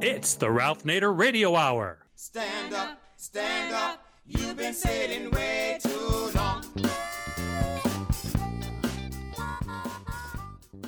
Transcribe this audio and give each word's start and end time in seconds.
It's 0.00 0.36
the 0.36 0.48
Ralph 0.48 0.84
Nader 0.84 1.16
Radio 1.16 1.56
Hour. 1.56 1.98
Stand 2.14 2.72
up, 2.72 3.00
stand 3.16 3.74
up. 3.74 4.04
You've 4.26 4.56
been 4.56 4.72
sitting 4.72 5.28
way 5.32 5.80
too 5.82 6.30
long. 6.36 6.64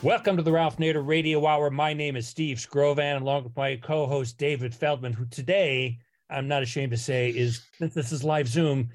Welcome 0.04 0.36
to 0.36 0.44
the 0.44 0.52
Ralph 0.52 0.76
Nader 0.76 1.04
Radio 1.04 1.44
Hour. 1.44 1.70
My 1.70 1.92
name 1.92 2.14
is 2.14 2.28
Steve 2.28 2.58
Skrovan, 2.58 3.20
along 3.20 3.42
with 3.42 3.56
my 3.56 3.74
co 3.74 4.06
host 4.06 4.38
David 4.38 4.72
Feldman, 4.72 5.12
who 5.12 5.26
today, 5.26 5.98
I'm 6.30 6.46
not 6.46 6.62
ashamed 6.62 6.92
to 6.92 6.96
say, 6.96 7.30
is 7.30 7.66
since 7.78 7.94
this 7.94 8.12
is 8.12 8.22
live 8.22 8.46
Zoom, 8.46 8.90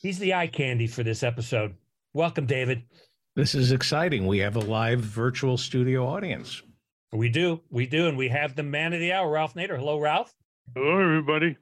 he's 0.00 0.20
the 0.20 0.34
eye 0.34 0.46
candy 0.46 0.86
for 0.86 1.02
this 1.02 1.24
episode. 1.24 1.74
Welcome, 2.12 2.46
David. 2.46 2.84
This 3.34 3.56
is 3.56 3.72
exciting. 3.72 4.28
We 4.28 4.38
have 4.38 4.54
a 4.54 4.60
live 4.60 5.00
virtual 5.00 5.56
studio 5.56 6.06
audience. 6.06 6.62
We 7.12 7.28
do. 7.30 7.60
We 7.70 7.86
do. 7.86 8.06
And 8.06 8.18
we 8.18 8.28
have 8.28 8.54
the 8.54 8.62
man 8.62 8.92
of 8.92 9.00
the 9.00 9.12
hour, 9.12 9.30
Ralph 9.30 9.54
Nader. 9.54 9.78
Hello, 9.78 9.98
Ralph. 9.98 10.34
Hello, 10.74 10.98
everybody. 10.98 11.56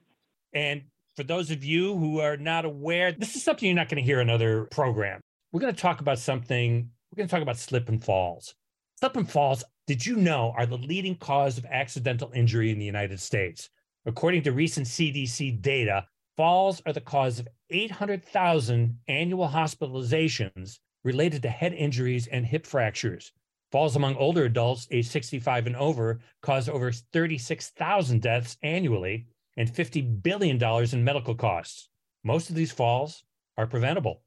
And 0.53 0.83
for 1.15 1.23
those 1.23 1.51
of 1.51 1.63
you 1.63 1.97
who 1.97 2.21
are 2.21 2.37
not 2.37 2.65
aware, 2.65 3.13
this 3.13 3.37
is 3.37 3.45
something 3.45 3.67
you're 3.67 3.77
not 3.77 3.89
going 3.89 4.03
to 4.03 4.07
hear 4.07 4.21
in 4.21 4.29
other 4.29 4.65
program. 4.65 5.21
We're 5.53 5.61
going 5.61 5.75
to 5.75 5.81
talk 5.81 6.01
about 6.01 6.19
something. 6.19 6.91
We're 7.11 7.17
going 7.17 7.29
to 7.29 7.31
talk 7.31 7.43
about 7.43 7.59
slip 7.59 7.89
and 7.89 8.03
falls. 8.03 8.55
Slip 8.99 9.17
and 9.17 9.31
falls, 9.31 9.63
did 9.87 10.05
you 10.05 10.17
know, 10.17 10.53
are 10.57 10.67
the 10.67 10.79
leading 10.79 11.15
cause 11.15 11.59
of 11.59 11.67
accidental 11.67 12.33
injury 12.35 12.71
in 12.71 12.79
the 12.79 12.85
United 12.85 13.21
States. 13.21 13.71
According 14.05 14.43
to 14.43 14.53
recent 14.53 14.87
CDC 14.87 15.63
data, 15.63 16.07
falls 16.37 16.83
are 16.87 16.93
the 16.93 17.01
cause 17.01 17.39
of 17.39 17.49
800,000 17.71 18.99
annual 19.09 19.49
hospitalizations 19.49 20.79
related 21.05 21.43
to 21.43 21.49
head 21.49 21.73
injuries 21.73 22.27
and 22.27 22.45
hip 22.45 22.67
fractures. 22.67 23.33
Falls 23.73 23.97
among 23.97 24.15
older 24.17 24.45
adults 24.45 24.87
age 24.91 25.09
65 25.09 25.67
and 25.67 25.77
over 25.77 26.21
cause 26.41 26.69
over 26.69 26.93
36,000 26.93 28.23
deaths 28.23 28.57
annually 28.63 29.27
and 29.57 29.69
$50 29.69 30.23
billion 30.23 30.63
in 30.93 31.05
medical 31.05 31.35
costs. 31.35 31.89
Most 32.23 32.49
of 32.49 32.55
these 32.55 32.71
falls 32.71 33.25
are 33.57 33.67
preventable. 33.67 34.23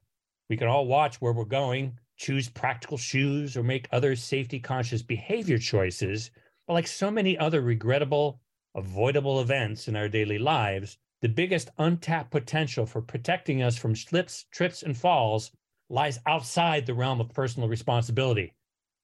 We 0.50 0.56
can 0.56 0.68
all 0.68 0.86
watch 0.86 1.20
where 1.20 1.32
we're 1.32 1.44
going, 1.44 1.98
choose 2.16 2.48
practical 2.48 2.98
shoes, 2.98 3.56
or 3.56 3.62
make 3.62 3.88
other 3.92 4.14
safety 4.14 4.58
conscious 4.58 5.02
behavior 5.02 5.58
choices. 5.58 6.30
But 6.66 6.74
like 6.74 6.86
so 6.86 7.10
many 7.10 7.38
other 7.38 7.62
regrettable, 7.62 8.40
avoidable 8.74 9.40
events 9.40 9.88
in 9.88 9.96
our 9.96 10.08
daily 10.08 10.38
lives, 10.38 10.98
the 11.22 11.28
biggest 11.28 11.70
untapped 11.78 12.30
potential 12.30 12.84
for 12.84 13.00
protecting 13.00 13.62
us 13.62 13.76
from 13.76 13.96
slips, 13.96 14.44
trips, 14.50 14.82
and 14.82 14.96
falls 14.96 15.50
lies 15.88 16.18
outside 16.26 16.86
the 16.86 16.94
realm 16.94 17.20
of 17.20 17.28
personal 17.30 17.68
responsibility. 17.68 18.54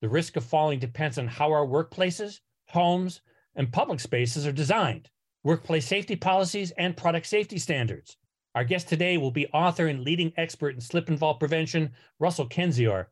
The 0.02 0.08
risk 0.08 0.36
of 0.36 0.44
falling 0.44 0.78
depends 0.78 1.18
on 1.18 1.26
how 1.26 1.50
our 1.52 1.66
workplaces, 1.66 2.40
homes, 2.68 3.22
and 3.54 3.72
public 3.72 4.00
spaces 4.00 4.46
are 4.46 4.52
designed, 4.52 5.08
workplace 5.42 5.86
safety 5.86 6.16
policies, 6.16 6.70
and 6.72 6.96
product 6.96 7.26
safety 7.26 7.58
standards. 7.58 8.16
Our 8.54 8.64
guest 8.64 8.88
today 8.88 9.16
will 9.16 9.30
be 9.30 9.46
author 9.48 9.86
and 9.86 10.02
leading 10.02 10.32
expert 10.36 10.74
in 10.74 10.80
slip 10.80 11.08
and 11.08 11.18
fall 11.18 11.34
prevention, 11.34 11.92
Russell 12.18 12.48
Kendzior. 12.48 13.06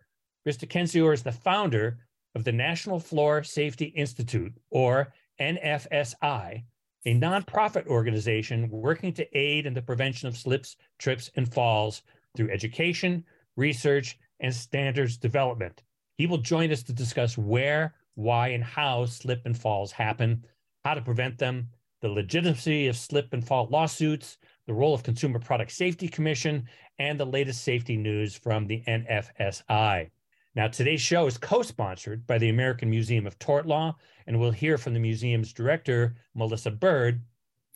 Mr. 0.46 0.68
Kendzior 0.68 1.14
is 1.14 1.22
the 1.22 1.32
founder 1.32 1.98
of 2.34 2.44
the 2.44 2.52
National 2.52 2.98
Floor 2.98 3.42
Safety 3.42 3.86
Institute, 3.86 4.52
or 4.70 5.12
NFSI, 5.40 6.64
a 7.06 7.14
nonprofit 7.14 7.86
organization 7.86 8.68
working 8.70 9.12
to 9.14 9.38
aid 9.38 9.66
in 9.66 9.74
the 9.74 9.82
prevention 9.82 10.28
of 10.28 10.36
slips, 10.36 10.76
trips, 10.98 11.30
and 11.36 11.52
falls 11.52 12.02
through 12.36 12.50
education, 12.50 13.24
research, 13.56 14.18
and 14.40 14.54
standards 14.54 15.16
development. 15.16 15.82
He 16.16 16.26
will 16.26 16.38
join 16.38 16.70
us 16.70 16.82
to 16.84 16.92
discuss 16.92 17.36
where, 17.36 17.94
why, 18.14 18.48
and 18.48 18.62
how 18.62 19.06
slip 19.06 19.42
and 19.44 19.56
falls 19.56 19.92
happen, 19.92 20.44
how 20.84 20.94
to 20.94 21.02
prevent 21.02 21.38
them, 21.38 21.68
the 22.00 22.08
legitimacy 22.08 22.86
of 22.86 22.96
slip 22.96 23.32
and 23.32 23.46
fall 23.46 23.66
lawsuits, 23.70 24.38
the 24.66 24.74
role 24.74 24.94
of 24.94 25.02
Consumer 25.02 25.38
Product 25.38 25.70
Safety 25.70 26.08
Commission, 26.08 26.68
and 26.98 27.18
the 27.18 27.26
latest 27.26 27.64
safety 27.64 27.96
news 27.96 28.36
from 28.36 28.66
the 28.66 28.82
NFSI. 28.86 30.10
Now, 30.54 30.68
today's 30.68 31.00
show 31.00 31.26
is 31.26 31.36
co 31.36 31.62
sponsored 31.62 32.26
by 32.26 32.38
the 32.38 32.48
American 32.48 32.88
Museum 32.88 33.26
of 33.26 33.38
Tort 33.38 33.66
Law, 33.66 33.96
and 34.26 34.38
we'll 34.38 34.52
hear 34.52 34.78
from 34.78 34.94
the 34.94 35.00
museum's 35.00 35.52
director, 35.52 36.14
Melissa 36.34 36.70
Bird. 36.70 37.22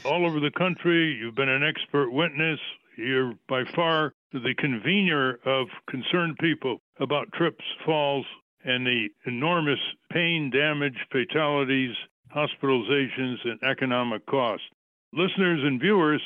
all 0.06 0.26
over 0.26 0.40
the 0.40 0.52
country. 0.52 1.18
You've 1.20 1.36
been 1.36 1.50
an 1.50 1.64
expert 1.64 2.12
witness. 2.12 2.60
You're 2.98 3.34
by 3.50 3.64
far 3.76 4.14
the 4.34 4.53
convener 4.58 5.40
of 5.46 5.68
concerned 5.90 6.38
people 6.40 6.80
about 7.00 7.31
trips, 7.34 7.63
falls, 7.86 8.25
and 8.63 8.86
the 8.86 9.08
enormous 9.25 9.80
pain, 10.12 10.50
damage, 10.50 10.97
fatalities, 11.12 11.96
hospitalizations, 12.35 13.38
and 13.46 13.59
economic 13.64 14.25
costs. 14.25 14.66
Listeners 15.14 15.62
and 15.64 15.80
viewers, 15.80 16.22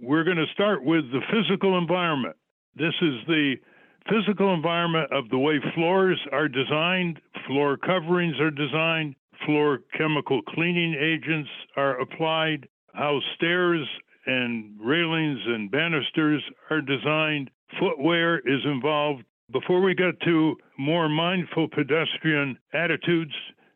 we're 0.00 0.24
going 0.24 0.36
to 0.36 0.46
start 0.54 0.82
with 0.84 1.04
the 1.10 1.20
physical 1.30 1.76
environment. 1.76 2.36
This 2.76 2.94
is 3.02 3.14
the 3.26 3.56
physical 4.08 4.54
environment 4.54 5.12
of 5.12 5.28
the 5.28 5.38
way 5.38 5.60
floors 5.74 6.18
are 6.32 6.48
designed, 6.48 7.20
floor 7.46 7.76
coverings 7.76 8.40
are 8.40 8.50
designed, 8.50 9.14
floor 9.44 9.80
chemical 9.96 10.40
cleaning 10.42 10.94
agents 10.94 11.50
are 11.76 12.00
applied, 12.00 12.68
how 12.94 13.20
stairs 13.34 13.86
and 14.26 14.78
railings 14.80 15.40
and 15.46 15.70
banisters 15.70 16.42
are 16.70 16.80
designed, 16.80 17.50
footwear 17.78 18.38
is 18.38 18.64
involved. 18.64 19.24
Before 19.52 19.80
we 19.80 19.94
get 19.94 20.20
to 20.20 20.56
more 20.78 21.08
mindful 21.08 21.68
pedestrian 21.68 22.58
attitudes 22.72 23.34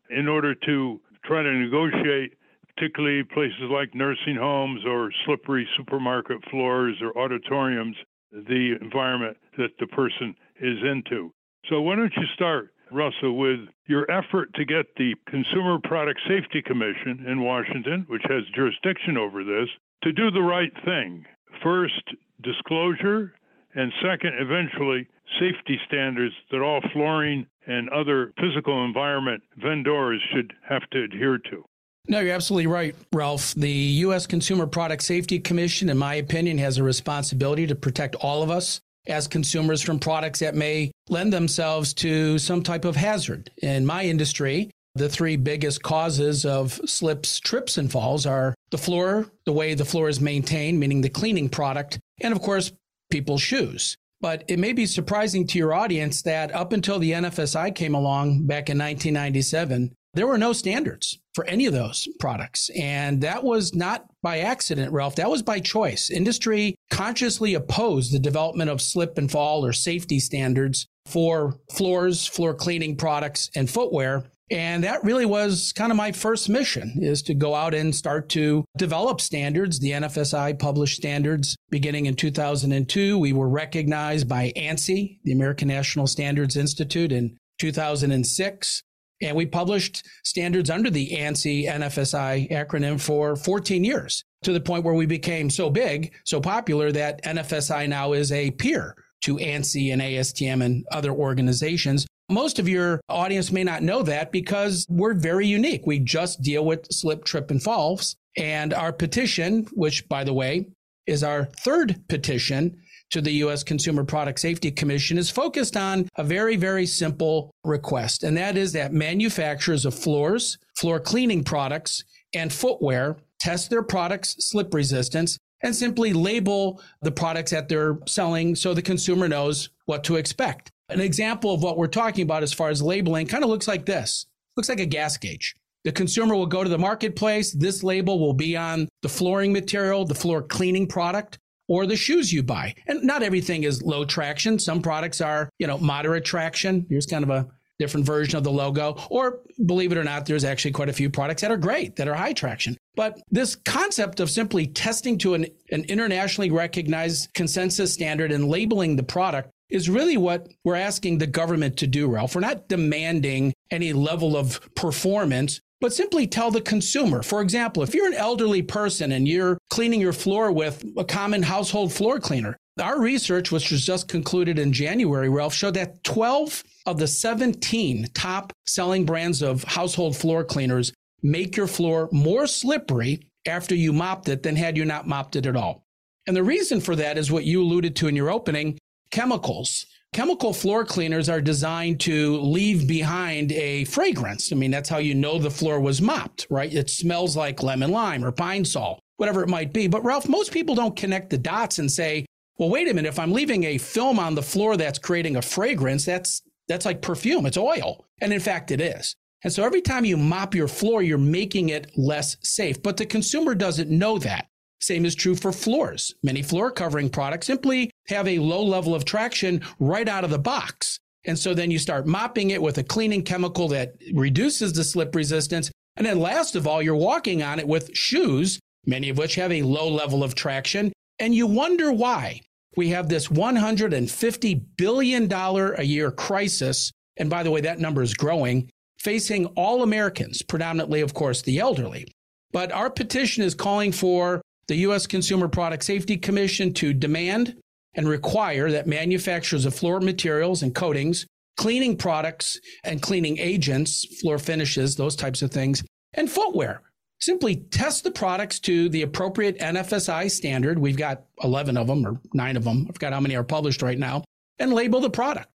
in 0.09 0.27
order 0.27 0.55
to 0.55 0.99
try 1.25 1.43
to 1.43 1.51
negotiate 1.51 2.33
particularly 2.75 3.23
places 3.23 3.69
like 3.71 3.93
nursing 3.95 4.35
homes 4.35 4.85
or 4.85 5.11
slippery 5.25 5.67
supermarket 5.75 6.37
floors 6.49 6.95
or 7.01 7.17
auditoriums, 7.17 7.95
the 8.31 8.75
environment 8.81 9.37
that 9.57 9.71
the 9.79 9.87
person 9.87 10.35
is 10.61 10.77
into. 10.83 11.33
So, 11.69 11.81
why 11.81 11.95
don't 11.95 12.15
you 12.15 12.25
start, 12.33 12.73
Russell, 12.91 13.37
with 13.37 13.59
your 13.87 14.09
effort 14.11 14.53
to 14.55 14.65
get 14.65 14.85
the 14.95 15.15
Consumer 15.27 15.79
Product 15.83 16.19
Safety 16.27 16.61
Commission 16.61 17.25
in 17.27 17.41
Washington, 17.41 18.05
which 18.07 18.23
has 18.29 18.43
jurisdiction 18.53 19.17
over 19.17 19.43
this, 19.43 19.69
to 20.03 20.11
do 20.11 20.31
the 20.31 20.41
right 20.41 20.71
thing? 20.85 21.25
First, 21.63 22.03
disclosure, 22.43 23.33
and 23.75 23.91
second, 24.01 24.33
eventually, 24.39 25.07
safety 25.39 25.79
standards 25.87 26.33
that 26.51 26.61
all 26.61 26.81
flooring 26.93 27.45
and 27.65 27.89
other 27.89 28.33
physical 28.39 28.85
environment 28.85 29.43
vendors 29.57 30.21
should 30.33 30.53
have 30.67 30.89
to 30.91 31.03
adhere 31.03 31.37
to. 31.37 31.63
No, 32.09 32.21
you're 32.21 32.35
absolutely 32.35 32.67
right, 32.67 32.95
Ralph. 33.11 33.53
The 33.55 33.69
U.S. 33.69 34.25
Consumer 34.25 34.65
Product 34.65 35.03
Safety 35.03 35.39
Commission, 35.39 35.89
in 35.89 35.97
my 35.97 36.15
opinion, 36.15 36.57
has 36.57 36.77
a 36.77 36.83
responsibility 36.83 37.67
to 37.67 37.75
protect 37.75 38.15
all 38.15 38.41
of 38.41 38.49
us 38.49 38.79
as 39.07 39.27
consumers 39.27 39.81
from 39.81 39.99
products 39.99 40.39
that 40.39 40.55
may 40.55 40.91
lend 41.09 41.33
themselves 41.33 41.93
to 41.95 42.37
some 42.37 42.61
type 42.63 42.85
of 42.85 42.95
hazard. 42.95 43.51
In 43.61 43.85
my 43.85 44.03
industry, 44.03 44.71
the 44.97 45.09
three 45.09 45.35
biggest 45.35 45.83
causes 45.83 46.45
of 46.45 46.73
slips, 46.85 47.39
trips, 47.39 47.77
and 47.77 47.91
falls 47.91 48.25
are 48.25 48.53
the 48.71 48.77
floor, 48.77 49.31
the 49.45 49.53
way 49.53 49.73
the 49.73 49.85
floor 49.85 50.09
is 50.09 50.19
maintained, 50.19 50.79
meaning 50.79 51.01
the 51.01 51.09
cleaning 51.09 51.49
product, 51.49 51.99
and 52.21 52.33
of 52.33 52.41
course, 52.41 52.71
people's 53.09 53.41
shoes. 53.41 53.97
But 54.19 54.43
it 54.47 54.59
may 54.59 54.73
be 54.73 54.85
surprising 54.85 55.45
to 55.47 55.59
your 55.59 55.73
audience 55.73 56.23
that 56.23 56.53
up 56.53 56.73
until 56.73 56.99
the 56.99 57.11
NFSI 57.11 57.75
came 57.75 57.93
along 57.93 58.47
back 58.47 58.69
in 58.69 58.77
1997, 58.77 59.93
there 60.13 60.25
were 60.25 60.37
no 60.39 60.51
standards 60.51 61.19
for 61.35 61.45
any 61.45 61.67
of 61.67 61.73
those 61.73 62.07
products. 62.19 62.71
And 62.75 63.21
that 63.21 63.43
was 63.43 63.75
not 63.75 64.05
by 64.23 64.39
accident, 64.39 64.91
Ralph. 64.91 65.15
That 65.15 65.29
was 65.29 65.43
by 65.43 65.59
choice. 65.59 66.09
Industry 66.09 66.75
consciously 66.89 67.53
opposed 67.53 68.11
the 68.11 68.17
development 68.17 68.71
of 68.71 68.81
slip 68.81 69.19
and 69.19 69.29
fall 69.29 69.63
or 69.63 69.73
safety 69.73 70.19
standards 70.19 70.87
for 71.05 71.59
floors, 71.71 72.25
floor 72.25 72.55
cleaning 72.55 72.95
products, 72.95 73.51
and 73.55 73.69
footwear. 73.69 74.23
And 74.49 74.83
that 74.85 75.03
really 75.03 75.25
was 75.25 75.73
kind 75.75 75.91
of 75.91 75.97
my 75.97 76.13
first 76.13 76.47
mission 76.47 76.99
is 77.01 77.21
to 77.23 77.33
go 77.33 77.53
out 77.53 77.73
and 77.73 77.93
start 77.93 78.29
to 78.29 78.63
develop 78.77 79.19
standards. 79.19 79.79
The 79.79 79.91
NFSI 79.91 80.57
published 80.57 80.95
standards 80.95 81.57
beginning 81.69 82.05
in 82.05 82.15
2002. 82.15 83.17
We 83.17 83.33
were 83.33 83.49
recognized 83.49 84.29
by 84.29 84.53
ANSI, 84.55 85.19
the 85.23 85.33
American 85.33 85.67
National 85.67 86.07
Standards 86.07 86.55
Institute 86.55 87.11
in 87.11 87.37
2006. 87.59 88.83
And 89.21 89.35
we 89.35 89.45
published 89.47 90.05
standards 90.23 90.69
under 90.69 90.89
the 90.89 91.09
ANSI 91.09 91.67
NFSI 91.67 92.49
acronym 92.51 93.01
for 93.01 93.35
14 93.35 93.83
years 93.83 94.23
to 94.43 94.53
the 94.53 94.61
point 94.61 94.83
where 94.83 94.93
we 94.93 95.07
became 95.07 95.49
so 95.49 95.69
big, 95.69 96.13
so 96.23 96.39
popular 96.39 96.91
that 96.91 97.23
NFSI 97.23 97.89
now 97.89 98.13
is 98.13 98.31
a 98.31 98.51
peer 98.51 98.95
to 99.23 99.37
ANSI 99.37 99.91
and 99.91 100.01
ASTM 100.01 100.63
and 100.63 100.85
other 100.91 101.11
organizations. 101.11 102.05
Most 102.29 102.59
of 102.59 102.67
your 102.67 102.99
audience 103.07 103.53
may 103.53 103.63
not 103.63 103.83
know 103.83 104.03
that 104.03 104.33
because 104.33 104.85
we're 104.89 105.13
very 105.13 105.47
unique. 105.47 105.85
We 105.85 105.99
just 105.99 106.41
deal 106.41 106.65
with 106.65 106.85
slip, 106.91 107.23
trip, 107.23 107.51
and 107.51 107.63
falls. 107.63 108.17
And 108.35 108.73
our 108.73 108.91
petition, 108.91 109.65
which 109.71 110.07
by 110.09 110.25
the 110.25 110.33
way 110.33 110.67
is 111.05 111.23
our 111.23 111.45
third 111.45 112.01
petition 112.09 112.77
to 113.11 113.21
the 113.21 113.31
U.S. 113.31 113.63
Consumer 113.63 114.03
Product 114.03 114.37
Safety 114.37 114.69
Commission 114.71 115.17
is 115.17 115.29
focused 115.29 115.77
on 115.77 116.09
a 116.17 116.23
very, 116.23 116.57
very 116.57 116.85
simple 116.85 117.51
request. 117.63 118.23
And 118.23 118.35
that 118.35 118.57
is 118.57 118.73
that 118.73 118.91
manufacturers 118.91 119.85
of 119.85 119.95
floors, 119.95 120.57
floor 120.75 120.99
cleaning 120.99 121.45
products, 121.45 122.03
and 122.33 122.51
footwear 122.51 123.15
test 123.39 123.69
their 123.69 123.83
products' 123.83 124.35
slip 124.39 124.73
resistance 124.73 125.37
and 125.63 125.73
simply 125.73 126.11
label 126.11 126.81
the 127.01 127.11
products 127.11 127.51
that 127.51 127.69
they're 127.69 127.97
selling 128.05 128.55
so 128.55 128.73
the 128.73 128.81
consumer 128.81 129.29
knows 129.29 129.69
what 129.85 130.03
to 130.03 130.17
expect. 130.17 130.71
An 130.89 131.01
example 131.01 131.53
of 131.53 131.61
what 131.61 131.77
we're 131.77 131.87
talking 131.87 132.23
about 132.23 132.43
as 132.43 132.53
far 132.53 132.69
as 132.69 132.81
labeling 132.81 133.27
kind 133.27 133.43
of 133.43 133.49
looks 133.49 133.67
like 133.67 133.85
this. 133.85 134.25
Looks 134.55 134.69
like 134.69 134.79
a 134.79 134.85
gas 134.85 135.17
gauge. 135.17 135.53
The 135.83 135.91
consumer 135.91 136.35
will 136.35 136.45
go 136.45 136.63
to 136.63 136.69
the 136.69 136.77
marketplace. 136.77 137.51
This 137.51 137.83
label 137.83 138.19
will 138.19 138.33
be 138.33 138.55
on 138.55 138.87
the 139.01 139.09
flooring 139.09 139.51
material, 139.51 140.05
the 140.05 140.15
floor 140.15 140.41
cleaning 140.41 140.87
product 140.87 141.39
or 141.67 141.85
the 141.85 141.97
shoes 141.97 142.31
you 142.31 142.41
buy. 142.41 142.73
And 142.87 143.03
not 143.03 143.21
everything 143.21 143.63
is 143.63 143.83
low 143.83 144.05
traction. 144.05 144.57
Some 144.59 144.81
products 144.81 145.19
are, 145.19 145.49
you 145.59 145.67
know, 145.67 145.77
moderate 145.77 146.23
traction. 146.23 146.85
Here's 146.89 147.05
kind 147.05 147.23
of 147.23 147.29
a 147.29 147.47
different 147.79 148.05
version 148.05 148.37
of 148.37 148.43
the 148.43 148.51
logo. 148.51 148.97
Or 149.09 149.41
believe 149.65 149.91
it 149.91 149.97
or 149.97 150.03
not, 150.03 150.25
there's 150.25 150.45
actually 150.45 150.71
quite 150.71 150.89
a 150.89 150.93
few 150.93 151.09
products 151.09 151.41
that 151.41 151.51
are 151.51 151.57
great, 151.57 151.97
that 151.97 152.07
are 152.07 152.15
high 152.15 152.33
traction. 152.33 152.77
But 152.95 153.21
this 153.29 153.55
concept 153.55 154.21
of 154.21 154.29
simply 154.29 154.67
testing 154.67 155.17
to 155.19 155.33
an, 155.33 155.47
an 155.71 155.83
internationally 155.83 156.49
recognized 156.49 157.33
consensus 157.33 157.93
standard 157.93 158.31
and 158.31 158.47
labeling 158.47 158.95
the 158.95 159.03
product 159.03 159.51
is 159.69 159.89
really 159.89 160.17
what 160.17 160.47
we're 160.63 160.75
asking 160.75 161.17
the 161.17 161.27
government 161.27 161.77
to 161.77 161.87
do, 161.87 162.07
Ralph. 162.07 162.35
We're 162.35 162.41
not 162.41 162.67
demanding 162.67 163.53
any 163.71 163.93
level 163.93 164.37
of 164.37 164.59
performance 164.75 165.59
but 165.79 165.93
simply 165.93 166.25
tell 166.25 166.51
the 166.51 166.61
consumer. 166.61 167.21
For 167.21 167.41
example, 167.41 167.83
if 167.83 167.93
you're 167.93 168.07
an 168.07 168.13
elderly 168.13 168.61
person 168.61 169.11
and 169.11 169.27
you're 169.27 169.57
cleaning 169.69 170.01
your 170.01 170.13
floor 170.13 170.51
with 170.51 170.83
a 170.97 171.03
common 171.03 171.43
household 171.43 171.93
floor 171.93 172.19
cleaner, 172.19 172.57
our 172.81 172.99
research, 172.99 173.51
which 173.51 173.71
was 173.71 173.85
just 173.85 174.07
concluded 174.07 174.59
in 174.59 174.73
January, 174.73 175.29
Ralph, 175.29 175.53
showed 175.53 175.73
that 175.75 176.03
12 176.03 176.63
of 176.85 176.97
the 176.97 177.07
17 177.07 178.07
top 178.13 178.53
selling 178.65 179.05
brands 179.05 179.41
of 179.41 179.63
household 179.63 180.15
floor 180.15 180.43
cleaners 180.43 180.93
make 181.23 181.57
your 181.57 181.67
floor 181.67 182.07
more 182.11 182.47
slippery 182.47 183.21
after 183.45 183.75
you 183.75 183.93
mopped 183.93 184.29
it 184.29 184.43
than 184.43 184.55
had 184.55 184.77
you 184.77 184.85
not 184.85 185.07
mopped 185.07 185.35
it 185.35 185.45
at 185.45 185.55
all. 185.55 185.83
And 186.27 186.35
the 186.35 186.43
reason 186.43 186.81
for 186.81 186.95
that 186.95 187.17
is 187.17 187.31
what 187.31 187.45
you 187.45 187.61
alluded 187.61 187.95
to 187.97 188.07
in 188.07 188.15
your 188.15 188.29
opening 188.29 188.77
chemicals. 189.09 189.85
Chemical 190.13 190.53
floor 190.53 190.85
cleaners 190.85 191.29
are 191.29 191.41
designed 191.41 191.99
to 191.99 192.37
leave 192.37 192.87
behind 192.87 193.51
a 193.51 193.83
fragrance. 193.85 194.51
I 194.51 194.55
mean, 194.55 194.71
that's 194.71 194.89
how 194.89 194.97
you 194.97 195.13
know 195.13 195.37
the 195.37 195.51
floor 195.51 195.79
was 195.79 196.01
mopped, 196.01 196.47
right? 196.49 196.73
It 196.73 196.89
smells 196.89 197.35
like 197.35 197.61
lemon 197.61 197.91
lime 197.91 198.23
or 198.23 198.31
pine 198.31 198.65
sol, 198.65 198.99
whatever 199.17 199.43
it 199.43 199.49
might 199.49 199.73
be. 199.73 199.87
But 199.87 200.03
Ralph, 200.03 200.29
most 200.29 200.51
people 200.51 200.75
don't 200.75 200.95
connect 200.95 201.29
the 201.29 201.37
dots 201.37 201.79
and 201.79 201.91
say, 201.91 202.25
well, 202.57 202.69
wait 202.69 202.87
a 202.87 202.93
minute, 202.93 203.09
if 203.09 203.19
I'm 203.19 203.33
leaving 203.33 203.65
a 203.65 203.77
film 203.77 204.17
on 204.17 204.33
the 204.33 204.41
floor 204.41 204.77
that's 204.77 204.97
creating 204.97 205.35
a 205.35 205.41
fragrance, 205.41 206.05
that's 206.05 206.41
that's 206.67 206.85
like 206.85 207.01
perfume, 207.01 207.45
it's 207.45 207.57
oil. 207.57 208.05
And 208.21 208.33
in 208.33 208.39
fact, 208.39 208.71
it 208.71 208.81
is. 208.81 209.15
And 209.43 209.53
so 209.53 209.63
every 209.63 209.81
time 209.81 210.03
you 210.03 210.17
mop 210.17 210.55
your 210.55 210.67
floor, 210.67 211.01
you're 211.01 211.17
making 211.17 211.69
it 211.69 211.91
less 211.95 212.35
safe. 212.41 212.81
But 212.81 212.97
the 212.97 213.05
consumer 213.05 213.55
doesn't 213.55 213.89
know 213.89 214.17
that. 214.19 214.47
Same 214.79 215.05
is 215.05 215.15
true 215.15 215.35
for 215.35 215.51
floors. 215.51 216.13
Many 216.23 216.41
floor 216.41 216.71
covering 216.71 217.09
products 217.09 217.47
simply 217.47 217.91
have 218.07 218.27
a 218.27 218.39
low 218.39 218.63
level 218.63 218.93
of 218.93 219.05
traction 219.05 219.61
right 219.79 220.07
out 220.07 220.23
of 220.23 220.29
the 220.29 220.39
box. 220.39 220.99
And 221.25 221.37
so 221.37 221.53
then 221.53 221.71
you 221.71 221.79
start 221.79 222.07
mopping 222.07 222.51
it 222.51 222.61
with 222.61 222.77
a 222.77 222.83
cleaning 222.83 223.23
chemical 223.23 223.67
that 223.69 223.95
reduces 224.13 224.73
the 224.73 224.83
slip 224.83 225.15
resistance. 225.15 225.71
And 225.97 226.05
then 226.05 226.19
last 226.19 226.55
of 226.55 226.67
all, 226.67 226.81
you're 226.81 226.95
walking 226.95 227.43
on 227.43 227.59
it 227.59 227.67
with 227.67 227.95
shoes, 227.95 228.59
many 228.85 229.09
of 229.09 229.17
which 229.17 229.35
have 229.35 229.51
a 229.51 229.63
low 229.63 229.89
level 229.89 230.23
of 230.23 230.35
traction. 230.35 230.93
And 231.19 231.33
you 231.33 231.47
wonder 231.47 231.91
why 231.91 232.41
we 232.77 232.89
have 232.89 233.09
this 233.09 233.27
$150 233.27 234.61
billion 234.77 235.31
a 235.31 235.83
year 235.83 236.11
crisis. 236.11 236.91
And 237.17 237.29
by 237.29 237.43
the 237.43 237.51
way, 237.51 237.61
that 237.61 237.79
number 237.79 238.03
is 238.03 238.13
growing, 238.13 238.69
facing 238.99 239.47
all 239.47 239.81
Americans, 239.81 240.43
predominantly, 240.43 241.01
of 241.01 241.15
course, 241.15 241.41
the 241.41 241.59
elderly. 241.59 242.07
But 242.53 242.71
our 242.71 242.89
petition 242.89 243.43
is 243.43 243.55
calling 243.55 243.91
for 243.91 244.41
the 244.67 244.75
U.S. 244.77 245.07
Consumer 245.07 245.47
Product 245.47 245.83
Safety 245.83 246.17
Commission 246.17 246.73
to 246.73 246.93
demand 246.93 247.55
and 247.95 248.07
require 248.07 248.69
that 248.71 248.87
manufacturers 248.87 249.65
of 249.65 249.73
floor 249.73 249.99
materials 249.99 250.61
and 250.61 250.75
coatings, 250.75 251.25
cleaning 251.55 251.97
products 251.97 252.59
and 252.83 253.01
cleaning 253.01 253.37
agents, 253.37 254.05
floor 254.21 254.37
finishes, 254.37 254.95
those 254.95 255.15
types 255.15 255.41
of 255.41 255.51
things, 255.51 255.83
and 256.13 256.29
footwear 256.29 256.81
simply 257.19 257.55
test 257.55 258.03
the 258.03 258.11
products 258.11 258.59
to 258.59 258.89
the 258.89 259.01
appropriate 259.01 259.57
NFSI 259.59 260.29
standard. 260.29 260.77
We've 260.77 260.97
got 260.97 261.23
11 261.43 261.75
of 261.77 261.87
them 261.87 262.05
or 262.05 262.21
nine 262.33 262.55
of 262.55 262.63
them. 262.63 262.85
I 262.87 262.93
forgot 262.93 263.13
how 263.13 263.19
many 263.19 263.35
are 263.35 263.43
published 263.43 263.81
right 263.81 263.97
now 263.97 264.23
and 264.59 264.73
label 264.73 264.99
the 264.99 265.09
product. 265.09 265.47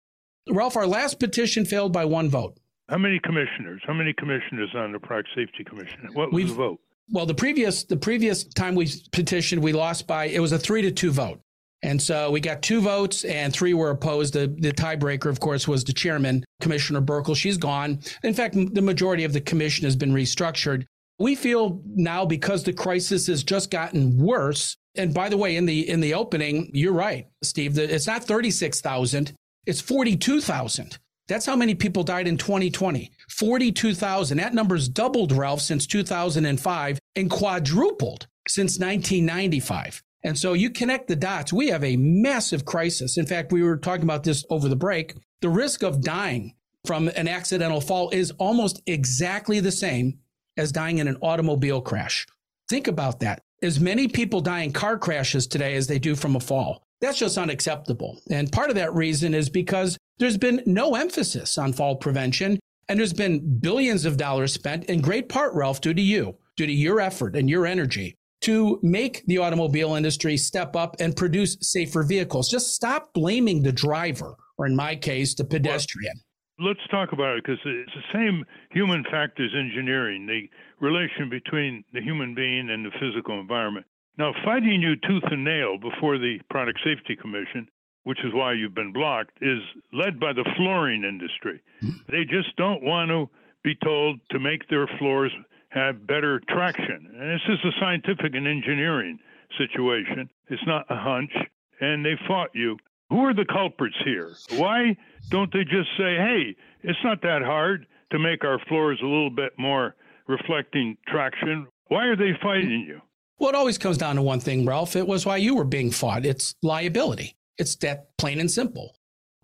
Ralph, 0.48 0.76
our 0.76 0.86
last 0.86 1.20
petition 1.20 1.64
failed 1.64 1.92
by 1.92 2.04
one 2.06 2.30
vote. 2.30 2.56
How 2.88 2.98
many 2.98 3.20
commissioners? 3.20 3.82
How 3.86 3.92
many 3.92 4.12
commissioners 4.14 4.70
on 4.74 4.92
the 4.92 4.98
Product 4.98 5.28
Safety 5.36 5.62
Commission? 5.62 6.08
What 6.12 6.32
was 6.32 6.34
We've, 6.34 6.48
the 6.48 6.54
vote? 6.54 6.80
Well, 7.12 7.26
the 7.26 7.34
previous 7.34 7.84
the 7.84 7.96
previous 7.96 8.44
time 8.44 8.74
we 8.74 8.88
petitioned, 9.12 9.62
we 9.62 9.72
lost 9.72 10.06
by 10.06 10.26
it 10.26 10.38
was 10.38 10.52
a 10.52 10.58
three 10.58 10.82
to 10.82 10.92
two 10.92 11.10
vote, 11.10 11.40
and 11.82 12.00
so 12.00 12.30
we 12.30 12.40
got 12.40 12.62
two 12.62 12.80
votes 12.80 13.24
and 13.24 13.52
three 13.52 13.74
were 13.74 13.90
opposed. 13.90 14.34
The 14.34 14.54
the 14.58 14.72
tiebreaker, 14.72 15.26
of 15.26 15.40
course, 15.40 15.66
was 15.66 15.82
the 15.82 15.92
chairman, 15.92 16.44
Commissioner 16.60 17.00
Buerkle. 17.00 17.36
She's 17.36 17.56
gone. 17.56 18.00
In 18.22 18.32
fact, 18.32 18.54
the 18.54 18.82
majority 18.82 19.24
of 19.24 19.32
the 19.32 19.40
commission 19.40 19.84
has 19.84 19.96
been 19.96 20.12
restructured. 20.12 20.84
We 21.18 21.34
feel 21.34 21.82
now 21.84 22.24
because 22.24 22.62
the 22.62 22.72
crisis 22.72 23.26
has 23.26 23.42
just 23.42 23.70
gotten 23.70 24.16
worse. 24.16 24.76
And 24.94 25.12
by 25.12 25.28
the 25.28 25.36
way, 25.36 25.56
in 25.56 25.66
the 25.66 25.88
in 25.88 26.00
the 26.00 26.14
opening, 26.14 26.70
you're 26.72 26.92
right, 26.92 27.26
Steve. 27.42 27.76
It's 27.78 28.06
not 28.06 28.24
thirty 28.24 28.50
six 28.52 28.80
thousand; 28.80 29.32
it's 29.66 29.80
forty 29.80 30.16
two 30.16 30.40
thousand. 30.40 30.98
That's 31.30 31.46
how 31.46 31.54
many 31.54 31.76
people 31.76 32.02
died 32.02 32.26
in 32.26 32.36
2020. 32.36 33.12
42,000. 33.28 34.38
That 34.38 34.52
number's 34.52 34.88
doubled, 34.88 35.30
Ralph, 35.30 35.60
since 35.60 35.86
2005 35.86 36.98
and 37.14 37.30
quadrupled 37.30 38.26
since 38.48 38.80
1995. 38.80 40.02
And 40.24 40.36
so 40.36 40.54
you 40.54 40.70
connect 40.70 41.06
the 41.06 41.14
dots. 41.14 41.52
We 41.52 41.68
have 41.68 41.84
a 41.84 41.96
massive 41.96 42.64
crisis. 42.64 43.16
In 43.16 43.26
fact, 43.26 43.52
we 43.52 43.62
were 43.62 43.76
talking 43.76 44.02
about 44.02 44.24
this 44.24 44.44
over 44.50 44.68
the 44.68 44.74
break. 44.74 45.14
The 45.40 45.48
risk 45.48 45.84
of 45.84 46.02
dying 46.02 46.56
from 46.84 47.06
an 47.06 47.28
accidental 47.28 47.80
fall 47.80 48.10
is 48.10 48.32
almost 48.32 48.82
exactly 48.88 49.60
the 49.60 49.70
same 49.70 50.18
as 50.56 50.72
dying 50.72 50.98
in 50.98 51.06
an 51.06 51.18
automobile 51.20 51.80
crash. 51.80 52.26
Think 52.68 52.88
about 52.88 53.20
that. 53.20 53.40
As 53.62 53.78
many 53.78 54.08
people 54.08 54.40
die 54.40 54.62
in 54.62 54.72
car 54.72 54.98
crashes 54.98 55.46
today 55.46 55.76
as 55.76 55.86
they 55.86 56.00
do 56.00 56.16
from 56.16 56.34
a 56.34 56.40
fall. 56.40 56.82
That's 57.00 57.18
just 57.18 57.38
unacceptable. 57.38 58.20
And 58.30 58.52
part 58.52 58.70
of 58.70 58.76
that 58.76 58.94
reason 58.94 59.34
is 59.34 59.48
because 59.48 59.96
there's 60.18 60.36
been 60.36 60.62
no 60.66 60.94
emphasis 60.94 61.56
on 61.58 61.72
fall 61.72 61.96
prevention. 61.96 62.58
And 62.88 62.98
there's 62.98 63.12
been 63.12 63.58
billions 63.60 64.04
of 64.04 64.16
dollars 64.16 64.52
spent 64.52 64.84
in 64.86 65.00
great 65.00 65.28
part, 65.28 65.54
Ralph, 65.54 65.80
due 65.80 65.94
to 65.94 66.02
you, 66.02 66.36
due 66.56 66.66
to 66.66 66.72
your 66.72 67.00
effort 67.00 67.36
and 67.36 67.48
your 67.48 67.64
energy 67.64 68.16
to 68.42 68.80
make 68.82 69.24
the 69.26 69.38
automobile 69.38 69.94
industry 69.94 70.36
step 70.36 70.74
up 70.74 70.96
and 70.98 71.16
produce 71.16 71.56
safer 71.60 72.02
vehicles. 72.02 72.48
Just 72.48 72.74
stop 72.74 73.12
blaming 73.12 73.62
the 73.62 73.72
driver, 73.72 74.34
or 74.58 74.66
in 74.66 74.74
my 74.74 74.96
case, 74.96 75.34
the 75.34 75.44
pedestrian. 75.44 76.14
Well, 76.58 76.68
let's 76.68 76.80
talk 76.90 77.12
about 77.12 77.36
it 77.36 77.44
because 77.44 77.60
it's 77.64 77.92
the 77.94 78.18
same 78.18 78.44
human 78.70 79.04
factors 79.10 79.54
engineering, 79.56 80.26
the 80.26 80.48
relation 80.84 81.28
between 81.28 81.84
the 81.92 82.00
human 82.00 82.34
being 82.34 82.70
and 82.70 82.84
the 82.84 82.90
physical 82.98 83.38
environment. 83.38 83.86
Now, 84.20 84.34
fighting 84.44 84.82
you 84.82 84.96
tooth 84.96 85.22
and 85.30 85.42
nail 85.42 85.78
before 85.78 86.18
the 86.18 86.40
Product 86.50 86.78
Safety 86.84 87.16
Commission, 87.16 87.66
which 88.04 88.18
is 88.22 88.34
why 88.34 88.52
you've 88.52 88.74
been 88.74 88.92
blocked, 88.92 89.38
is 89.40 89.60
led 89.94 90.20
by 90.20 90.34
the 90.34 90.44
flooring 90.58 91.04
industry. 91.04 91.62
Hmm. 91.80 91.92
They 92.06 92.24
just 92.24 92.54
don't 92.58 92.82
want 92.82 93.08
to 93.08 93.30
be 93.64 93.74
told 93.82 94.20
to 94.32 94.38
make 94.38 94.68
their 94.68 94.86
floors 94.98 95.32
have 95.70 96.06
better 96.06 96.38
traction. 96.50 97.08
And 97.18 97.30
this 97.30 97.40
is 97.48 97.64
a 97.64 97.80
scientific 97.80 98.34
and 98.34 98.46
engineering 98.46 99.18
situation. 99.56 100.28
It's 100.48 100.66
not 100.66 100.84
a 100.90 100.96
hunch. 100.96 101.32
And 101.80 102.04
they 102.04 102.18
fought 102.28 102.50
you. 102.52 102.76
Who 103.08 103.24
are 103.24 103.32
the 103.32 103.46
culprits 103.46 103.96
here? 104.04 104.34
Why 104.58 104.98
don't 105.30 105.50
they 105.50 105.64
just 105.64 105.88
say, 105.96 106.16
hey, 106.16 106.56
it's 106.82 107.02
not 107.02 107.22
that 107.22 107.40
hard 107.40 107.86
to 108.12 108.18
make 108.18 108.44
our 108.44 108.58
floors 108.68 109.00
a 109.02 109.06
little 109.06 109.30
bit 109.30 109.54
more 109.56 109.96
reflecting 110.26 110.98
traction? 111.08 111.68
Why 111.88 112.04
are 112.04 112.16
they 112.16 112.32
fighting 112.42 112.84
you? 112.86 113.00
Well, 113.40 113.48
it 113.48 113.54
always 113.54 113.78
comes 113.78 113.96
down 113.96 114.16
to 114.16 114.22
one 114.22 114.38
thing, 114.38 114.66
Ralph. 114.66 114.96
It 114.96 115.08
was 115.08 115.24
why 115.24 115.38
you 115.38 115.54
were 115.54 115.64
being 115.64 115.90
fought. 115.90 116.26
It's 116.26 116.54
liability. 116.62 117.34
It's 117.56 117.74
that 117.76 118.14
plain 118.18 118.38
and 118.38 118.50
simple. 118.50 118.94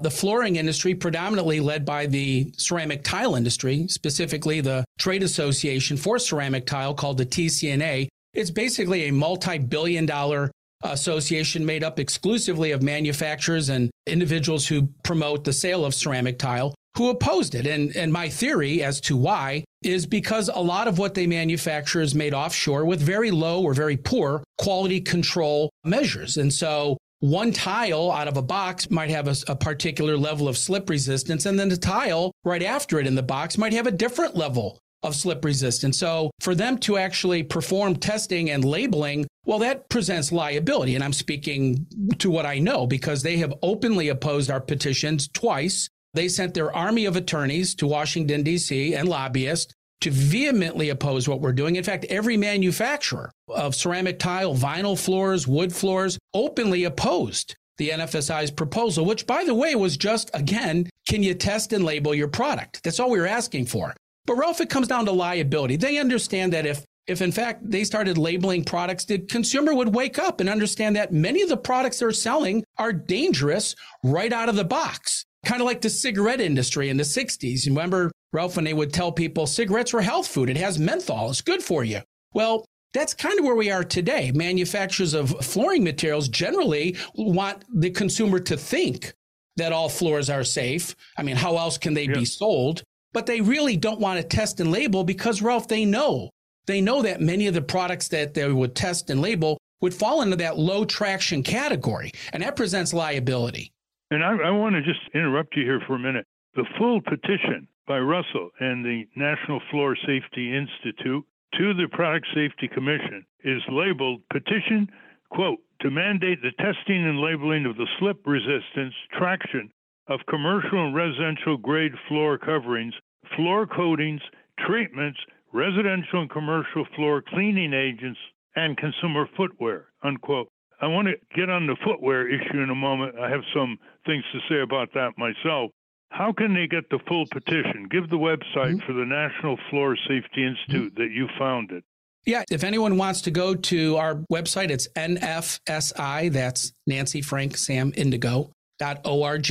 The 0.00 0.10
flooring 0.10 0.56
industry, 0.56 0.94
predominantly 0.94 1.60
led 1.60 1.86
by 1.86 2.04
the 2.04 2.52
ceramic 2.58 3.02
tile 3.02 3.34
industry, 3.34 3.88
specifically 3.88 4.60
the 4.60 4.84
trade 4.98 5.22
association 5.22 5.96
for 5.96 6.18
ceramic 6.18 6.66
tile 6.66 6.92
called 6.92 7.16
the 7.16 7.24
TCNA, 7.24 8.08
it's 8.34 8.50
basically 8.50 9.08
a 9.08 9.12
multi 9.12 9.56
billion 9.56 10.04
dollar 10.04 10.50
association 10.82 11.64
made 11.64 11.82
up 11.82 11.98
exclusively 11.98 12.72
of 12.72 12.82
manufacturers 12.82 13.70
and 13.70 13.90
individuals 14.06 14.66
who 14.66 14.88
promote 15.04 15.44
the 15.44 15.52
sale 15.54 15.86
of 15.86 15.94
ceramic 15.94 16.38
tile 16.38 16.74
who 16.96 17.10
opposed 17.10 17.54
it. 17.54 17.66
And, 17.66 17.94
and 17.96 18.12
my 18.12 18.28
theory 18.28 18.82
as 18.82 19.00
to 19.02 19.16
why 19.16 19.64
is 19.82 20.06
because 20.06 20.48
a 20.48 20.60
lot 20.60 20.88
of 20.88 20.98
what 20.98 21.14
they 21.14 21.26
manufacture 21.26 22.00
is 22.00 22.14
made 22.14 22.34
offshore 22.34 22.84
with 22.84 23.00
very 23.00 23.30
low 23.30 23.62
or 23.62 23.74
very 23.74 23.96
poor 23.96 24.42
quality 24.58 25.00
control 25.00 25.70
measures. 25.84 26.36
And 26.36 26.52
so 26.52 26.96
one 27.20 27.52
tile 27.52 28.10
out 28.10 28.28
of 28.28 28.36
a 28.36 28.42
box 28.42 28.90
might 28.90 29.10
have 29.10 29.28
a, 29.28 29.36
a, 29.48 29.56
particular 29.56 30.16
level 30.18 30.48
of 30.48 30.58
slip 30.58 30.90
resistance, 30.90 31.46
and 31.46 31.58
then 31.58 31.70
the 31.70 31.76
tile 31.76 32.30
right 32.44 32.62
after 32.62 33.00
it 33.00 33.06
in 33.06 33.14
the 33.14 33.22
box 33.22 33.56
might 33.56 33.72
have 33.72 33.86
a 33.86 33.90
different 33.90 34.36
level 34.36 34.78
of 35.02 35.14
slip 35.14 35.44
resistance. 35.44 35.98
So 35.98 36.30
for 36.40 36.54
them 36.54 36.78
to 36.78 36.98
actually 36.98 37.42
perform 37.42 37.96
testing 37.96 38.50
and 38.50 38.64
labeling, 38.64 39.26
well, 39.44 39.60
that 39.60 39.88
presents 39.88 40.32
liability. 40.32 40.94
And 40.94 41.04
I'm 41.04 41.12
speaking 41.12 41.86
to 42.18 42.30
what 42.30 42.44
I 42.44 42.58
know 42.58 42.86
because 42.86 43.22
they 43.22 43.36
have 43.38 43.54
openly 43.62 44.08
opposed 44.08 44.50
our 44.50 44.60
petitions 44.60 45.28
twice. 45.32 45.88
They 46.16 46.28
sent 46.28 46.54
their 46.54 46.74
army 46.74 47.04
of 47.04 47.16
attorneys 47.16 47.74
to 47.74 47.86
Washington, 47.86 48.42
D.C. 48.42 48.94
and 48.94 49.06
lobbyists 49.06 49.74
to 50.00 50.10
vehemently 50.10 50.88
oppose 50.88 51.28
what 51.28 51.42
we're 51.42 51.52
doing. 51.52 51.76
In 51.76 51.84
fact, 51.84 52.06
every 52.06 52.38
manufacturer 52.38 53.30
of 53.48 53.74
ceramic 53.74 54.18
tile, 54.18 54.54
vinyl 54.54 54.98
floors, 54.98 55.46
wood 55.46 55.74
floors 55.74 56.18
openly 56.32 56.84
opposed 56.84 57.54
the 57.76 57.90
NFSI's 57.90 58.50
proposal, 58.50 59.04
which, 59.04 59.26
by 59.26 59.44
the 59.44 59.54
way, 59.54 59.74
was 59.74 59.98
just, 59.98 60.30
again, 60.32 60.88
can 61.06 61.22
you 61.22 61.34
test 61.34 61.74
and 61.74 61.84
label 61.84 62.14
your 62.14 62.28
product? 62.28 62.82
That's 62.82 62.98
all 62.98 63.10
we 63.10 63.20
were 63.20 63.26
asking 63.26 63.66
for. 63.66 63.94
But 64.24 64.36
Ralph, 64.36 64.62
it 64.62 64.70
comes 64.70 64.88
down 64.88 65.04
to 65.04 65.12
liability. 65.12 65.76
They 65.76 65.98
understand 65.98 66.52
that 66.54 66.64
if 66.64 66.84
if 67.06 67.22
in 67.22 67.30
fact 67.30 67.70
they 67.70 67.84
started 67.84 68.18
labeling 68.18 68.64
products, 68.64 69.04
the 69.04 69.18
consumer 69.18 69.72
would 69.74 69.94
wake 69.94 70.18
up 70.18 70.40
and 70.40 70.48
understand 70.48 70.96
that 70.96 71.12
many 71.12 71.40
of 71.42 71.48
the 71.48 71.56
products 71.56 72.00
they're 72.00 72.10
selling 72.10 72.64
are 72.78 72.92
dangerous 72.92 73.76
right 74.02 74.32
out 74.32 74.48
of 74.48 74.56
the 74.56 74.64
box. 74.64 75.24
Kind 75.46 75.62
of 75.62 75.66
like 75.66 75.80
the 75.80 75.88
cigarette 75.88 76.40
industry 76.40 76.88
in 76.88 76.96
the 76.96 77.04
60s. 77.04 77.66
Remember 77.66 78.10
Ralph, 78.32 78.56
when 78.56 78.64
they 78.64 78.74
would 78.74 78.92
tell 78.92 79.12
people 79.12 79.46
cigarettes 79.46 79.92
were 79.92 80.02
health 80.02 80.26
food, 80.26 80.50
it 80.50 80.56
has 80.56 80.76
menthol, 80.76 81.30
it's 81.30 81.40
good 81.40 81.62
for 81.62 81.84
you. 81.84 82.00
Well, 82.34 82.66
that's 82.92 83.14
kind 83.14 83.38
of 83.38 83.44
where 83.44 83.54
we 83.54 83.70
are 83.70 83.84
today. 83.84 84.32
Manufacturers 84.34 85.14
of 85.14 85.30
flooring 85.44 85.84
materials 85.84 86.28
generally 86.28 86.96
want 87.14 87.64
the 87.72 87.90
consumer 87.90 88.40
to 88.40 88.56
think 88.56 89.14
that 89.56 89.72
all 89.72 89.88
floors 89.88 90.28
are 90.28 90.42
safe. 90.42 90.96
I 91.16 91.22
mean, 91.22 91.36
how 91.36 91.56
else 91.58 91.78
can 91.78 91.94
they 91.94 92.06
yeah. 92.06 92.14
be 92.14 92.24
sold? 92.24 92.82
But 93.12 93.26
they 93.26 93.40
really 93.40 93.76
don't 93.76 94.00
want 94.00 94.20
to 94.20 94.26
test 94.26 94.58
and 94.58 94.72
label 94.72 95.04
because, 95.04 95.42
Ralph, 95.42 95.68
they 95.68 95.84
know. 95.84 96.28
They 96.66 96.80
know 96.80 97.02
that 97.02 97.20
many 97.20 97.46
of 97.46 97.54
the 97.54 97.62
products 97.62 98.08
that 98.08 98.34
they 98.34 98.50
would 98.50 98.74
test 98.74 99.10
and 99.10 99.22
label 99.22 99.58
would 99.80 99.94
fall 99.94 100.22
into 100.22 100.36
that 100.36 100.58
low 100.58 100.84
traction 100.84 101.44
category, 101.44 102.10
and 102.32 102.42
that 102.42 102.56
presents 102.56 102.92
liability. 102.92 103.70
And 104.10 104.22
I, 104.22 104.36
I 104.36 104.50
want 104.50 104.74
to 104.76 104.82
just 104.82 105.00
interrupt 105.14 105.56
you 105.56 105.64
here 105.64 105.80
for 105.86 105.94
a 105.94 105.98
minute. 105.98 106.26
The 106.54 106.66
full 106.78 107.00
petition 107.00 107.68
by 107.86 107.98
Russell 107.98 108.50
and 108.60 108.84
the 108.84 109.04
National 109.16 109.60
Floor 109.70 109.96
Safety 110.06 110.56
Institute 110.56 111.24
to 111.58 111.74
the 111.74 111.88
Product 111.92 112.26
Safety 112.34 112.68
Commission 112.68 113.24
is 113.44 113.62
labeled 113.70 114.22
petition, 114.32 114.88
quote, 115.30 115.58
to 115.80 115.90
mandate 115.90 116.40
the 116.42 116.52
testing 116.52 117.04
and 117.04 117.20
labeling 117.20 117.66
of 117.66 117.76
the 117.76 117.86
slip 117.98 118.26
resistance 118.26 118.94
traction 119.12 119.70
of 120.08 120.20
commercial 120.28 120.86
and 120.86 120.94
residential 120.94 121.56
grade 121.56 121.92
floor 122.08 122.38
coverings, 122.38 122.94
floor 123.34 123.66
coatings, 123.66 124.20
treatments, 124.66 125.18
residential 125.52 126.20
and 126.20 126.30
commercial 126.30 126.86
floor 126.94 127.22
cleaning 127.22 127.72
agents, 127.72 128.18
and 128.54 128.76
consumer 128.76 129.28
footwear, 129.36 129.86
unquote. 130.02 130.48
I 130.80 130.86
want 130.86 131.08
to 131.08 131.14
get 131.34 131.48
on 131.48 131.66
the 131.66 131.76
footwear 131.84 132.28
issue 132.28 132.60
in 132.60 132.70
a 132.70 132.74
moment. 132.74 133.18
I 133.18 133.30
have 133.30 133.42
some 133.54 133.78
things 134.04 134.24
to 134.32 134.38
say 134.48 134.60
about 134.60 134.92
that 134.94 135.12
myself. 135.16 135.70
How 136.10 136.32
can 136.32 136.54
they 136.54 136.66
get 136.66 136.88
the 136.90 136.98
full 137.08 137.24
petition? 137.32 137.88
Give 137.90 138.08
the 138.08 138.16
website 138.16 138.76
mm-hmm. 138.76 138.86
for 138.86 138.92
the 138.92 139.04
National 139.04 139.58
Floor 139.70 139.96
Safety 140.08 140.46
Institute 140.46 140.94
mm-hmm. 140.94 141.02
that 141.02 141.10
you 141.10 141.28
founded. 141.38 141.82
Yeah, 142.24 142.42
if 142.50 142.64
anyone 142.64 142.96
wants 142.96 143.22
to 143.22 143.30
go 143.30 143.54
to 143.54 143.96
our 143.96 144.16
website, 144.32 144.70
it's 144.70 144.88
NFSI, 144.96 146.32
that's 146.32 146.72
Nancy 146.86 147.22
Frank 147.22 147.56
Sam 147.56 147.92
Indigo 147.96 148.50
dot 148.78 149.00
org, 149.04 149.44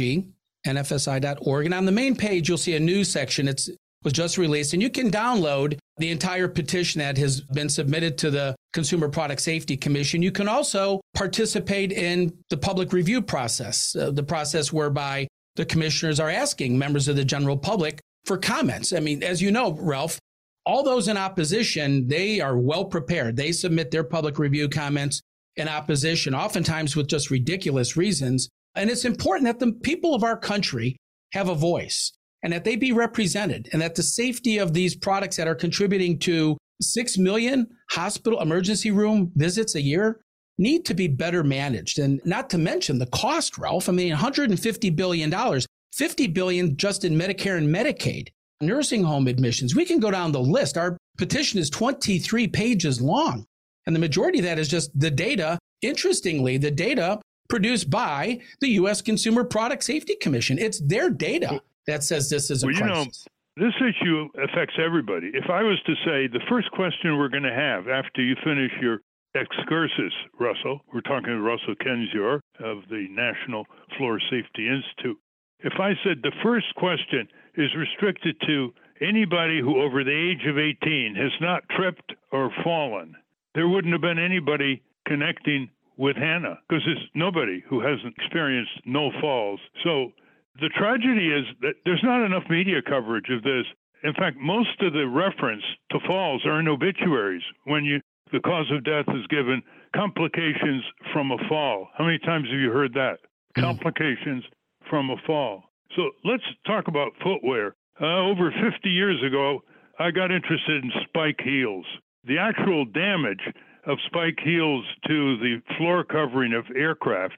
nfsi.org. 0.68 1.66
And 1.66 1.74
on 1.74 1.86
the 1.86 1.92
main 1.92 2.16
page, 2.16 2.50
you'll 2.50 2.58
see 2.58 2.76
a 2.76 2.80
news 2.80 3.10
section. 3.10 3.48
It's 3.48 3.70
was 4.04 4.14
just 4.14 4.38
released, 4.38 4.74
and 4.74 4.82
you 4.82 4.90
can 4.90 5.10
download 5.10 5.80
the 5.98 6.12
entire 6.12 6.48
petition 6.48 7.00
that 7.00 7.18
has 7.18 7.42
been 7.42 7.70
submitted 7.70 8.18
to 8.18 8.30
the 8.30 8.56
Consumer 8.74 9.08
Product 9.08 9.40
Safety 9.42 9.78
Commission. 9.78 10.22
You 10.22 10.32
can 10.32 10.48
also 10.48 11.00
participate 11.14 11.92
in 11.92 12.34
the 12.50 12.58
public 12.58 12.92
review 12.92 13.22
process, 13.22 13.96
uh, 13.96 14.12
the 14.12 14.24
process 14.24 14.74
whereby 14.74 15.28
the 15.56 15.66
commissioners 15.66 16.20
are 16.20 16.30
asking 16.30 16.78
members 16.78 17.08
of 17.08 17.16
the 17.16 17.24
general 17.24 17.58
public 17.58 18.02
for 18.26 18.38
comments. 18.38 18.92
I 18.92 19.00
mean, 19.00 19.24
as 19.24 19.42
you 19.42 19.52
know, 19.52 19.72
Ralph, 19.74 20.20
all 20.66 20.84
those 20.84 21.08
in 21.08 21.16
opposition, 21.16 22.08
they 22.08 22.42
are 22.42 22.58
well 22.58 22.86
prepared. 22.86 23.38
They 23.38 23.52
submit 23.52 23.92
their 23.92 24.04
public 24.04 24.38
review 24.38 24.68
comments 24.68 25.22
in 25.56 25.70
opposition, 25.70 26.36
oftentimes 26.36 26.96
with 26.96 27.08
just 27.08 27.32
ridiculous 27.32 27.96
reasons. 27.96 28.50
And 28.76 28.90
it's 28.90 29.06
important 29.06 29.46
that 29.46 29.60
the 29.60 29.72
people 29.72 30.14
of 30.14 30.24
our 30.24 30.36
country 30.36 30.98
have 31.32 31.48
a 31.48 31.56
voice 31.56 32.12
and 32.46 32.54
that 32.54 32.64
they 32.64 32.76
be 32.76 32.92
represented 32.92 33.68
and 33.74 33.82
that 33.82 33.96
the 33.96 34.04
safety 34.04 34.60
of 34.60 34.72
these 34.72 34.96
products 34.96 35.36
that 35.36 35.48
are 35.48 35.56
contributing 35.56 36.20
to 36.20 36.56
6 36.80 37.18
million 37.18 37.66
hospital 37.90 38.40
emergency 38.40 38.92
room 38.92 39.32
visits 39.36 39.74
a 39.74 39.82
year 39.82 40.22
need 40.60 40.86
to 40.86 40.94
be 40.94 41.08
better 41.08 41.44
managed. 41.44 41.98
And 41.98 42.22
not 42.24 42.52
to 42.52 42.60
mention 42.60 43.00
the 43.00 43.08
cost, 43.08 43.58
Ralph. 43.58 43.90
I 43.90 43.94
mean, 43.94 44.14
$150 44.14 44.96
billion, 44.96 45.62
50 45.92 46.28
billion 46.28 46.78
just 46.78 47.04
in 47.04 47.18
Medicare 47.18 47.58
and 47.58 47.74
Medicaid, 47.74 48.28
nursing 48.62 49.04
home 49.04 49.28
admissions. 49.28 49.76
We 49.76 49.84
can 49.84 50.00
go 50.00 50.12
down 50.12 50.32
the 50.32 50.40
list. 50.40 50.78
Our 50.78 51.00
petition 51.18 51.60
is 51.60 51.72
23 51.72 52.48
pages 52.50 53.02
long. 53.02 53.44
And 53.88 53.96
the 53.96 54.00
majority 54.00 54.38
of 54.38 54.46
that 54.46 54.60
is 54.60 54.68
just 54.68 54.92
the 54.94 55.10
data. 55.10 55.58
Interestingly, 55.82 56.60
the 56.60 56.70
data 56.70 57.20
produced 57.50 57.90
by 57.90 58.40
the 58.62 58.70
U.S. 58.70 59.02
Consumer 59.02 59.44
Product 59.46 59.84
Safety 59.84 60.16
Commission. 60.22 60.60
It's 60.60 60.80
their 60.80 61.10
data 61.10 61.60
that 61.88 62.04
says 62.04 62.30
this 62.30 62.50
is 62.50 62.64
a 62.64 62.68
well, 62.68 62.76
crisis. 62.76 63.26
You 63.58 63.64
know, 63.64 63.70
this 63.70 63.76
issue 63.80 64.28
affects 64.44 64.76
everybody. 64.84 65.32
If 65.34 65.50
I 65.50 65.64
was 65.64 65.80
to 65.86 65.94
say 66.06 66.28
the 66.28 66.44
first 66.50 66.70
question 66.72 67.18
we're 67.18 67.30
going 67.30 67.44
to 67.44 67.54
have 67.54 67.88
after 67.88 68.22
you 68.22 68.36
finish 68.44 68.72
your 68.82 69.00
excursus, 69.36 70.14
Russell. 70.40 70.82
We're 70.94 71.02
talking 71.02 71.28
to 71.28 71.42
Russell 71.42 71.76
Kendzior 71.76 72.40
of 72.60 72.88
the 72.90 73.08
National 73.12 73.66
Floor 73.98 74.20
Safety 74.32 74.68
Institute. 74.68 75.20
If 75.60 75.74
I 75.80 75.94
said 76.04 76.22
the 76.22 76.32
first 76.44 76.74
question 76.76 77.28
is 77.56 77.76
restricted 77.76 78.38
to 78.48 78.74
anybody 79.02 79.60
who 79.62 79.82
over 79.82 80.04
the 80.04 80.12
age 80.12 80.48
of 80.48 80.58
18 80.58 81.16
has 81.16 81.32
not 81.42 81.68
tripped 81.76 82.14
or 82.32 82.52
fallen, 82.64 83.16
there 83.54 83.68
wouldn't 83.68 83.94
have 83.94 84.02
been 84.02 84.20
anybody 84.20 84.82
connecting 85.08 85.70
with 85.98 86.16
Hannah 86.16 86.60
because 86.68 86.84
there's 86.86 87.10
nobody 87.14 87.64
who 87.70 87.80
hasn't 87.80 88.16
experienced 88.18 88.82
no 88.86 89.12
falls. 89.22 89.60
So 89.84 90.12
the 90.60 90.70
tragedy 90.70 91.30
is 91.32 91.46
that 91.62 91.76
there's 91.86 92.04
not 92.04 92.26
enough 92.26 92.44
media 92.50 92.82
coverage 92.82 93.30
of 93.30 93.44
this. 93.44 93.66
In 94.04 94.14
fact, 94.14 94.38
most 94.38 94.82
of 94.82 94.94
the 94.94 95.08
reference 95.08 95.64
to 95.92 96.00
falls 96.08 96.46
are 96.46 96.60
in 96.60 96.68
obituaries 96.68 97.44
when 97.66 97.84
you 97.84 98.00
the 98.32 98.40
cause 98.40 98.70
of 98.72 98.84
death 98.84 99.06
is 99.10 99.26
given 99.28 99.62
complications 99.96 100.84
from 101.14 101.32
a 101.32 101.38
fall. 101.48 101.90
How 101.96 102.06
many 102.06 102.18
times 102.20 102.48
have 102.50 102.60
you 102.60 102.72
heard 102.72 102.94
that? 102.94 103.20
Mm. 103.56 103.62
Complications 103.62 104.44
from 104.90 105.10
a 105.10 105.16
fall. 105.26 105.64
So 105.96 106.10
let's 106.24 106.44
talk 106.66 106.88
about 106.88 107.12
footwear. 107.24 107.76
Uh, 108.02 108.28
over 108.28 108.52
50 108.52 108.90
years 108.90 109.22
ago, 109.24 109.62
I 110.00 110.12
got 110.12 110.32
interested 110.32 110.84
in 110.84 110.92
spike 111.08 111.40
heels. 111.44 111.86
The 112.26 112.38
actual 112.38 112.86
damage 112.86 113.42
of 113.86 113.98
spike 114.08 114.40
heels 114.44 114.84
to 115.08 115.38
the 115.38 115.62
floor 115.78 116.04
covering 116.04 116.54
of 116.54 116.66
aircraft, 116.76 117.36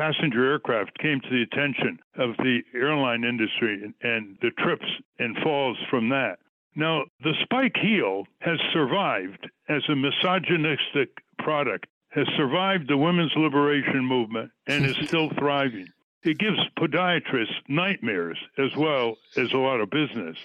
passenger 0.00 0.50
aircraft, 0.50 0.98
came 0.98 1.20
to 1.20 1.28
the 1.28 1.42
attention 1.42 1.98
of 2.16 2.34
the 2.38 2.60
airline 2.74 3.22
industry 3.22 3.82
and, 3.84 3.94
and 4.02 4.38
the 4.40 4.50
trips 4.58 4.86
and 5.18 5.36
falls 5.42 5.76
from 5.90 6.08
that. 6.08 6.38
Now, 6.74 7.04
the 7.22 7.34
spike 7.42 7.76
heel 7.76 8.24
has 8.40 8.58
survived 8.72 9.46
as 9.68 9.82
a 9.88 9.96
misogynistic 9.96 11.10
product, 11.38 11.86
has 12.10 12.26
survived 12.36 12.88
the 12.88 12.96
women's 12.96 13.32
liberation 13.36 14.04
movement, 14.04 14.50
and 14.66 14.86
is 14.86 14.96
still 15.06 15.28
thriving. 15.38 15.88
It 16.22 16.38
gives 16.38 16.58
podiatrists 16.78 17.60
nightmares 17.68 18.38
as 18.56 18.70
well 18.78 19.16
as 19.36 19.52
a 19.52 19.58
lot 19.58 19.80
of 19.80 19.90
business. 19.90 20.36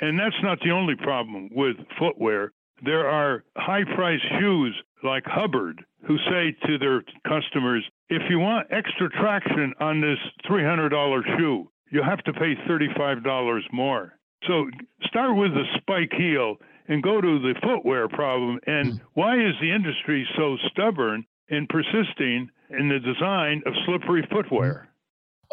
And 0.00 0.18
that's 0.18 0.42
not 0.42 0.58
the 0.60 0.70
only 0.70 0.94
problem 0.96 1.50
with 1.52 1.76
footwear. 1.98 2.52
There 2.82 3.08
are 3.08 3.44
high 3.56 3.84
priced 3.84 4.24
shoes 4.40 4.74
like 5.04 5.24
Hubbard 5.26 5.84
who 6.06 6.16
say 6.18 6.56
to 6.66 6.78
their 6.78 7.02
customers, 7.26 7.84
if 8.08 8.22
you 8.28 8.38
want 8.38 8.68
extra 8.70 9.08
traction 9.10 9.72
on 9.80 10.00
this 10.00 10.18
$300 10.48 11.38
shoe, 11.38 11.70
you 11.90 12.02
have 12.02 12.22
to 12.24 12.32
pay 12.32 12.54
$35 12.68 13.60
more. 13.72 14.14
So 14.46 14.66
start 15.04 15.36
with 15.36 15.52
the 15.52 15.64
spike 15.78 16.12
heel 16.16 16.56
and 16.88 17.02
go 17.02 17.20
to 17.20 17.38
the 17.38 17.54
footwear 17.62 18.08
problem. 18.08 18.58
And 18.66 18.92
hmm. 18.92 18.98
why 19.14 19.36
is 19.36 19.54
the 19.60 19.70
industry 19.70 20.26
so 20.36 20.56
stubborn 20.70 21.24
in 21.48 21.66
persisting 21.68 22.50
in 22.70 22.88
the 22.88 22.98
design 22.98 23.62
of 23.66 23.74
slippery 23.86 24.26
footwear? 24.30 24.88
Hmm. 24.88 24.88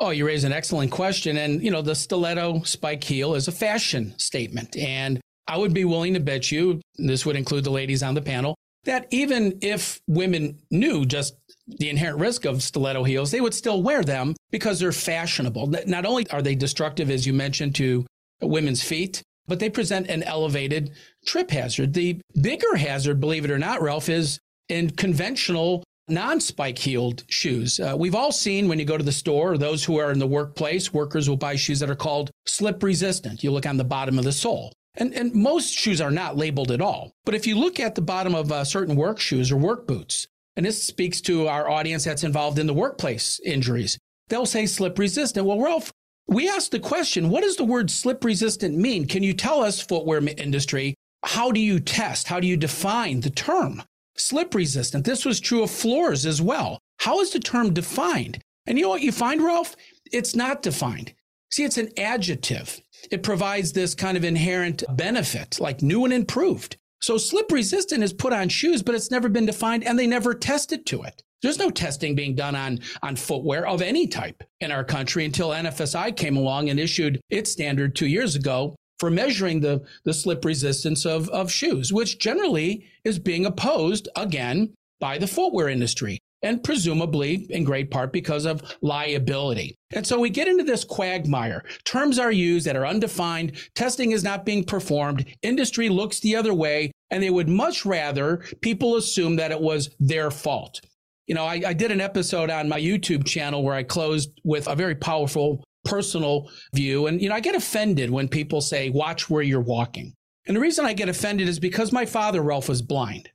Oh, 0.02 0.10
you 0.12 0.26
raise 0.26 0.46
an 0.46 0.54
excellent 0.54 0.92
question. 0.92 1.38
And, 1.38 1.62
you 1.62 1.72
know, 1.72 1.82
the 1.82 1.94
stiletto 1.94 2.64
spike 2.64 3.04
heel 3.04 3.36
is 3.36 3.50
a 3.50 3.52
fashion 3.52 4.18
statement. 4.18 4.78
And 4.78 5.20
I 5.48 5.58
would 5.58 5.74
be 5.74 5.84
willing 5.84 6.14
to 6.14 6.22
bet 6.22 6.52
you, 6.52 6.80
this 6.98 7.26
would 7.26 7.36
include 7.36 7.66
the 7.66 7.72
ladies 7.72 8.02
on 8.02 8.14
the 8.14 8.22
panel, 8.22 8.56
that 8.86 9.08
even 9.12 9.60
if 9.62 10.00
women 10.08 10.58
knew 10.72 11.06
just 11.06 11.36
the 11.78 11.90
inherent 11.90 12.20
risk 12.20 12.46
of 12.46 12.64
stiletto 12.64 13.04
heels, 13.04 13.32
they 13.32 13.42
would 13.42 13.54
still 13.54 13.84
wear 13.84 14.04
them 14.04 14.36
because 14.52 14.80
they're 14.80 14.92
fashionable. 14.92 15.68
Not 15.86 16.06
only 16.06 16.30
are 16.30 16.42
they 16.42 16.56
destructive, 16.56 17.10
as 17.10 17.28
you 17.28 17.34
mentioned, 17.34 17.76
to 17.76 18.06
women's 18.42 18.84
feet, 18.84 19.22
but 19.48 19.60
they 19.60 19.70
present 19.70 20.10
an 20.10 20.24
elevated 20.24 20.92
trip 21.26 21.52
hazard. 21.52 21.94
The 21.94 22.22
bigger 22.40 22.76
hazard, 22.76 23.20
believe 23.20 23.46
it 23.46 23.52
or 23.52 23.60
not, 23.60 23.82
Ralph, 23.82 24.10
is 24.10 24.40
in 24.70 24.92
conventional 24.92 25.84
non-spike 26.08 26.78
heeled 26.78 27.24
shoes. 27.30 27.80
Uh, 27.80 27.96
we've 27.98 28.16
all 28.16 28.32
seen 28.32 28.68
when 28.68 28.80
you 28.80 28.86
go 28.86 28.98
to 28.98 29.04
the 29.04 29.12
store, 29.12 29.54
or 29.54 29.58
those 29.58 29.84
who 29.84 30.00
are 30.00 30.12
in 30.12 30.20
the 30.20 30.28
workplace, 30.28 30.94
workers 30.94 31.30
will 31.30 31.38
buy 31.38 31.56
shoes 31.56 31.80
that 31.80 31.90
are 31.90 31.96
called 31.96 32.32
slip 32.46 32.82
resistant. 32.82 33.44
You 33.44 33.52
look 33.52 33.66
on 33.66 33.78
the 33.78 33.84
bottom 33.84 34.18
of 34.18 34.26
the 34.26 34.32
sole. 34.32 34.74
And, 34.96 35.14
and 35.14 35.34
most 35.34 35.74
shoes 35.74 36.02
are 36.02 36.12
not 36.12 36.36
labeled 36.36 36.72
at 36.72 36.82
all. 36.82 37.12
But 37.26 37.36
if 37.36 37.46
you 37.46 37.58
look 37.58 37.80
at 37.80 37.96
the 37.96 38.02
bottom 38.02 38.36
of 38.36 38.52
uh, 38.52 38.64
certain 38.64 38.96
work 38.96 39.20
shoes 39.20 39.52
or 39.52 39.58
work 39.58 39.88
boots, 39.88 40.28
and 40.60 40.66
this 40.66 40.84
speaks 40.84 41.22
to 41.22 41.48
our 41.48 41.70
audience 41.70 42.04
that's 42.04 42.26
involved 42.26 42.60
in 42.60 42.68
the 42.68 42.74
workplace 42.74 43.40
injuries, 43.46 43.98
they'll 44.28 44.46
say 44.46 44.66
slip 44.66 45.00
resistant. 45.00 45.46
Well, 45.46 45.62
Ralph, 45.62 45.90
we 46.28 46.50
asked 46.50 46.72
the 46.72 46.82
question, 46.82 47.30
what 47.30 47.44
does 47.44 47.56
the 47.56 47.64
word 47.64 47.90
slip 47.90 48.26
resistant 48.26 48.76
mean? 48.78 49.08
Can 49.08 49.24
you 49.24 49.34
tell 49.34 49.64
us, 49.64 49.80
footwear 49.80 50.22
industry, 50.38 50.96
how 51.24 51.54
do 51.54 51.62
you 51.62 51.80
test? 51.80 52.28
How 52.28 52.42
do 52.42 52.48
you 52.48 52.58
define 52.58 53.22
the 53.22 53.30
term? 53.30 53.82
Slip 54.18 54.54
resistant. 54.54 55.06
This 55.06 55.24
was 55.24 55.40
true 55.40 55.64
of 55.64 55.72
floors 55.72 56.26
as 56.26 56.42
well. 56.42 56.78
How 56.98 57.22
is 57.22 57.32
the 57.32 57.40
term 57.40 57.74
defined? 57.74 58.42
And 58.68 58.78
you 58.78 58.84
know 58.84 58.90
what 58.90 59.02
you 59.02 59.14
find, 59.14 59.42
Ralph? 59.42 59.78
It's 60.12 60.36
not 60.36 60.62
defined. 60.62 61.14
See, 61.52 61.64
it's 61.64 61.78
an 61.78 61.94
adjective. 61.98 62.82
It 63.12 63.24
provides 63.24 63.72
this 63.72 63.96
kind 63.96 64.18
of 64.18 64.26
inherent 64.26 64.84
benefit, 64.98 65.62
like 65.62 65.82
new 65.82 66.04
and 66.04 66.14
improved. 66.14 66.76
So 67.02 67.18
slip 67.18 67.52
resistant 67.52 68.04
is 68.04 68.14
put 68.14 68.34
on 68.34 68.50
shoes, 68.50 68.84
but 68.84 68.96
it's 68.96 69.12
never 69.12 69.30
been 69.30 69.46
defined 69.46 69.86
and 69.86 69.98
they 69.98 70.08
never 70.08 70.34
tested 70.34 70.86
to 70.88 71.04
it. 71.04 71.24
There's 71.42 71.60
no 71.60 71.70
testing 71.70 72.16
being 72.16 72.36
done 72.36 72.56
on, 72.56 72.80
on 73.02 73.16
footwear 73.16 73.66
of 73.66 73.82
any 73.82 74.08
type 74.08 74.44
in 74.60 74.72
our 74.72 74.84
country 74.84 75.24
until 75.24 75.50
NFSI 75.50 76.16
came 76.18 76.36
along 76.36 76.70
and 76.70 76.80
issued 76.80 77.22
its 77.30 77.52
standard 77.52 77.96
two 77.96 78.08
years 78.08 78.36
ago 78.36 78.76
for 79.00 79.10
measuring 79.10 79.62
the, 79.62 79.82
the 80.04 80.14
slip 80.14 80.44
resistance 80.44 81.06
of, 81.06 81.30
of 81.30 81.50
shoes, 81.50 81.94
which 81.94 82.20
generally 82.20 82.86
is 83.06 83.18
being 83.18 83.46
opposed 83.46 84.10
again 84.18 84.74
by 85.00 85.18
the 85.18 85.28
footwear 85.28 85.70
industry 85.70 86.20
and 86.42 86.64
presumably 86.64 87.48
in 87.50 87.64
great 87.64 87.92
part 87.92 88.14
because 88.14 88.46
of 88.46 88.62
liability. 88.82 89.76
And 89.94 90.06
so 90.06 90.20
we 90.20 90.30
get 90.30 90.48
into 90.48 90.64
this 90.64 90.84
quagmire. 90.84 91.64
Terms 91.84 92.20
are 92.20 92.32
used 92.32 92.66
that 92.66 92.76
are 92.76 92.88
undefined. 92.88 93.58
Testing 93.76 94.12
is 94.12 94.24
not 94.24 94.46
being 94.46 94.64
performed. 94.64 95.26
Industry 95.42 95.90
looks 95.90 96.20
the 96.20 96.36
other 96.36 96.54
way 96.54 96.92
and 97.12 97.24
they 97.24 97.30
would 97.30 97.50
much 97.50 97.86
rather 97.86 98.44
people 98.62 98.96
assume 98.96 99.36
that 99.38 99.52
it 99.52 99.60
was 99.60 99.96
their 100.00 100.32
fault. 100.32 100.82
You 101.28 101.36
know, 101.36 101.46
I, 101.46 101.62
I 101.68 101.74
did 101.74 101.92
an 101.92 102.02
episode 102.02 102.50
on 102.50 102.70
my 102.70 102.80
YouTube 102.80 103.26
channel 103.26 103.64
where 103.64 103.76
I 103.76 103.84
closed 103.84 104.32
with 104.44 104.68
a 104.68 104.76
very 104.76 104.96
powerful 104.96 105.64
personal 105.86 106.50
view. 106.74 107.08
And, 107.08 107.22
you 107.22 107.30
know, 107.30 107.36
I 107.36 107.40
get 107.40 107.56
offended 107.56 108.10
when 108.10 108.28
people 108.28 108.62
say, 108.62 108.90
watch 108.90 109.30
where 109.30 109.44
you're 109.44 109.62
walking. 109.62 110.14
And 110.48 110.56
the 110.56 110.62
reason 110.62 110.86
I 110.86 110.94
get 110.94 111.10
offended 111.10 111.48
is 111.48 111.60
because 111.60 111.92
my 111.92 112.06
father, 112.06 112.42
Ralph, 112.42 112.70
was 112.70 112.82
blind 112.82 113.30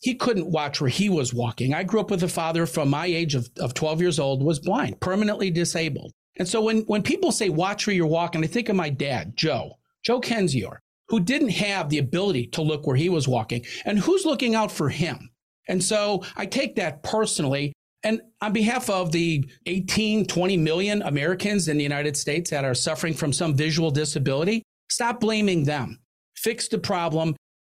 he 0.00 0.14
couldn't 0.14 0.50
watch 0.50 0.80
where 0.80 0.90
he 0.90 1.08
was 1.08 1.34
walking. 1.34 1.74
I 1.74 1.82
grew 1.82 2.00
up 2.00 2.10
with 2.10 2.22
a 2.22 2.28
father 2.28 2.66
from 2.66 2.88
my 2.88 3.06
age 3.06 3.34
of, 3.34 3.48
of 3.58 3.74
12 3.74 4.00
years 4.00 4.18
old 4.18 4.42
was 4.42 4.58
blind, 4.58 5.00
permanently 5.00 5.50
disabled. 5.50 6.12
And 6.38 6.46
so 6.46 6.62
when, 6.62 6.82
when 6.82 7.02
people 7.02 7.32
say 7.32 7.48
watch 7.48 7.86
where 7.86 7.96
you're 7.96 8.06
walking, 8.06 8.44
I 8.44 8.46
think 8.46 8.68
of 8.68 8.76
my 8.76 8.90
dad, 8.90 9.36
Joe, 9.36 9.78
Joe 10.04 10.20
Kendzior, 10.20 10.78
who 11.08 11.20
didn't 11.20 11.48
have 11.48 11.88
the 11.88 11.98
ability 11.98 12.46
to 12.48 12.62
look 12.62 12.86
where 12.86 12.96
he 12.96 13.08
was 13.08 13.26
walking 13.26 13.64
and 13.84 13.98
who's 13.98 14.24
looking 14.24 14.54
out 14.54 14.70
for 14.70 14.88
him. 14.88 15.30
And 15.68 15.82
so 15.82 16.22
I 16.36 16.46
take 16.46 16.76
that 16.76 17.02
personally. 17.02 17.72
And 18.04 18.20
on 18.40 18.52
behalf 18.52 18.88
of 18.88 19.10
the 19.10 19.50
18, 19.66 20.26
20 20.26 20.56
million 20.56 21.02
Americans 21.02 21.68
in 21.68 21.76
the 21.76 21.82
United 21.82 22.16
States 22.16 22.50
that 22.50 22.64
are 22.64 22.74
suffering 22.74 23.14
from 23.14 23.32
some 23.32 23.54
visual 23.54 23.90
disability, 23.90 24.62
stop 24.88 25.20
blaming 25.20 25.64
them. 25.64 25.98
Fix 26.36 26.68
the 26.68 26.78
problem 26.78 27.34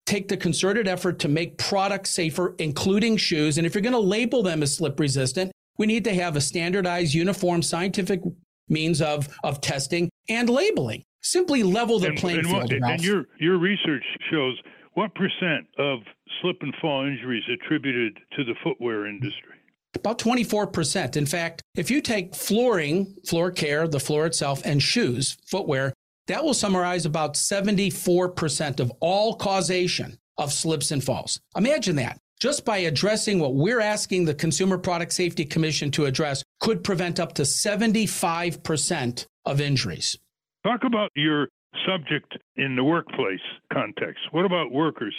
take 0.09 0.27
the 0.27 0.37
concerted 0.37 0.87
effort 0.87 1.19
to 1.19 1.27
make 1.27 1.57
products 1.57 2.09
safer, 2.09 2.55
including 2.57 3.15
shoes. 3.15 3.57
And 3.57 3.67
if 3.67 3.75
you're 3.75 3.81
going 3.81 3.93
to 3.93 3.99
label 3.99 4.41
them 4.41 4.63
as 4.63 4.75
slip 4.75 4.99
resistant, 4.99 5.51
we 5.77 5.85
need 5.85 6.03
to 6.05 6.13
have 6.13 6.35
a 6.35 6.41
standardized, 6.41 7.13
uniform 7.13 7.61
scientific 7.61 8.21
means 8.67 9.01
of, 9.01 9.29
of 9.43 9.61
testing 9.61 10.09
and 10.27 10.49
labeling. 10.49 11.03
Simply 11.21 11.63
level 11.63 11.99
the 11.99 12.07
and, 12.07 12.17
playing 12.17 12.39
and 12.39 12.47
field. 12.47 12.73
What, 12.81 12.91
and 12.91 13.03
your, 13.03 13.25
your 13.39 13.57
research 13.59 14.03
shows 14.31 14.57
what 14.93 15.13
percent 15.13 15.67
of 15.77 15.99
slip 16.41 16.57
and 16.61 16.73
fall 16.81 17.05
injuries 17.05 17.43
attributed 17.53 18.17
to 18.35 18.43
the 18.43 18.55
footwear 18.63 19.07
industry? 19.07 19.53
About 19.95 20.17
24%. 20.19 21.17
In 21.17 21.25
fact, 21.25 21.61
if 21.75 21.91
you 21.91 22.01
take 22.01 22.35
flooring, 22.35 23.15
floor 23.25 23.51
care, 23.51 23.87
the 23.87 23.99
floor 23.99 24.25
itself, 24.25 24.61
and 24.65 24.81
shoes, 24.81 25.37
footwear, 25.45 25.93
that 26.29 26.43
will 26.43 26.53
summarize 26.53 27.05
about 27.05 27.33
74% 27.33 28.79
of 28.79 28.91
all 28.99 29.35
causation 29.35 30.17
of 30.37 30.53
slips 30.53 30.91
and 30.91 31.03
falls. 31.03 31.39
Imagine 31.57 31.95
that. 31.97 32.19
Just 32.39 32.63
by 32.63 32.77
addressing 32.77 33.39
what 33.39 33.55
we're 33.55 33.81
asking 33.81 34.23
the 34.23 34.33
Consumer 34.33 34.77
Product 34.77 35.11
Safety 35.11 35.43
Commission 35.43 35.91
to 35.91 36.05
address 36.05 36.43
could 36.59 36.83
prevent 36.83 37.19
up 37.19 37.33
to 37.33 37.41
75% 37.41 39.25
of 39.45 39.59
injuries. 39.59 40.17
Talk 40.63 40.83
about 40.85 41.09
your 41.15 41.47
subject 41.85 42.37
in 42.55 42.75
the 42.75 42.83
workplace 42.83 43.39
context. 43.73 44.21
What 44.31 44.45
about 44.45 44.71
workers? 44.71 45.15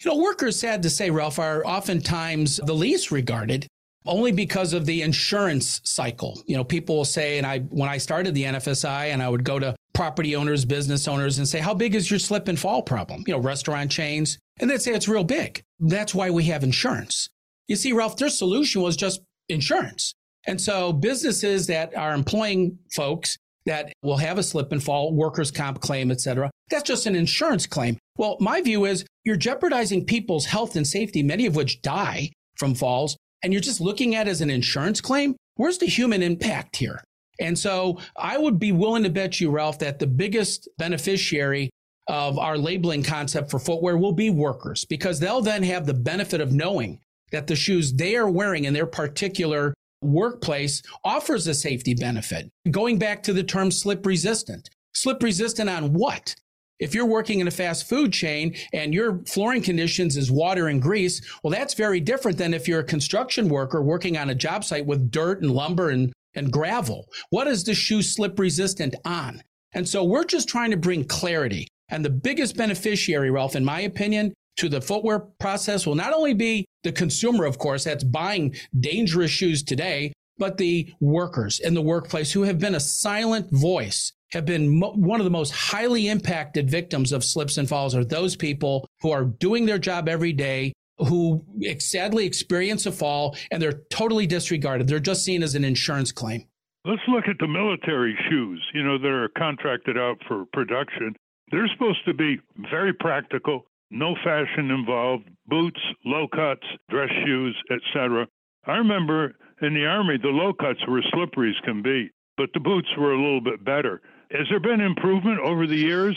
You 0.00 0.10
know, 0.10 0.18
workers, 0.18 0.60
sad 0.60 0.82
to 0.82 0.90
say, 0.90 1.10
Ralph, 1.10 1.38
are 1.38 1.64
oftentimes 1.64 2.58
the 2.58 2.74
least 2.74 3.10
regarded 3.10 3.66
only 4.06 4.30
because 4.30 4.74
of 4.74 4.84
the 4.84 5.00
insurance 5.00 5.80
cycle. 5.84 6.42
You 6.46 6.56
know, 6.56 6.64
people 6.64 6.96
will 6.96 7.04
say, 7.06 7.38
and 7.38 7.46
I, 7.46 7.60
when 7.60 7.88
I 7.88 7.96
started 7.96 8.34
the 8.34 8.44
NFSI 8.44 9.06
and 9.06 9.22
I 9.22 9.28
would 9.28 9.44
go 9.44 9.58
to 9.58 9.74
property 9.94 10.36
owners, 10.36 10.64
business 10.64 11.08
owners 11.08 11.38
and 11.38 11.48
say, 11.48 11.60
how 11.60 11.72
big 11.72 11.94
is 11.94 12.10
your 12.10 12.18
slip 12.18 12.48
and 12.48 12.58
fall 12.58 12.82
problem? 12.82 13.24
You 13.26 13.34
know, 13.34 13.40
restaurant 13.40 13.90
chains. 13.90 14.38
And 14.58 14.68
they'd 14.68 14.82
say 14.82 14.92
it's 14.92 15.08
real 15.08 15.24
big. 15.24 15.62
That's 15.80 16.14
why 16.14 16.30
we 16.30 16.44
have 16.44 16.62
insurance. 16.62 17.28
You 17.68 17.76
see, 17.76 17.92
Ralph, 17.92 18.16
their 18.16 18.28
solution 18.28 18.82
was 18.82 18.96
just 18.96 19.20
insurance. 19.48 20.12
And 20.46 20.60
so 20.60 20.92
businesses 20.92 21.66
that 21.68 21.96
are 21.96 22.14
employing 22.14 22.78
folks 22.94 23.38
that 23.66 23.92
will 24.02 24.18
have 24.18 24.36
a 24.36 24.42
slip 24.42 24.72
and 24.72 24.82
fall, 24.82 25.14
workers' 25.14 25.50
comp 25.50 25.80
claim, 25.80 26.10
et 26.10 26.20
cetera, 26.20 26.50
that's 26.68 26.82
just 26.82 27.06
an 27.06 27.16
insurance 27.16 27.66
claim. 27.66 27.96
Well, 28.18 28.36
my 28.40 28.60
view 28.60 28.84
is 28.84 29.06
you're 29.24 29.36
jeopardizing 29.36 30.04
people's 30.04 30.46
health 30.46 30.76
and 30.76 30.86
safety, 30.86 31.22
many 31.22 31.46
of 31.46 31.56
which 31.56 31.80
die 31.80 32.30
from 32.58 32.74
falls 32.74 33.16
and 33.44 33.52
you're 33.52 33.60
just 33.60 33.80
looking 33.80 34.14
at 34.14 34.26
it 34.26 34.30
as 34.30 34.40
an 34.40 34.50
insurance 34.50 35.00
claim, 35.02 35.36
where's 35.56 35.78
the 35.78 35.86
human 35.86 36.22
impact 36.22 36.76
here? 36.76 37.04
And 37.40 37.58
so 37.58 37.98
I 38.16 38.38
would 38.38 38.58
be 38.58 38.72
willing 38.72 39.02
to 39.02 39.10
bet 39.10 39.40
you, 39.40 39.50
Ralph, 39.50 39.78
that 39.80 39.98
the 39.98 40.06
biggest 40.06 40.68
beneficiary 40.78 41.70
of 42.06 42.38
our 42.38 42.58
labeling 42.58 43.02
concept 43.02 43.50
for 43.50 43.58
footwear 43.58 43.96
will 43.96 44.12
be 44.12 44.30
workers 44.30 44.84
because 44.84 45.18
they'll 45.18 45.40
then 45.40 45.62
have 45.62 45.86
the 45.86 45.94
benefit 45.94 46.40
of 46.40 46.52
knowing 46.52 47.00
that 47.32 47.46
the 47.46 47.56
shoes 47.56 47.92
they 47.92 48.16
are 48.16 48.28
wearing 48.28 48.64
in 48.64 48.74
their 48.74 48.86
particular 48.86 49.74
workplace 50.02 50.82
offers 51.02 51.46
a 51.46 51.54
safety 51.54 51.94
benefit. 51.94 52.50
Going 52.70 52.98
back 52.98 53.22
to 53.24 53.32
the 53.32 53.42
term 53.42 53.70
slip 53.70 54.04
resistant. 54.04 54.68
Slip 54.92 55.22
resistant 55.22 55.70
on 55.70 55.92
what? 55.94 56.34
If 56.78 56.94
you're 56.94 57.06
working 57.06 57.40
in 57.40 57.48
a 57.48 57.52
fast 57.52 57.88
food 57.88 58.12
chain 58.12 58.54
and 58.72 58.92
your 58.92 59.22
flooring 59.26 59.62
conditions 59.62 60.16
is 60.16 60.30
water 60.30 60.68
and 60.68 60.82
grease, 60.82 61.20
well, 61.42 61.52
that's 61.52 61.74
very 61.74 62.00
different 62.00 62.36
than 62.36 62.52
if 62.52 62.68
you're 62.68 62.80
a 62.80 62.84
construction 62.84 63.48
worker 63.48 63.80
working 63.80 64.18
on 64.18 64.30
a 64.30 64.34
job 64.34 64.64
site 64.64 64.84
with 64.84 65.10
dirt 65.10 65.40
and 65.40 65.52
lumber 65.52 65.90
and, 65.90 66.12
and 66.34 66.52
gravel. 66.52 67.08
What 67.30 67.46
is 67.46 67.64
the 67.64 67.74
shoe 67.74 68.02
slip 68.02 68.38
resistant 68.38 68.94
on? 69.04 69.42
And 69.72 69.88
so 69.88 70.04
we're 70.04 70.24
just 70.24 70.48
trying 70.48 70.70
to 70.70 70.76
bring 70.76 71.04
clarity. 71.04 71.68
And 71.88 72.04
the 72.04 72.10
biggest 72.10 72.56
beneficiary, 72.56 73.30
Ralph, 73.30 73.56
in 73.56 73.64
my 73.64 73.80
opinion, 73.80 74.32
to 74.56 74.68
the 74.68 74.80
footwear 74.80 75.18
process 75.18 75.86
will 75.86 75.96
not 75.96 76.12
only 76.12 76.32
be 76.32 76.64
the 76.84 76.92
consumer, 76.92 77.44
of 77.44 77.58
course, 77.58 77.84
that's 77.84 78.04
buying 78.04 78.54
dangerous 78.78 79.30
shoes 79.30 79.62
today, 79.62 80.12
but 80.38 80.58
the 80.58 80.92
workers 81.00 81.60
in 81.60 81.74
the 81.74 81.82
workplace 81.82 82.32
who 82.32 82.42
have 82.42 82.58
been 82.58 82.74
a 82.74 82.80
silent 82.80 83.50
voice, 83.50 84.12
have 84.32 84.44
been 84.44 84.78
mo- 84.78 84.94
one 84.94 85.20
of 85.20 85.24
the 85.24 85.30
most 85.30 85.52
highly 85.52 86.08
impacted 86.08 86.68
victims 86.68 87.12
of 87.12 87.24
slips 87.24 87.56
and 87.56 87.68
falls 87.68 87.94
are 87.94 88.04
those 88.04 88.34
people 88.34 88.88
who 89.00 89.10
are 89.12 89.24
doing 89.24 89.64
their 89.64 89.78
job 89.78 90.08
every 90.08 90.32
day, 90.32 90.72
who 90.98 91.44
sadly 91.78 92.26
experience 92.26 92.86
a 92.86 92.92
fall 92.92 93.36
and 93.50 93.60
they're 93.60 93.80
totally 93.90 94.26
disregarded. 94.26 94.86
They're 94.86 95.00
just 95.00 95.24
seen 95.24 95.42
as 95.42 95.54
an 95.54 95.64
insurance 95.64 96.12
claim. 96.12 96.44
Let's 96.84 97.02
look 97.08 97.24
at 97.28 97.36
the 97.40 97.48
military 97.48 98.16
shoes, 98.28 98.62
you 98.74 98.84
know, 98.84 98.98
that 98.98 99.08
are 99.08 99.30
contracted 99.38 99.96
out 99.96 100.18
for 100.28 100.44
production. 100.52 101.16
They're 101.50 101.68
supposed 101.72 102.04
to 102.06 102.14
be 102.14 102.38
very 102.70 102.92
practical, 102.92 103.66
no 103.90 104.14
fashion 104.22 104.70
involved, 104.70 105.24
boots, 105.46 105.80
low 106.04 106.26
cuts, 106.28 106.66
dress 106.90 107.10
shoes, 107.24 107.56
etc. 107.70 108.26
I 108.66 108.76
remember 108.76 109.34
in 109.62 109.72
the 109.74 109.86
Army, 109.86 110.18
the 110.20 110.28
low 110.28 110.52
cuts 110.52 110.80
were 110.86 111.02
slippery 111.12 111.50
as 111.50 111.64
can 111.64 111.82
be, 111.82 112.10
but 112.36 112.50
the 112.52 112.60
boots 112.60 112.88
were 112.98 113.12
a 113.12 113.22
little 113.22 113.40
bit 113.40 113.64
better. 113.64 114.02
Has 114.30 114.46
there 114.50 114.60
been 114.60 114.80
improvement 114.80 115.40
over 115.40 115.66
the 115.66 115.76
years? 115.76 116.16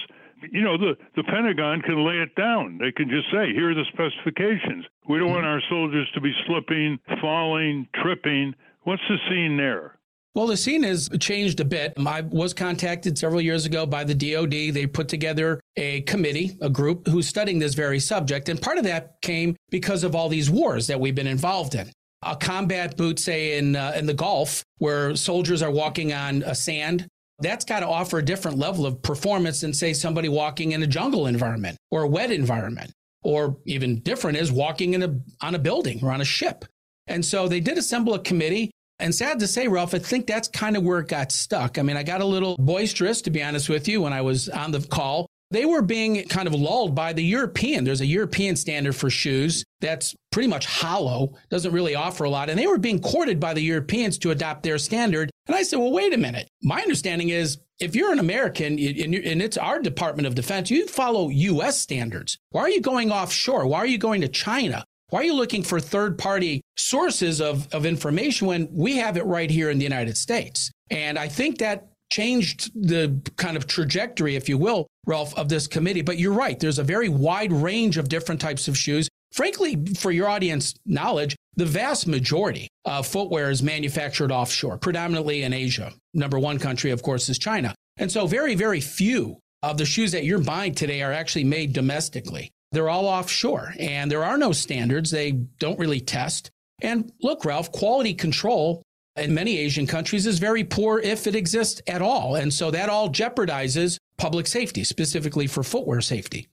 You 0.51 0.61
know, 0.61 0.77
the, 0.77 0.95
the 1.15 1.23
Pentagon 1.23 1.81
can 1.81 2.05
lay 2.05 2.15
it 2.15 2.35
down. 2.35 2.77
They 2.77 2.91
can 2.91 3.09
just 3.09 3.25
say, 3.31 3.53
here 3.53 3.71
are 3.71 3.75
the 3.75 3.85
specifications. 3.93 4.85
We 5.09 5.17
don't 5.17 5.31
want 5.31 5.45
our 5.45 5.61
soldiers 5.69 6.07
to 6.13 6.21
be 6.21 6.31
slipping, 6.45 6.99
falling, 7.21 7.87
tripping. 8.01 8.53
What's 8.83 9.01
the 9.09 9.17
scene 9.29 9.57
there? 9.57 9.97
Well, 10.35 10.45
the 10.45 10.55
scene 10.55 10.83
has 10.83 11.09
changed 11.19 11.59
a 11.61 11.65
bit. 11.65 11.93
I 11.97 12.21
was 12.21 12.53
contacted 12.53 13.17
several 13.17 13.41
years 13.41 13.65
ago 13.65 13.87
by 13.87 14.03
the 14.03 14.13
DoD. 14.13 14.51
They 14.51 14.85
put 14.85 15.07
together 15.07 15.59
a 15.75 16.01
committee, 16.01 16.55
a 16.61 16.69
group 16.69 17.07
who's 17.07 17.27
studying 17.27 17.57
this 17.57 17.73
very 17.73 17.99
subject. 17.99 18.47
And 18.47 18.61
part 18.61 18.77
of 18.77 18.83
that 18.83 19.19
came 19.23 19.55
because 19.71 20.03
of 20.03 20.15
all 20.15 20.29
these 20.29 20.47
wars 20.47 20.85
that 20.87 20.99
we've 20.99 21.15
been 21.15 21.25
involved 21.25 21.73
in. 21.73 21.91
A 22.21 22.35
combat 22.35 22.97
boot, 22.97 23.17
say 23.17 23.57
in 23.57 23.75
uh, 23.75 23.93
in 23.95 24.05
the 24.05 24.13
Gulf, 24.13 24.63
where 24.77 25.15
soldiers 25.15 25.63
are 25.63 25.71
walking 25.71 26.13
on 26.13 26.43
a 26.43 26.53
sand, 26.53 27.07
that's 27.39 27.65
got 27.65 27.81
to 27.81 27.87
offer 27.87 28.17
a 28.19 28.25
different 28.25 28.57
level 28.57 28.85
of 28.85 29.01
performance 29.01 29.61
than 29.61 29.73
say 29.73 29.93
somebody 29.93 30.29
walking 30.29 30.71
in 30.71 30.81
a 30.83 30.87
jungle 30.87 31.27
environment 31.27 31.77
or 31.91 32.03
a 32.03 32.07
wet 32.07 32.31
environment, 32.31 32.91
or 33.23 33.57
even 33.65 33.99
different 33.99 34.37
is 34.37 34.51
walking 34.51 34.93
in 34.93 35.03
a 35.03 35.19
on 35.41 35.55
a 35.55 35.59
building 35.59 35.99
or 36.03 36.11
on 36.11 36.21
a 36.21 36.25
ship. 36.25 36.65
And 37.07 37.23
so 37.23 37.47
they 37.47 37.59
did 37.59 37.77
assemble 37.77 38.13
a 38.13 38.19
committee 38.19 38.71
and 38.99 39.13
sad 39.13 39.39
to 39.39 39.47
say, 39.47 39.67
Ralph, 39.67 39.93
I 39.93 39.99
think 39.99 40.25
that's 40.25 40.47
kind 40.47 40.75
of 40.75 40.83
where 40.83 40.99
it 40.99 41.07
got 41.07 41.31
stuck. 41.31 41.77
I 41.77 41.83
mean, 41.83 41.97
I 41.97 42.03
got 42.03 42.21
a 42.21 42.25
little 42.25 42.57
boisterous, 42.57 43.21
to 43.23 43.29
be 43.29 43.43
honest 43.43 43.69
with 43.69 43.87
you, 43.87 44.01
when 44.01 44.13
I 44.13 44.21
was 44.21 44.49
on 44.49 44.71
the 44.71 44.79
call. 44.79 45.27
They 45.49 45.65
were 45.65 45.81
being 45.81 46.23
kind 46.27 46.47
of 46.47 46.53
lulled 46.53 46.93
by 46.93 47.13
the 47.13 47.23
European. 47.23 47.83
There's 47.83 48.01
a 48.01 48.05
European 48.05 48.55
standard 48.55 48.95
for 48.95 49.09
shoes 49.09 49.63
that's 49.79 50.13
pretty 50.31 50.49
much 50.49 50.65
hollow, 50.65 51.33
doesn't 51.49 51.71
really 51.71 51.95
offer 51.95 52.25
a 52.25 52.29
lot. 52.29 52.49
And 52.49 52.59
they 52.59 52.67
were 52.67 52.77
being 52.77 52.99
courted 52.99 53.39
by 53.39 53.53
the 53.53 53.61
Europeans 53.61 54.17
to 54.19 54.31
adopt 54.31 54.63
their 54.63 54.77
standard. 54.77 55.31
And 55.47 55.55
I 55.55 55.63
said, 55.63 55.79
well, 55.79 55.91
wait 55.91 56.13
a 56.13 56.17
minute. 56.17 56.49
My 56.61 56.81
understanding 56.81 57.29
is 57.29 57.59
if 57.79 57.95
you're 57.95 58.11
an 58.11 58.19
American 58.19 58.73
and 58.73 59.41
it's 59.41 59.57
our 59.57 59.79
Department 59.79 60.27
of 60.27 60.35
Defense, 60.35 60.69
you 60.69 60.87
follow 60.87 61.29
U.S. 61.29 61.79
standards. 61.79 62.37
Why 62.49 62.61
are 62.61 62.69
you 62.69 62.81
going 62.81 63.11
offshore? 63.11 63.67
Why 63.67 63.79
are 63.79 63.87
you 63.87 63.97
going 63.97 64.21
to 64.21 64.27
China? 64.27 64.83
Why 65.09 65.21
are 65.21 65.25
you 65.25 65.35
looking 65.35 65.63
for 65.63 65.79
third 65.79 66.17
party 66.17 66.61
sources 66.75 67.39
of, 67.39 67.73
of 67.73 67.85
information 67.85 68.47
when 68.47 68.67
we 68.71 68.97
have 68.97 69.15
it 69.15 69.25
right 69.25 69.49
here 69.49 69.69
in 69.69 69.77
the 69.77 69.85
United 69.85 70.17
States? 70.17 70.69
And 70.89 71.17
I 71.17 71.29
think 71.29 71.59
that 71.59 71.87
changed 72.09 72.71
the 72.75 73.19
kind 73.35 73.57
of 73.57 73.67
trajectory, 73.67 74.35
if 74.35 74.47
you 74.49 74.57
will, 74.57 74.87
Ralph, 75.05 75.37
of 75.37 75.49
this 75.49 75.67
committee. 75.67 76.01
But 76.01 76.17
you're 76.17 76.33
right. 76.33 76.59
There's 76.59 76.79
a 76.79 76.83
very 76.83 77.09
wide 77.09 77.51
range 77.51 77.97
of 77.97 78.09
different 78.09 78.41
types 78.41 78.67
of 78.67 78.77
shoes. 78.77 79.09
Frankly, 79.33 79.85
for 79.97 80.11
your 80.11 80.29
audience 80.29 80.73
knowledge, 80.85 81.35
the 81.55 81.65
vast 81.65 82.07
majority 82.07 82.67
of 82.85 83.05
footwear 83.05 83.49
is 83.49 83.61
manufactured 83.61 84.31
offshore, 84.31 84.77
predominantly 84.77 85.43
in 85.43 85.53
Asia. 85.53 85.91
Number 86.13 86.39
one 86.39 86.59
country, 86.59 86.91
of 86.91 87.03
course, 87.03 87.29
is 87.29 87.37
China. 87.37 87.75
And 87.97 88.11
so 88.11 88.27
very, 88.27 88.55
very 88.55 88.79
few 88.79 89.39
of 89.63 89.77
the 89.77 89.85
shoes 89.85 90.11
that 90.11 90.23
you're 90.23 90.39
buying 90.39 90.75
today 90.75 91.01
are 91.01 91.11
actually 91.11 91.43
made 91.43 91.73
domestically. 91.73 92.51
They're 92.71 92.89
all 92.89 93.05
offshore 93.05 93.73
and 93.79 94.11
there 94.11 94.23
are 94.23 94.37
no 94.37 94.51
standards. 94.51 95.09
They 95.09 95.31
don't 95.31 95.79
really 95.79 95.99
test. 95.99 96.51
And 96.81 97.11
look, 97.21 97.43
Ralph, 97.43 97.71
quality 97.71 98.13
control 98.13 98.83
in 99.17 99.33
many 99.33 99.57
Asian 99.57 99.87
countries 99.87 100.25
is 100.25 100.39
very 100.39 100.63
poor 100.63 100.99
if 100.99 101.27
it 101.27 101.35
exists 101.35 101.81
at 101.87 102.01
all. 102.01 102.35
And 102.35 102.53
so 102.53 102.71
that 102.71 102.89
all 102.89 103.09
jeopardizes 103.09 103.97
public 104.17 104.47
safety, 104.47 104.83
specifically 104.83 105.47
for 105.47 105.63
footwear 105.63 106.01
safety. 106.01 106.47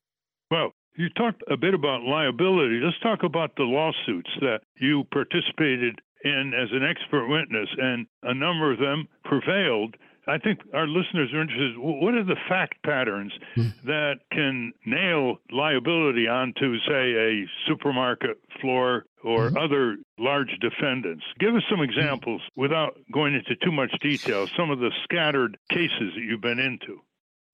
Well, 0.51 0.73
you 0.97 1.09
talked 1.11 1.43
a 1.51 1.57
bit 1.57 1.75
about 1.75 2.03
liability. 2.03 2.81
Let's 2.83 2.99
talk 3.01 3.23
about 3.25 3.57
the 3.57 3.65
lawsuits 3.65 4.31
that 4.41 4.61
you 4.79 5.05
participated 5.13 6.01
in 6.25 6.53
as 6.55 6.69
an 6.73 6.83
expert 6.85 7.29
witness, 7.29 7.69
and 7.77 8.07
a 8.23 8.35
number 8.35 8.73
of 8.73 8.79
them 8.79 9.09
prevailed. 9.25 9.97
I 10.27 10.39
think 10.39 10.61
our 10.73 10.87
listeners 10.87 11.33
are 11.33 11.43
interested. 11.43 11.77
What 11.77 12.15
are 12.15 12.25
the 12.25 12.37
fact 12.49 12.83
patterns 12.83 13.33
hmm. 13.55 13.69
that 13.85 14.21
can 14.33 14.73
nail 14.87 15.39
liability 15.51 16.29
onto, 16.29 16.79
say, 16.81 17.13
a 17.13 17.45
supermarket 17.67 18.39
floor 18.61 19.05
or 19.23 19.49
mm-hmm. 19.49 19.59
other 19.59 19.97
large 20.19 20.51
defendants? 20.61 21.25
Give 21.39 21.55
us 21.55 21.63
some 21.69 21.81
examples 21.83 22.41
without 22.57 22.99
going 23.13 23.35
into 23.35 23.55
too 23.57 23.73
much 23.73 23.93
detail, 24.01 24.47
some 24.57 24.71
of 24.71 24.79
the 24.79 24.91
scattered 25.05 25.59
cases 25.71 26.13
that 26.15 26.23
you've 26.23 26.41
been 26.41 26.59
into. 26.59 27.01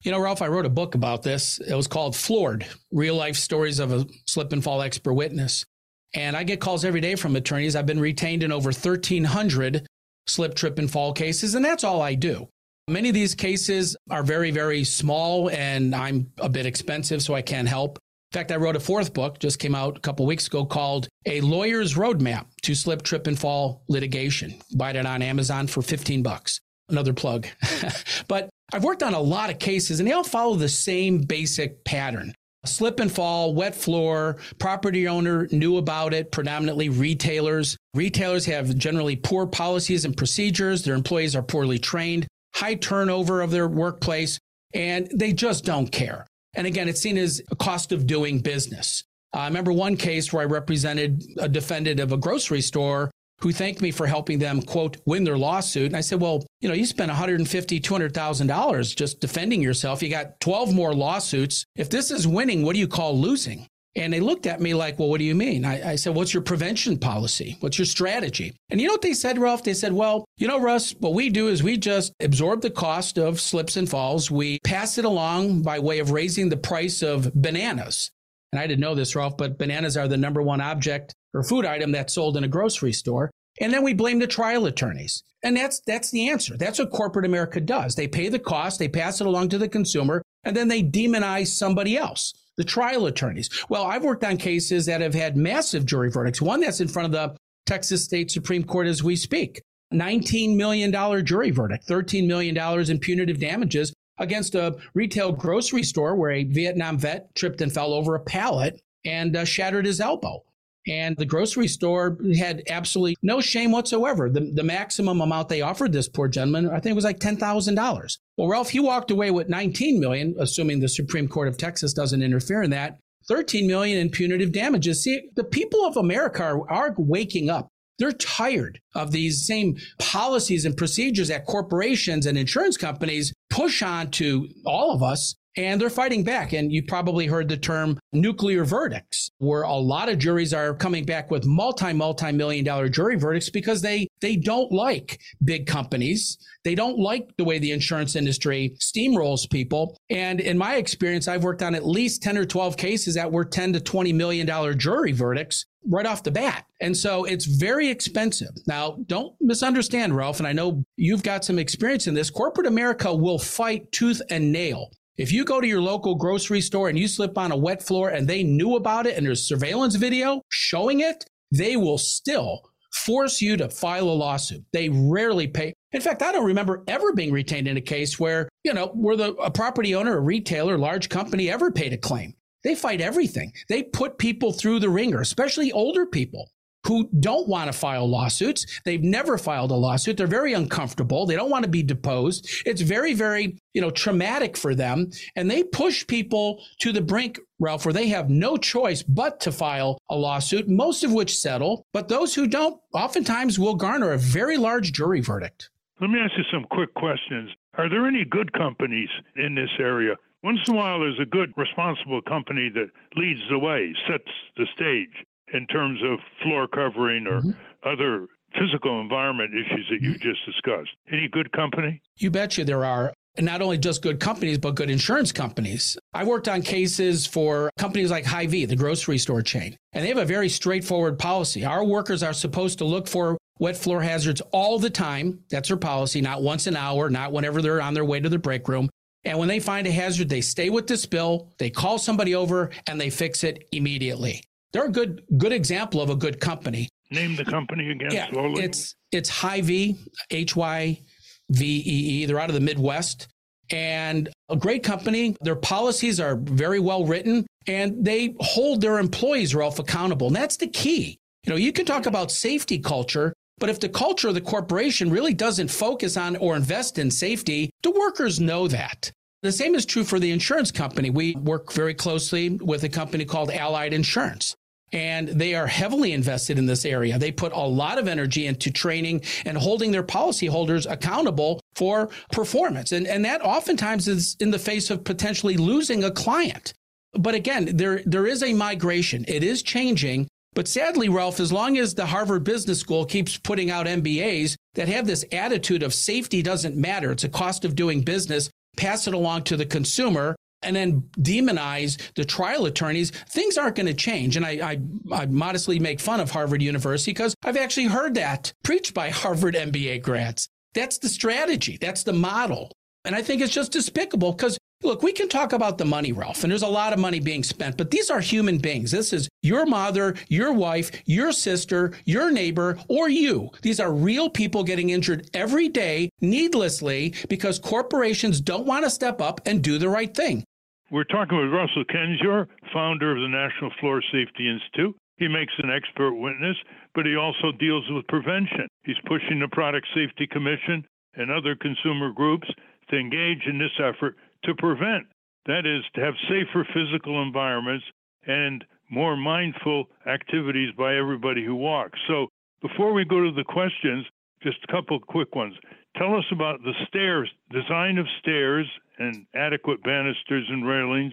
You 0.02 0.12
know, 0.12 0.20
Ralph, 0.20 0.40
I 0.40 0.48
wrote 0.48 0.64
a 0.64 0.70
book 0.70 0.94
about 0.94 1.22
this. 1.22 1.58
It 1.58 1.74
was 1.74 1.86
called 1.86 2.16
Floored 2.16 2.66
Real 2.90 3.16
Life 3.16 3.36
Stories 3.36 3.80
of 3.80 3.92
a 3.92 4.06
Slip 4.26 4.52
and 4.52 4.64
Fall 4.64 4.80
Expert 4.80 5.12
Witness. 5.12 5.66
And 6.14 6.36
I 6.36 6.42
get 6.44 6.60
calls 6.60 6.84
every 6.84 7.00
day 7.00 7.16
from 7.16 7.36
attorneys. 7.36 7.76
I've 7.76 7.86
been 7.86 8.00
retained 8.00 8.42
in 8.42 8.50
over 8.50 8.68
1,300 8.68 9.86
slip, 10.26 10.54
trip, 10.54 10.78
and 10.78 10.90
fall 10.90 11.12
cases, 11.12 11.54
and 11.54 11.64
that's 11.64 11.84
all 11.84 12.00
I 12.00 12.14
do. 12.14 12.48
Many 12.88 13.08
of 13.08 13.14
these 13.14 13.34
cases 13.34 13.96
are 14.10 14.22
very, 14.22 14.50
very 14.50 14.82
small, 14.82 15.48
and 15.50 15.94
I'm 15.94 16.32
a 16.38 16.48
bit 16.48 16.66
expensive, 16.66 17.22
so 17.22 17.34
I 17.34 17.42
can't 17.42 17.68
help. 17.68 17.98
In 18.32 18.38
fact, 18.38 18.52
I 18.52 18.56
wrote 18.56 18.76
a 18.76 18.80
fourth 18.80 19.12
book, 19.12 19.38
just 19.38 19.58
came 19.58 19.74
out 19.74 19.96
a 19.96 20.00
couple 20.00 20.24
weeks 20.26 20.46
ago, 20.46 20.64
called 20.64 21.08
A 21.26 21.40
Lawyer's 21.40 21.94
Roadmap 21.94 22.46
to 22.62 22.74
Slip, 22.74 23.02
Trip, 23.02 23.26
and 23.26 23.38
Fall 23.38 23.82
Litigation. 23.88 24.54
Buy 24.74 24.90
it 24.90 25.06
on 25.06 25.22
Amazon 25.22 25.66
for 25.66 25.82
15 25.82 26.22
bucks. 26.22 26.60
Another 26.88 27.12
plug. 27.12 27.46
but 28.28 28.48
I've 28.72 28.84
worked 28.84 29.02
on 29.02 29.14
a 29.14 29.20
lot 29.20 29.50
of 29.50 29.58
cases, 29.58 30.00
and 30.00 30.08
they 30.08 30.12
all 30.12 30.24
follow 30.24 30.54
the 30.54 30.68
same 30.68 31.18
basic 31.18 31.84
pattern. 31.84 32.32
Slip 32.66 33.00
and 33.00 33.10
fall, 33.10 33.54
wet 33.54 33.74
floor, 33.74 34.36
property 34.58 35.08
owner 35.08 35.48
knew 35.50 35.78
about 35.78 36.12
it, 36.12 36.30
predominantly 36.30 36.88
retailers. 36.88 37.76
Retailers 37.94 38.44
have 38.46 38.76
generally 38.76 39.16
poor 39.16 39.46
policies 39.46 40.04
and 40.04 40.16
procedures. 40.16 40.84
Their 40.84 40.94
employees 40.94 41.34
are 41.34 41.42
poorly 41.42 41.78
trained 41.78 42.26
high 42.54 42.74
turnover 42.74 43.40
of 43.40 43.50
their 43.50 43.68
workplace, 43.68 44.38
and 44.74 45.08
they 45.14 45.32
just 45.32 45.64
don't 45.64 45.90
care. 45.90 46.26
And 46.54 46.66
again, 46.66 46.88
it's 46.88 47.00
seen 47.00 47.16
as 47.16 47.40
a 47.50 47.56
cost 47.56 47.92
of 47.92 48.06
doing 48.06 48.40
business. 48.40 49.04
Uh, 49.34 49.40
I 49.40 49.46
remember 49.46 49.72
one 49.72 49.96
case 49.96 50.32
where 50.32 50.42
I 50.42 50.46
represented 50.46 51.22
a 51.38 51.48
defendant 51.48 52.00
of 52.00 52.12
a 52.12 52.16
grocery 52.16 52.60
store 52.60 53.10
who 53.40 53.52
thanked 53.52 53.80
me 53.80 53.90
for 53.90 54.06
helping 54.06 54.38
them, 54.38 54.60
quote, 54.60 54.98
win 55.06 55.24
their 55.24 55.38
lawsuit. 55.38 55.86
And 55.86 55.96
I 55.96 56.02
said, 56.02 56.20
well, 56.20 56.44
you 56.60 56.68
know, 56.68 56.74
you 56.74 56.84
spent 56.84 57.10
$150,000, 57.10 57.80
$200,000 57.80 58.96
just 58.96 59.20
defending 59.20 59.62
yourself. 59.62 60.02
You 60.02 60.10
got 60.10 60.38
12 60.40 60.74
more 60.74 60.94
lawsuits. 60.94 61.64
If 61.74 61.88
this 61.88 62.10
is 62.10 62.26
winning, 62.26 62.64
what 62.64 62.74
do 62.74 62.80
you 62.80 62.88
call 62.88 63.18
losing? 63.18 63.66
And 63.96 64.12
they 64.12 64.20
looked 64.20 64.46
at 64.46 64.60
me 64.60 64.72
like, 64.72 64.98
well, 64.98 65.08
what 65.08 65.18
do 65.18 65.24
you 65.24 65.34
mean? 65.34 65.64
I, 65.64 65.90
I, 65.90 65.96
said, 65.96 66.14
what's 66.14 66.32
your 66.32 66.44
prevention 66.44 66.96
policy? 66.96 67.56
What's 67.58 67.76
your 67.76 67.86
strategy? 67.86 68.54
And 68.70 68.80
you 68.80 68.86
know 68.86 68.94
what 68.94 69.02
they 69.02 69.14
said, 69.14 69.36
Ralph? 69.36 69.64
They 69.64 69.74
said, 69.74 69.92
well, 69.92 70.24
you 70.36 70.46
know, 70.46 70.60
Russ, 70.60 70.94
what 71.00 71.14
we 71.14 71.28
do 71.28 71.48
is 71.48 71.62
we 71.62 71.76
just 71.76 72.12
absorb 72.20 72.62
the 72.62 72.70
cost 72.70 73.18
of 73.18 73.40
slips 73.40 73.76
and 73.76 73.90
falls. 73.90 74.30
We 74.30 74.60
pass 74.60 74.96
it 74.96 75.04
along 75.04 75.62
by 75.62 75.80
way 75.80 75.98
of 75.98 76.12
raising 76.12 76.50
the 76.50 76.56
price 76.56 77.02
of 77.02 77.34
bananas. 77.34 78.12
And 78.52 78.60
I 78.60 78.66
didn't 78.68 78.80
know 78.80 78.94
this, 78.94 79.16
Ralph, 79.16 79.36
but 79.36 79.58
bananas 79.58 79.96
are 79.96 80.08
the 80.08 80.16
number 80.16 80.42
one 80.42 80.60
object 80.60 81.12
or 81.34 81.42
food 81.42 81.64
item 81.64 81.92
that's 81.92 82.14
sold 82.14 82.36
in 82.36 82.44
a 82.44 82.48
grocery 82.48 82.92
store. 82.92 83.30
And 83.60 83.72
then 83.72 83.82
we 83.82 83.94
blame 83.94 84.20
the 84.20 84.26
trial 84.26 84.66
attorneys. 84.66 85.22
And 85.42 85.56
that's 85.56 85.80
that's 85.80 86.10
the 86.10 86.28
answer. 86.28 86.56
That's 86.56 86.78
what 86.78 86.90
corporate 86.90 87.24
America 87.24 87.60
does. 87.60 87.94
They 87.94 88.08
pay 88.08 88.28
the 88.28 88.38
cost, 88.38 88.78
they 88.78 88.88
pass 88.88 89.20
it 89.20 89.26
along 89.26 89.48
to 89.50 89.58
the 89.58 89.68
consumer, 89.68 90.22
and 90.44 90.56
then 90.56 90.68
they 90.68 90.82
demonize 90.82 91.48
somebody 91.48 91.96
else, 91.96 92.34
the 92.60 92.64
trial 92.64 93.06
attorneys. 93.06 93.48
Well, 93.70 93.84
I've 93.84 94.04
worked 94.04 94.22
on 94.22 94.36
cases 94.36 94.84
that 94.84 95.00
have 95.00 95.14
had 95.14 95.34
massive 95.34 95.86
jury 95.86 96.10
verdicts. 96.10 96.42
One 96.42 96.60
that's 96.60 96.82
in 96.82 96.88
front 96.88 97.06
of 97.06 97.12
the 97.12 97.34
Texas 97.64 98.04
State 98.04 98.30
Supreme 98.30 98.64
Court 98.64 98.86
as 98.86 99.02
we 99.02 99.16
speak. 99.16 99.62
$19 99.94 100.56
million 100.56 100.92
jury 101.24 101.50
verdict, 101.52 101.88
$13 101.88 102.26
million 102.26 102.54
in 102.90 102.98
punitive 102.98 103.40
damages 103.40 103.94
against 104.18 104.54
a 104.54 104.76
retail 104.92 105.32
grocery 105.32 105.82
store 105.82 106.14
where 106.14 106.32
a 106.32 106.44
Vietnam 106.44 106.98
vet 106.98 107.34
tripped 107.34 107.62
and 107.62 107.72
fell 107.72 107.94
over 107.94 108.14
a 108.14 108.20
pallet 108.20 108.78
and 109.06 109.34
uh, 109.36 109.46
shattered 109.46 109.86
his 109.86 109.98
elbow. 109.98 110.44
And 110.86 111.16
the 111.16 111.26
grocery 111.26 111.68
store 111.68 112.16
had 112.36 112.62
absolutely 112.68 113.16
no 113.22 113.40
shame 113.40 113.70
whatsoever. 113.70 114.30
The, 114.30 114.50
the 114.54 114.62
maximum 114.62 115.20
amount 115.20 115.48
they 115.48 115.60
offered 115.60 115.92
this 115.92 116.08
poor 116.08 116.26
gentleman, 116.26 116.70
I 116.70 116.80
think, 116.80 116.92
it 116.92 116.94
was 116.94 117.04
like 117.04 117.20
$10,000. 117.20 118.18
Well, 118.36 118.48
Ralph, 118.48 118.70
he 118.70 118.80
walked 118.80 119.10
away 119.10 119.30
with 119.30 119.48
19 119.48 120.00
million, 120.00 120.34
assuming 120.38 120.80
the 120.80 120.88
Supreme 120.88 121.28
Court 121.28 121.48
of 121.48 121.58
Texas 121.58 121.92
doesn't 121.92 122.22
interfere 122.22 122.62
in 122.62 122.70
that. 122.70 122.98
13 123.28 123.66
million 123.66 123.98
in 123.98 124.10
punitive 124.10 124.52
damages. 124.52 125.02
See, 125.02 125.20
the 125.36 125.44
people 125.44 125.84
of 125.84 125.96
America 125.96 126.42
are, 126.42 126.70
are 126.70 126.94
waking 126.96 127.50
up. 127.50 127.68
They're 127.98 128.12
tired 128.12 128.80
of 128.94 129.10
these 129.12 129.46
same 129.46 129.76
policies 129.98 130.64
and 130.64 130.74
procedures 130.74 131.28
that 131.28 131.44
corporations 131.44 132.24
and 132.24 132.38
insurance 132.38 132.78
companies 132.78 133.34
push 133.50 133.82
on 133.82 134.10
to 134.12 134.48
all 134.64 134.92
of 134.92 135.02
us 135.02 135.34
and 135.56 135.80
they're 135.80 135.90
fighting 135.90 136.24
back. 136.24 136.52
And 136.52 136.72
you 136.72 136.82
probably 136.82 137.26
heard 137.26 137.48
the 137.48 137.56
term 137.56 137.98
nuclear 138.12 138.64
verdicts, 138.64 139.30
where 139.38 139.62
a 139.62 139.74
lot 139.74 140.08
of 140.08 140.18
juries 140.18 140.54
are 140.54 140.74
coming 140.74 141.04
back 141.04 141.30
with 141.30 141.46
multi, 141.46 141.92
multi 141.92 142.32
million 142.32 142.64
dollar 142.64 142.88
jury 142.88 143.16
verdicts 143.16 143.50
because 143.50 143.82
they, 143.82 144.08
they 144.20 144.36
don't 144.36 144.72
like 144.72 145.20
big 145.44 145.66
companies. 145.66 146.38
They 146.64 146.74
don't 146.74 146.98
like 146.98 147.36
the 147.36 147.44
way 147.44 147.58
the 147.58 147.72
insurance 147.72 148.16
industry 148.16 148.76
steamrolls 148.78 149.50
people. 149.50 149.96
And 150.10 150.40
in 150.40 150.58
my 150.58 150.76
experience, 150.76 151.28
I've 151.28 151.44
worked 151.44 151.62
on 151.62 151.74
at 151.74 151.86
least 151.86 152.22
10 152.22 152.36
or 152.36 152.44
12 152.44 152.76
cases 152.76 153.14
that 153.14 153.30
were 153.30 153.44
10 153.44 153.72
to 153.74 153.80
20 153.80 154.12
million 154.12 154.46
dollar 154.46 154.74
jury 154.74 155.12
verdicts 155.12 155.66
right 155.86 156.06
off 156.06 156.22
the 156.22 156.30
bat. 156.30 156.66
And 156.80 156.96
so 156.96 157.24
it's 157.24 157.46
very 157.46 157.88
expensive. 157.88 158.50
Now, 158.66 158.98
don't 159.06 159.34
misunderstand, 159.40 160.14
Ralph. 160.14 160.38
And 160.38 160.46
I 160.46 160.52
know 160.52 160.84
you've 160.96 161.22
got 161.22 161.44
some 161.44 161.58
experience 161.58 162.06
in 162.06 162.14
this. 162.14 162.30
Corporate 162.30 162.66
America 162.66 163.14
will 163.14 163.38
fight 163.38 163.90
tooth 163.92 164.20
and 164.30 164.52
nail 164.52 164.90
if 165.20 165.30
you 165.30 165.44
go 165.44 165.60
to 165.60 165.66
your 165.66 165.82
local 165.82 166.14
grocery 166.14 166.62
store 166.62 166.88
and 166.88 166.98
you 166.98 167.06
slip 167.06 167.36
on 167.36 167.52
a 167.52 167.56
wet 167.56 167.82
floor 167.82 168.08
and 168.08 168.26
they 168.26 168.42
knew 168.42 168.76
about 168.76 169.06
it 169.06 169.18
and 169.18 169.26
there's 169.26 169.46
surveillance 169.46 169.94
video 169.94 170.40
showing 170.48 171.00
it, 171.00 171.26
they 171.52 171.76
will 171.76 171.98
still 171.98 172.62
force 173.04 173.42
you 173.42 173.58
to 173.58 173.68
file 173.68 174.08
a 174.08 174.16
lawsuit. 174.16 174.64
They 174.72 174.88
rarely 174.88 175.46
pay. 175.46 175.74
In 175.92 176.00
fact, 176.00 176.22
I 176.22 176.32
don't 176.32 176.46
remember 176.46 176.84
ever 176.88 177.12
being 177.12 177.32
retained 177.32 177.68
in 177.68 177.76
a 177.76 177.82
case 177.82 178.18
where, 178.18 178.48
you 178.64 178.72
know, 178.72 178.86
where 178.94 179.14
the 179.14 179.34
a 179.34 179.50
property 179.50 179.94
owner, 179.94 180.16
a 180.16 180.20
retailer, 180.20 180.78
large 180.78 181.10
company 181.10 181.50
ever 181.50 181.70
paid 181.70 181.92
a 181.92 181.98
claim. 181.98 182.32
They 182.64 182.74
fight 182.74 183.02
everything. 183.02 183.52
They 183.68 183.82
put 183.82 184.16
people 184.16 184.52
through 184.52 184.80
the 184.80 184.88
ringer, 184.88 185.20
especially 185.20 185.70
older 185.70 186.06
people 186.06 186.50
who 186.86 187.08
don't 187.20 187.48
want 187.48 187.70
to 187.70 187.78
file 187.78 188.08
lawsuits. 188.08 188.80
They've 188.84 189.02
never 189.02 189.38
filed 189.38 189.70
a 189.70 189.74
lawsuit. 189.74 190.16
They're 190.16 190.26
very 190.26 190.52
uncomfortable. 190.54 191.26
They 191.26 191.36
don't 191.36 191.50
want 191.50 191.64
to 191.64 191.70
be 191.70 191.82
deposed. 191.82 192.48
It's 192.64 192.80
very, 192.80 193.14
very, 193.14 193.58
you 193.74 193.80
know, 193.80 193.90
traumatic 193.90 194.56
for 194.56 194.74
them. 194.74 195.10
And 195.36 195.50
they 195.50 195.62
push 195.62 196.06
people 196.06 196.62
to 196.80 196.92
the 196.92 197.02
brink, 197.02 197.38
Ralph, 197.58 197.84
where 197.84 197.92
they 197.92 198.08
have 198.08 198.30
no 198.30 198.56
choice 198.56 199.02
but 199.02 199.40
to 199.40 199.52
file 199.52 199.98
a 200.08 200.16
lawsuit, 200.16 200.68
most 200.68 201.04
of 201.04 201.12
which 201.12 201.38
settle. 201.38 201.84
But 201.92 202.08
those 202.08 202.34
who 202.34 202.46
don't 202.46 202.80
oftentimes 202.94 203.58
will 203.58 203.74
garner 203.74 204.12
a 204.12 204.18
very 204.18 204.56
large 204.56 204.92
jury 204.92 205.20
verdict. 205.20 205.70
Let 206.00 206.10
me 206.10 206.18
ask 206.18 206.32
you 206.36 206.44
some 206.50 206.64
quick 206.70 206.94
questions. 206.94 207.50
Are 207.74 207.90
there 207.90 208.06
any 208.06 208.24
good 208.24 208.52
companies 208.54 209.10
in 209.36 209.54
this 209.54 209.70
area? 209.78 210.14
Once 210.42 210.58
in 210.66 210.74
a 210.74 210.76
while, 210.76 211.00
there's 211.00 211.20
a 211.20 211.26
good, 211.26 211.52
responsible 211.58 212.22
company 212.22 212.70
that 212.74 212.90
leads 213.14 213.40
the 213.50 213.58
way, 213.58 213.94
sets 214.08 214.30
the 214.56 214.66
stage 214.74 215.26
in 215.52 215.66
terms 215.66 216.00
of 216.04 216.18
floor 216.42 216.68
covering 216.68 217.26
or 217.26 217.40
mm-hmm. 217.40 217.50
other 217.84 218.26
physical 218.58 219.00
environment 219.00 219.52
issues 219.54 219.86
that 219.90 220.02
you 220.02 220.14
just 220.14 220.44
discussed. 220.44 220.90
Any 221.10 221.28
good 221.28 221.52
company? 221.52 222.02
You 222.16 222.30
betcha 222.30 222.64
there 222.64 222.84
are. 222.84 223.12
And 223.36 223.46
not 223.46 223.62
only 223.62 223.78
just 223.78 224.02
good 224.02 224.18
companies, 224.18 224.58
but 224.58 224.74
good 224.74 224.90
insurance 224.90 225.30
companies. 225.30 225.96
I 226.12 226.24
worked 226.24 226.48
on 226.48 226.62
cases 226.62 227.26
for 227.26 227.70
companies 227.78 228.10
like 228.10 228.24
Hy-Vee, 228.24 228.64
the 228.64 228.74
grocery 228.74 229.18
store 229.18 229.40
chain, 229.40 229.76
and 229.92 230.04
they 230.04 230.08
have 230.08 230.18
a 230.18 230.24
very 230.24 230.48
straightforward 230.48 231.16
policy. 231.16 231.64
Our 231.64 231.84
workers 231.84 232.24
are 232.24 232.32
supposed 232.32 232.78
to 232.78 232.84
look 232.84 233.06
for 233.06 233.38
wet 233.60 233.76
floor 233.76 234.02
hazards 234.02 234.42
all 234.50 234.80
the 234.80 234.90
time. 234.90 235.44
That's 235.48 235.68
their 235.68 235.76
policy, 235.76 236.20
not 236.20 236.42
once 236.42 236.66
an 236.66 236.76
hour, 236.76 237.08
not 237.08 237.30
whenever 237.30 237.62
they're 237.62 237.80
on 237.80 237.94
their 237.94 238.04
way 238.04 238.18
to 238.18 238.28
the 238.28 238.38
break 238.38 238.66
room. 238.66 238.90
And 239.24 239.38
when 239.38 239.48
they 239.48 239.60
find 239.60 239.86
a 239.86 239.92
hazard, 239.92 240.28
they 240.28 240.40
stay 240.40 240.70
with 240.70 240.88
the 240.88 240.96
spill, 240.96 241.52
they 241.58 241.70
call 241.70 241.98
somebody 241.98 242.34
over, 242.34 242.70
and 242.88 243.00
they 243.00 243.10
fix 243.10 243.44
it 243.44 243.68
immediately. 243.70 244.42
They're 244.72 244.86
a 244.86 244.90
good 244.90 245.22
good 245.36 245.52
example 245.52 246.00
of 246.00 246.10
a 246.10 246.16
good 246.16 246.40
company. 246.40 246.88
Name 247.10 247.36
the 247.36 247.44
company 247.44 247.90
again 247.90 248.10
yeah, 248.12 248.30
slowly. 248.30 248.62
It's 248.62 248.94
it's 249.10 249.28
Hy-Vee, 249.28 249.96
H 250.30 250.54
Y 250.54 251.02
V 251.50 251.64
E 251.64 252.22
E. 252.22 252.26
They're 252.26 252.38
out 252.38 252.50
of 252.50 252.54
the 252.54 252.60
Midwest 252.60 253.28
and 253.70 254.28
a 254.48 254.56
great 254.56 254.82
company. 254.82 255.36
Their 255.40 255.56
policies 255.56 256.20
are 256.20 256.36
very 256.36 256.80
well 256.80 257.04
written 257.04 257.46
and 257.66 258.04
they 258.04 258.34
hold 258.40 258.80
their 258.80 258.98
employees, 258.98 259.54
Ralph, 259.54 259.78
accountable. 259.78 260.28
And 260.28 260.36
that's 260.36 260.56
the 260.56 260.68
key. 260.68 261.18
You 261.44 261.50
know, 261.50 261.56
you 261.56 261.72
can 261.72 261.86
talk 261.86 262.06
about 262.06 262.30
safety 262.30 262.78
culture, 262.78 263.32
but 263.58 263.70
if 263.70 263.80
the 263.80 263.88
culture 263.88 264.28
of 264.28 264.34
the 264.34 264.40
corporation 264.40 265.10
really 265.10 265.34
doesn't 265.34 265.68
focus 265.68 266.16
on 266.16 266.36
or 266.36 266.56
invest 266.56 266.98
in 266.98 267.10
safety, 267.10 267.70
the 267.82 267.90
workers 267.90 268.40
know 268.40 268.68
that. 268.68 269.10
The 269.42 269.52
same 269.52 269.74
is 269.74 269.86
true 269.86 270.04
for 270.04 270.18
the 270.18 270.32
insurance 270.32 270.70
company. 270.70 271.08
We 271.08 271.34
work 271.36 271.72
very 271.72 271.94
closely 271.94 272.50
with 272.50 272.84
a 272.84 272.90
company 272.90 273.24
called 273.24 273.50
Allied 273.50 273.94
Insurance 273.94 274.54
and 274.92 275.28
they 275.28 275.54
are 275.54 275.66
heavily 275.66 276.12
invested 276.12 276.58
in 276.58 276.66
this 276.66 276.84
area. 276.84 277.18
They 277.18 277.32
put 277.32 277.52
a 277.52 277.60
lot 277.60 277.98
of 277.98 278.08
energy 278.08 278.46
into 278.46 278.70
training 278.70 279.22
and 279.44 279.56
holding 279.56 279.92
their 279.92 280.02
policyholders 280.02 280.90
accountable 280.90 281.60
for 281.74 282.10
performance. 282.32 282.92
And, 282.92 283.06
and 283.06 283.24
that 283.24 283.42
oftentimes 283.42 284.08
is 284.08 284.36
in 284.40 284.50
the 284.50 284.58
face 284.58 284.90
of 284.90 285.04
potentially 285.04 285.56
losing 285.56 286.04
a 286.04 286.10
client. 286.10 286.72
But 287.12 287.34
again, 287.34 287.76
there, 287.76 288.02
there 288.04 288.26
is 288.26 288.42
a 288.42 288.52
migration. 288.52 289.24
It 289.28 289.42
is 289.42 289.62
changing. 289.62 290.28
But 290.54 290.66
sadly, 290.66 291.08
Ralph, 291.08 291.38
as 291.38 291.52
long 291.52 291.78
as 291.78 291.94
the 291.94 292.06
Harvard 292.06 292.42
Business 292.42 292.80
School 292.80 293.04
keeps 293.04 293.36
putting 293.36 293.70
out 293.70 293.86
MBAs 293.86 294.56
that 294.74 294.88
have 294.88 295.06
this 295.06 295.24
attitude 295.30 295.82
of 295.82 295.94
safety 295.94 296.42
doesn't 296.42 296.76
matter, 296.76 297.12
it's 297.12 297.24
a 297.24 297.28
cost 297.28 297.64
of 297.64 297.76
doing 297.76 298.00
business, 298.00 298.50
pass 298.76 299.06
it 299.06 299.14
along 299.14 299.44
to 299.44 299.56
the 299.56 299.66
consumer, 299.66 300.34
and 300.62 300.76
then 300.76 301.02
demonize 301.18 301.98
the 302.14 302.24
trial 302.24 302.66
attorneys, 302.66 303.10
things 303.10 303.56
aren't 303.56 303.76
going 303.76 303.86
to 303.86 303.94
change. 303.94 304.36
And 304.36 304.44
I, 304.44 304.50
I, 304.50 304.80
I, 305.12 305.26
modestly 305.26 305.78
make 305.78 306.00
fun 306.00 306.20
of 306.20 306.30
Harvard 306.30 306.62
University 306.62 307.12
because 307.12 307.34
I've 307.42 307.56
actually 307.56 307.86
heard 307.86 308.14
that 308.14 308.52
preached 308.62 308.94
by 308.94 309.10
Harvard 309.10 309.54
MBA 309.54 310.02
grads. 310.02 310.48
That's 310.74 310.98
the 310.98 311.08
strategy. 311.08 311.78
That's 311.80 312.02
the 312.02 312.12
model. 312.12 312.70
And 313.04 313.14
I 313.14 313.22
think 313.22 313.40
it's 313.40 313.52
just 313.52 313.72
despicable 313.72 314.32
because 314.32 314.58
look, 314.82 315.02
we 315.02 315.12
can 315.12 315.28
talk 315.28 315.52
about 315.52 315.78
the 315.78 315.84
money, 315.84 316.12
Ralph, 316.12 316.42
and 316.42 316.50
there's 316.50 316.62
a 316.62 316.68
lot 316.68 316.92
of 316.92 316.98
money 316.98 317.20
being 317.20 317.42
spent, 317.42 317.76
but 317.76 317.90
these 317.90 318.10
are 318.10 318.20
human 318.20 318.58
beings. 318.58 318.90
This 318.90 319.12
is 319.12 319.28
your 319.42 319.66
mother, 319.66 320.14
your 320.28 320.52
wife, 320.52 320.90
your 321.04 321.32
sister, 321.32 321.92
your 322.04 322.30
neighbor, 322.30 322.78
or 322.88 323.08
you. 323.08 323.50
These 323.62 323.80
are 323.80 323.92
real 323.92 324.30
people 324.30 324.64
getting 324.64 324.90
injured 324.90 325.28
every 325.34 325.68
day 325.68 326.10
needlessly 326.20 327.14
because 327.28 327.58
corporations 327.58 328.40
don't 328.40 328.66
want 328.66 328.84
to 328.84 328.90
step 328.90 329.20
up 329.20 329.40
and 329.46 329.62
do 329.62 329.78
the 329.78 329.88
right 329.88 330.14
thing. 330.14 330.44
We're 330.90 331.04
talking 331.04 331.38
with 331.38 331.52
Russell 331.52 331.84
Kendzior, 331.84 332.48
founder 332.74 333.14
of 333.14 333.22
the 333.22 333.28
National 333.28 333.70
Floor 333.78 334.02
Safety 334.10 334.50
Institute. 334.50 334.96
He 335.18 335.28
makes 335.28 335.52
an 335.58 335.70
expert 335.70 336.14
witness, 336.14 336.56
but 336.96 337.06
he 337.06 337.14
also 337.14 337.52
deals 337.60 337.84
with 337.90 338.08
prevention. 338.08 338.66
He's 338.82 338.98
pushing 339.06 339.38
the 339.38 339.46
Product 339.46 339.86
Safety 339.94 340.26
Commission 340.26 340.84
and 341.14 341.30
other 341.30 341.54
consumer 341.54 342.10
groups 342.10 342.48
to 342.88 342.98
engage 342.98 343.46
in 343.46 343.56
this 343.56 343.78
effort 343.78 344.16
to 344.44 344.54
prevent. 344.56 345.06
That 345.46 345.64
is, 345.64 345.84
to 345.94 346.00
have 346.00 346.14
safer 346.28 346.66
physical 346.74 347.22
environments 347.22 347.84
and 348.26 348.64
more 348.90 349.16
mindful 349.16 349.84
activities 350.08 350.74
by 350.76 350.96
everybody 350.96 351.44
who 351.44 351.54
walks. 351.54 352.00
So, 352.08 352.26
before 352.62 352.92
we 352.92 353.04
go 353.04 353.22
to 353.22 353.30
the 353.30 353.44
questions, 353.44 354.06
just 354.42 354.58
a 354.68 354.72
couple 354.72 354.98
quick 354.98 355.36
ones. 355.36 355.54
Tell 355.96 356.16
us 356.16 356.24
about 356.32 356.62
the 356.62 356.72
stairs, 356.88 357.30
design 357.50 357.98
of 357.98 358.06
stairs 358.20 358.66
and 358.98 359.26
adequate 359.34 359.82
banisters 359.82 360.46
and 360.48 360.66
railings 360.66 361.12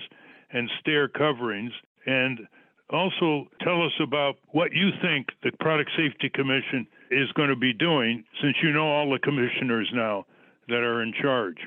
and 0.51 0.69
stair 0.79 1.07
coverings. 1.07 1.71
And 2.05 2.39
also 2.89 3.47
tell 3.61 3.83
us 3.83 3.91
about 4.01 4.35
what 4.51 4.73
you 4.73 4.89
think 5.01 5.27
the 5.43 5.51
Product 5.59 5.89
Safety 5.97 6.29
Commission 6.29 6.87
is 7.11 7.31
going 7.33 7.49
to 7.49 7.55
be 7.55 7.73
doing 7.73 8.23
since 8.41 8.55
you 8.61 8.71
know 8.71 8.87
all 8.87 9.09
the 9.11 9.19
commissioners 9.19 9.89
now 9.93 10.25
that 10.67 10.79
are 10.79 11.01
in 11.01 11.13
charge. 11.21 11.57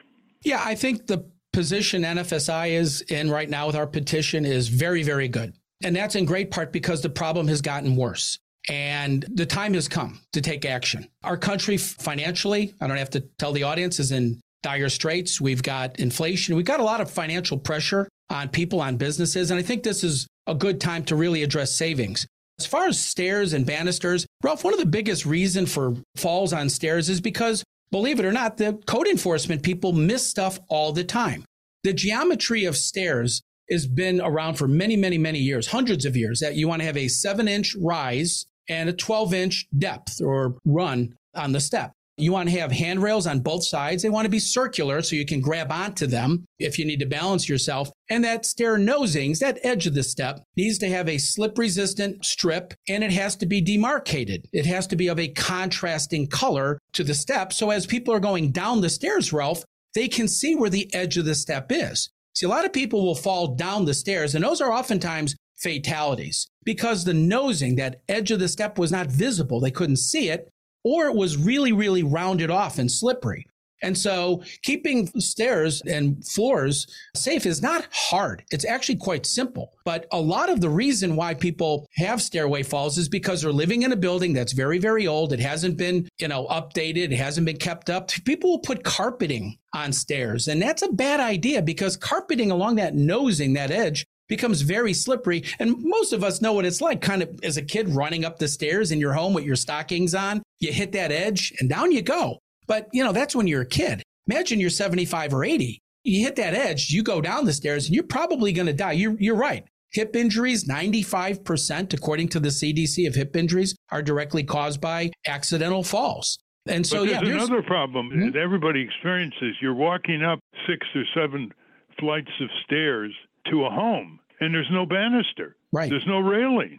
Yeah, 0.42 0.62
I 0.64 0.74
think 0.74 1.06
the 1.06 1.26
position 1.52 2.02
NFSI 2.02 2.70
is 2.70 3.02
in 3.02 3.30
right 3.30 3.48
now 3.50 3.66
with 3.66 3.76
our 3.76 3.86
petition 3.86 4.44
is 4.44 4.68
very, 4.68 5.02
very 5.02 5.28
good. 5.28 5.54
And 5.82 5.96
that's 5.96 6.14
in 6.14 6.24
great 6.24 6.50
part 6.50 6.72
because 6.72 7.02
the 7.02 7.10
problem 7.10 7.48
has 7.48 7.60
gotten 7.60 7.96
worse. 7.96 8.38
And 8.70 9.24
the 9.34 9.46
time 9.46 9.74
has 9.74 9.88
come 9.88 10.20
to 10.32 10.40
take 10.40 10.64
action. 10.64 11.08
Our 11.24 11.36
country 11.36 11.76
financially, 11.76 12.72
I 12.80 12.86
don't 12.86 12.98
have 12.98 13.10
to 13.10 13.20
tell 13.36 13.52
the 13.52 13.64
audience, 13.64 13.98
is 13.98 14.12
in 14.12 14.40
dire 14.62 14.88
straits. 14.88 15.40
We've 15.40 15.62
got 15.62 15.98
inflation. 15.98 16.54
We've 16.54 16.64
got 16.64 16.78
a 16.78 16.84
lot 16.84 17.00
of 17.00 17.10
financial 17.10 17.58
pressure 17.58 18.08
on 18.30 18.48
people, 18.48 18.80
on 18.80 18.96
businesses. 18.96 19.50
And 19.50 19.58
I 19.58 19.64
think 19.64 19.82
this 19.82 20.04
is 20.04 20.28
a 20.46 20.54
good 20.54 20.80
time 20.80 21.04
to 21.06 21.16
really 21.16 21.42
address 21.42 21.72
savings. 21.72 22.28
As 22.60 22.66
far 22.66 22.86
as 22.86 23.00
stairs 23.00 23.54
and 23.54 23.66
banisters, 23.66 24.24
Ralph, 24.44 24.62
one 24.62 24.72
of 24.72 24.78
the 24.78 24.86
biggest 24.86 25.26
reason 25.26 25.66
for 25.66 25.96
falls 26.16 26.52
on 26.52 26.68
stairs 26.68 27.08
is 27.08 27.20
because, 27.20 27.64
believe 27.90 28.20
it 28.20 28.24
or 28.24 28.32
not, 28.32 28.56
the 28.56 28.74
code 28.86 29.08
enforcement 29.08 29.64
people 29.64 29.92
miss 29.92 30.24
stuff 30.24 30.60
all 30.68 30.92
the 30.92 31.02
time. 31.02 31.44
The 31.82 31.92
geometry 31.92 32.66
of 32.66 32.76
stairs 32.76 33.42
has 33.68 33.86
been 33.86 34.20
around 34.20 34.54
for 34.54 34.68
many, 34.68 34.94
many, 34.94 35.18
many 35.18 35.38
years, 35.40 35.68
hundreds 35.68 36.04
of 36.04 36.16
years, 36.16 36.38
that 36.40 36.54
you 36.54 36.68
want 36.68 36.82
to 36.82 36.86
have 36.86 36.96
a 36.96 37.08
seven 37.08 37.48
inch 37.48 37.74
rise 37.80 38.46
and 38.70 38.88
a 38.88 38.92
12 38.94 39.34
inch 39.34 39.66
depth 39.76 40.22
or 40.22 40.56
run 40.64 41.14
on 41.34 41.52
the 41.52 41.60
step. 41.60 41.92
You 42.16 42.32
want 42.32 42.50
to 42.50 42.58
have 42.58 42.70
handrails 42.70 43.26
on 43.26 43.40
both 43.40 43.64
sides. 43.64 44.02
They 44.02 44.10
want 44.10 44.26
to 44.26 44.30
be 44.30 44.38
circular 44.38 45.00
so 45.00 45.16
you 45.16 45.24
can 45.24 45.40
grab 45.40 45.72
onto 45.72 46.06
them 46.06 46.44
if 46.58 46.78
you 46.78 46.84
need 46.84 47.00
to 47.00 47.06
balance 47.06 47.48
yourself. 47.48 47.90
And 48.10 48.22
that 48.24 48.44
stair 48.44 48.76
nosings, 48.76 49.38
that 49.38 49.58
edge 49.62 49.86
of 49.86 49.94
the 49.94 50.02
step, 50.02 50.40
needs 50.54 50.76
to 50.78 50.88
have 50.88 51.08
a 51.08 51.16
slip 51.16 51.56
resistant 51.56 52.24
strip 52.24 52.74
and 52.88 53.02
it 53.02 53.10
has 53.12 53.36
to 53.36 53.46
be 53.46 53.62
demarcated. 53.62 54.46
It 54.52 54.66
has 54.66 54.86
to 54.88 54.96
be 54.96 55.08
of 55.08 55.18
a 55.18 55.28
contrasting 55.28 56.26
color 56.26 56.78
to 56.92 57.02
the 57.02 57.14
step. 57.14 57.54
So 57.54 57.70
as 57.70 57.86
people 57.86 58.12
are 58.12 58.20
going 58.20 58.52
down 58.52 58.82
the 58.82 58.90
stairs, 58.90 59.32
Ralph, 59.32 59.64
they 59.94 60.06
can 60.06 60.28
see 60.28 60.54
where 60.54 60.70
the 60.70 60.92
edge 60.94 61.16
of 61.16 61.24
the 61.24 61.34
step 61.34 61.72
is. 61.72 62.10
See, 62.34 62.46
a 62.46 62.50
lot 62.50 62.66
of 62.66 62.72
people 62.72 63.04
will 63.04 63.16
fall 63.16 63.56
down 63.56 63.86
the 63.86 63.94
stairs, 63.94 64.34
and 64.34 64.44
those 64.44 64.60
are 64.60 64.72
oftentimes 64.72 65.34
fatalities 65.58 66.49
because 66.64 67.04
the 67.04 67.14
nosing, 67.14 67.76
that 67.76 68.02
edge 68.08 68.30
of 68.30 68.40
the 68.40 68.48
step 68.48 68.78
was 68.78 68.92
not 68.92 69.06
visible. 69.06 69.60
They 69.60 69.70
couldn't 69.70 69.96
see 69.96 70.28
it, 70.28 70.48
or 70.84 71.06
it 71.06 71.14
was 71.14 71.36
really, 71.36 71.72
really 71.72 72.02
rounded 72.02 72.50
off 72.50 72.78
and 72.78 72.90
slippery. 72.90 73.46
And 73.82 73.96
so 73.96 74.42
keeping 74.62 75.06
stairs 75.20 75.80
and 75.86 76.26
floors 76.26 76.86
safe 77.14 77.46
is 77.46 77.62
not 77.62 77.86
hard. 77.90 78.44
It's 78.50 78.66
actually 78.66 78.96
quite 78.96 79.24
simple. 79.24 79.72
But 79.84 80.06
a 80.12 80.20
lot 80.20 80.50
of 80.50 80.60
the 80.60 80.68
reason 80.68 81.16
why 81.16 81.34
people 81.34 81.86
have 81.96 82.20
stairway 82.20 82.62
falls 82.62 82.98
is 82.98 83.08
because 83.08 83.40
they're 83.42 83.52
living 83.52 83.82
in 83.82 83.92
a 83.92 83.96
building 83.96 84.32
that's 84.32 84.52
very, 84.52 84.78
very 84.78 85.06
old. 85.06 85.32
It 85.32 85.40
hasn't 85.40 85.76
been, 85.76 86.08
you 86.18 86.28
know, 86.28 86.46
updated. 86.48 87.10
It 87.10 87.16
hasn't 87.16 87.46
been 87.46 87.56
kept 87.56 87.88
up. 87.88 88.10
People 88.24 88.50
will 88.50 88.58
put 88.58 88.84
carpeting 88.84 89.56
on 89.74 89.92
stairs. 89.92 90.48
And 90.48 90.60
that's 90.60 90.82
a 90.82 90.92
bad 90.92 91.20
idea 91.20 91.62
because 91.62 91.96
carpeting 91.96 92.50
along 92.50 92.76
that 92.76 92.94
nosing, 92.94 93.54
that 93.54 93.70
edge, 93.70 94.04
becomes 94.30 94.62
very 94.62 94.94
slippery. 94.94 95.44
And 95.58 95.76
most 95.80 96.14
of 96.14 96.24
us 96.24 96.40
know 96.40 96.54
what 96.54 96.64
it's 96.64 96.80
like 96.80 97.02
kind 97.02 97.22
of 97.22 97.38
as 97.42 97.58
a 97.58 97.62
kid 97.62 97.90
running 97.90 98.24
up 98.24 98.38
the 98.38 98.48
stairs 98.48 98.90
in 98.92 98.98
your 98.98 99.12
home 99.12 99.34
with 99.34 99.44
your 99.44 99.56
stockings 99.56 100.14
on. 100.14 100.42
You 100.60 100.72
hit 100.72 100.92
that 100.92 101.12
edge 101.12 101.52
and 101.60 101.68
down 101.68 101.92
you 101.92 102.00
go. 102.00 102.38
But, 102.66 102.88
you 102.94 103.04
know, 103.04 103.12
that's 103.12 103.34
when 103.34 103.46
you're 103.46 103.62
a 103.62 103.66
kid. 103.66 104.02
Imagine 104.26 104.60
you're 104.60 104.70
75 104.70 105.34
or 105.34 105.44
80. 105.44 105.78
You 106.04 106.24
hit 106.24 106.36
that 106.36 106.54
edge, 106.54 106.90
you 106.90 107.02
go 107.02 107.20
down 107.20 107.44
the 107.44 107.52
stairs, 107.52 107.86
and 107.86 107.94
you're 107.94 108.04
probably 108.04 108.52
going 108.52 108.68
to 108.68 108.72
die. 108.72 108.92
You're, 108.92 109.16
you're 109.18 109.36
right. 109.36 109.64
Hip 109.92 110.14
injuries, 110.14 110.64
95%, 110.68 111.92
according 111.94 112.28
to 112.28 112.40
the 112.40 112.48
CDC, 112.48 113.06
of 113.08 113.14
hip 113.16 113.34
injuries 113.36 113.74
are 113.90 114.02
directly 114.02 114.44
caused 114.44 114.80
by 114.80 115.10
accidental 115.26 115.82
falls. 115.82 116.38
And 116.66 116.86
so, 116.86 116.98
but 116.98 117.06
there's 117.06 117.12
yeah, 117.22 117.28
there's 117.28 117.42
another 117.48 117.62
problem 117.62 118.10
Mhm. 118.10 118.32
that 118.32 118.38
everybody 118.38 118.80
experiences. 118.82 119.56
You're 119.60 119.74
walking 119.74 120.22
up 120.22 120.38
six 120.68 120.86
or 120.94 121.02
seven 121.14 121.50
flights 121.98 122.30
of 122.40 122.48
stairs 122.64 123.12
to 123.50 123.64
a 123.64 123.70
home, 123.70 124.19
and 124.40 124.54
there's 124.54 124.70
no 124.70 124.86
banister. 124.86 125.56
right. 125.72 125.90
There's 125.90 126.06
no 126.06 126.18
railing, 126.20 126.78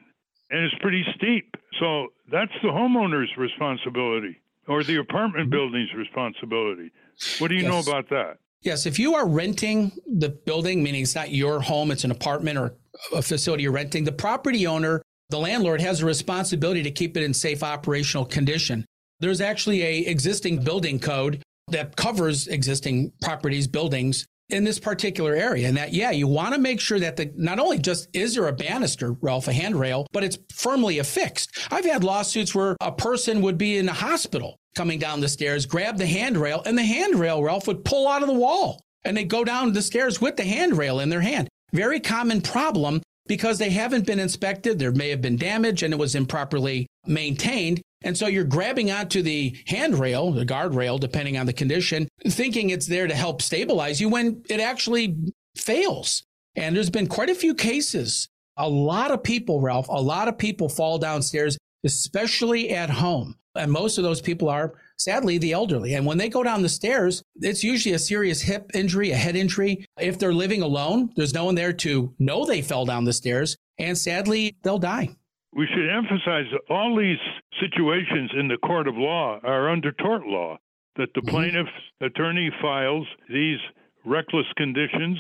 and 0.50 0.63
it's 0.65 0.76
pretty 0.82 1.06
steep. 1.15 1.56
So 1.80 2.08
that's 2.32 2.52
the 2.62 2.69
homeowner's 2.69 3.36
responsibility 3.38 4.41
or 4.67 4.84
the 4.84 4.97
apartment 4.97 5.45
mm-hmm. 5.45 5.52
building's 5.52 5.93
responsibility. 5.93 6.91
What 7.39 7.50
do 7.50 7.56
you 7.56 7.67
know 7.67 7.80
about 7.80 8.10
that? 8.10 8.38
Yes, 8.62 8.86
if 8.86 9.00
you 9.00 9.15
are 9.15 9.28
renting 9.28 9.91
the 10.06 10.30
building, 10.30 10.84
meaning 10.84 11.02
it's 11.02 11.15
not 11.15 11.32
your 11.32 11.60
home, 11.62 11.89
it's 11.89 12.04
an 12.04 12.12
apartment 12.12 12.60
or 12.60 12.76
a 13.13 13.21
facility 13.21 13.63
you're 13.63 13.71
renting, 13.71 14.04
the 14.04 14.12
property 14.12 14.67
owner, 14.67 15.02
the 15.30 15.39
landlord 15.39 15.82
has 15.82 16.02
a 16.02 16.06
responsibility 16.06 16.84
to 16.84 16.91
keep 16.91 17.17
it 17.17 17.24
in 17.24 17.34
safe 17.34 17.63
operational 17.63 18.26
condition. 18.26 18.86
There's 19.19 19.41
actually 19.41 19.82
a 19.82 20.00
existing 20.00 20.63
building 20.63 21.00
code 21.00 21.41
that 21.69 21.95
covers 21.95 22.47
existing 22.47 23.13
properties, 23.21 23.67
buildings 23.67 24.26
in 24.52 24.64
this 24.64 24.80
particular 24.80 25.34
area. 25.34 25.68
And 25.68 25.78
that, 25.78 25.94
yeah, 25.94 26.12
you 26.12 26.28
want 26.28 26.54
to 26.54 26.60
make 26.60 26.80
sure 26.80 27.00
that 27.00 27.18
the 27.18 27.32
not 27.36 27.60
only 27.60 27.80
just 27.80 28.10
is 28.14 28.36
there 28.36 28.48
a 28.48 28.54
banister, 28.54 29.14
Ralph, 29.22 29.48
a 29.48 29.54
handrail, 29.54 30.08
but 30.12 30.24
it's 30.24 30.38
firmly 30.54 31.00
affixed. 31.00 31.58
I've 31.72 31.86
had 31.86 32.04
lawsuits 32.04 32.54
where 32.54 32.76
a 32.82 32.92
person 32.92 33.42
would 33.42 33.58
be 33.58 33.78
in 33.78 33.90
a 33.90 33.94
hospital 33.94 34.58
coming 34.76 35.00
down 35.00 35.22
the 35.22 35.30
stairs, 35.30 35.66
grab 35.66 35.98
the 35.98 36.06
handrail, 36.06 36.62
and 36.66 36.78
the 36.78 36.84
handrail, 36.84 37.44
Ralph, 37.44 37.68
would 37.68 37.84
pull 37.84 38.08
out 38.08 38.22
of 38.22 38.28
the 38.28 38.34
wall. 38.34 38.82
And 39.04 39.18
they 39.18 39.24
go 39.24 39.44
down 39.44 39.74
the 39.74 39.82
stairs 39.82 40.22
with 40.22 40.38
the 40.38 40.44
handrail 40.44 41.00
in 41.00 41.10
their 41.10 41.22
hand. 41.22 41.50
Very 41.74 42.00
common 42.00 42.42
problem 42.42 43.02
because 43.28 43.58
they 43.58 43.70
haven't 43.70 44.06
been 44.06 44.20
inspected. 44.20 44.78
There 44.78 44.92
may 44.92 45.10
have 45.10 45.22
been 45.22 45.38
damage 45.38 45.84
and 45.84 45.94
it 45.94 45.98
was 45.98 46.16
improperly 46.16 46.88
maintained. 47.06 47.82
And 48.04 48.18
so 48.18 48.28
you're 48.28 48.44
grabbing 48.44 48.92
onto 48.92 49.22
the 49.22 49.56
handrail, 49.68 50.32
the 50.32 50.46
guardrail, 50.46 51.00
depending 51.00 51.38
on 51.38 51.46
the 51.46 51.54
condition, 51.54 52.08
thinking 52.28 52.70
it's 52.70 52.88
there 52.88 53.08
to 53.08 53.14
help 53.14 53.42
stabilize 53.42 54.02
you 54.02 54.10
when 54.10 54.44
it 54.50 54.60
actually 54.60 55.16
fails. 55.56 56.24
And 56.56 56.76
there's 56.76 56.90
been 56.90 57.08
quite 57.08 57.30
a 57.30 57.36
few 57.36 57.54
cases. 57.54 58.28
A 58.58 58.68
lot 58.68 59.12
of 59.12 59.24
people, 59.24 59.62
Ralph, 59.62 59.88
a 59.88 60.02
lot 60.02 60.28
of 60.28 60.38
people 60.38 60.68
fall 60.68 60.98
downstairs, 60.98 61.58
especially 61.84 62.72
at 62.72 62.90
home. 62.90 63.36
And 63.56 63.72
most 63.72 63.98
of 63.98 64.04
those 64.04 64.22
people 64.22 64.50
are 64.50 64.74
sadly 64.98 65.38
the 65.38 65.52
elderly. 65.52 65.94
And 65.96 66.06
when 66.06 66.18
they 66.18 66.30
go 66.30 66.44
down 66.44 66.62
the 66.62 66.70
stairs, 66.70 67.24
it's 67.36 67.64
usually 67.64 67.94
a 67.96 68.00
serious 68.00 68.42
hip 68.42 68.72
injury, 68.74 69.12
a 69.12 69.16
head 69.16 69.36
injury. 69.36 69.86
If 70.00 70.20
they're 70.20 70.34
living 70.34 70.62
alone, 70.62 71.12
there's 71.16 71.34
no 71.34 71.46
one 71.46 71.56
there 71.56 71.74
to 71.74 72.14
know 72.20 72.46
they 72.46 72.62
fell 72.62 72.86
down 72.86 73.04
the 73.04 73.14
stairs. 73.14 73.58
And 73.78 73.98
sadly, 73.98 74.56
they'll 74.64 74.80
die. 74.80 75.16
We 75.54 75.68
should 75.68 75.90
emphasize 75.90 76.46
that 76.52 76.62
all 76.70 76.96
these 76.96 77.20
situations 77.60 78.32
in 78.38 78.48
the 78.48 78.58
court 78.58 78.88
of 78.88 78.98
law 78.98 79.40
are 79.44 79.70
under 79.70 79.92
tort 79.92 80.26
law, 80.26 80.58
that 80.96 81.14
the 81.14 81.22
Mhm. 81.22 81.30
plaintiff's 81.30 81.92
attorney 82.00 82.50
files 82.62 83.08
these 83.28 83.60
reckless 84.06 84.52
conditions, 84.54 85.20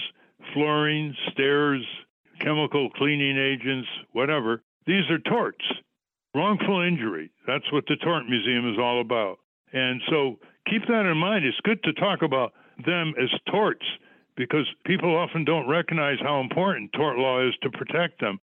flooring, 0.53 1.15
stairs, 1.31 1.85
chemical 2.39 2.89
cleaning 2.91 3.37
agents, 3.37 3.89
whatever. 4.11 4.63
These 4.85 5.09
are 5.11 5.19
torts. 5.19 5.65
Wrongful 6.33 6.79
injury. 6.79 7.29
That's 7.45 7.69
what 7.71 7.85
the 7.87 7.97
Tort 7.97 8.27
Museum 8.27 8.71
is 8.71 8.79
all 8.79 9.01
about. 9.01 9.39
And 9.73 10.01
so 10.09 10.39
keep 10.65 10.85
that 10.87 11.05
in 11.05 11.17
mind. 11.17 11.45
It's 11.45 11.59
good 11.61 11.83
to 11.83 11.93
talk 11.93 12.21
about 12.21 12.53
them 12.77 13.13
as 13.17 13.29
torts 13.47 13.85
because 14.35 14.67
people 14.85 15.15
often 15.15 15.43
don't 15.43 15.67
recognize 15.67 16.19
how 16.21 16.39
important 16.39 16.93
tort 16.93 17.17
law 17.17 17.41
is 17.41 17.55
to 17.57 17.69
protect 17.69 18.21
them 18.21 18.39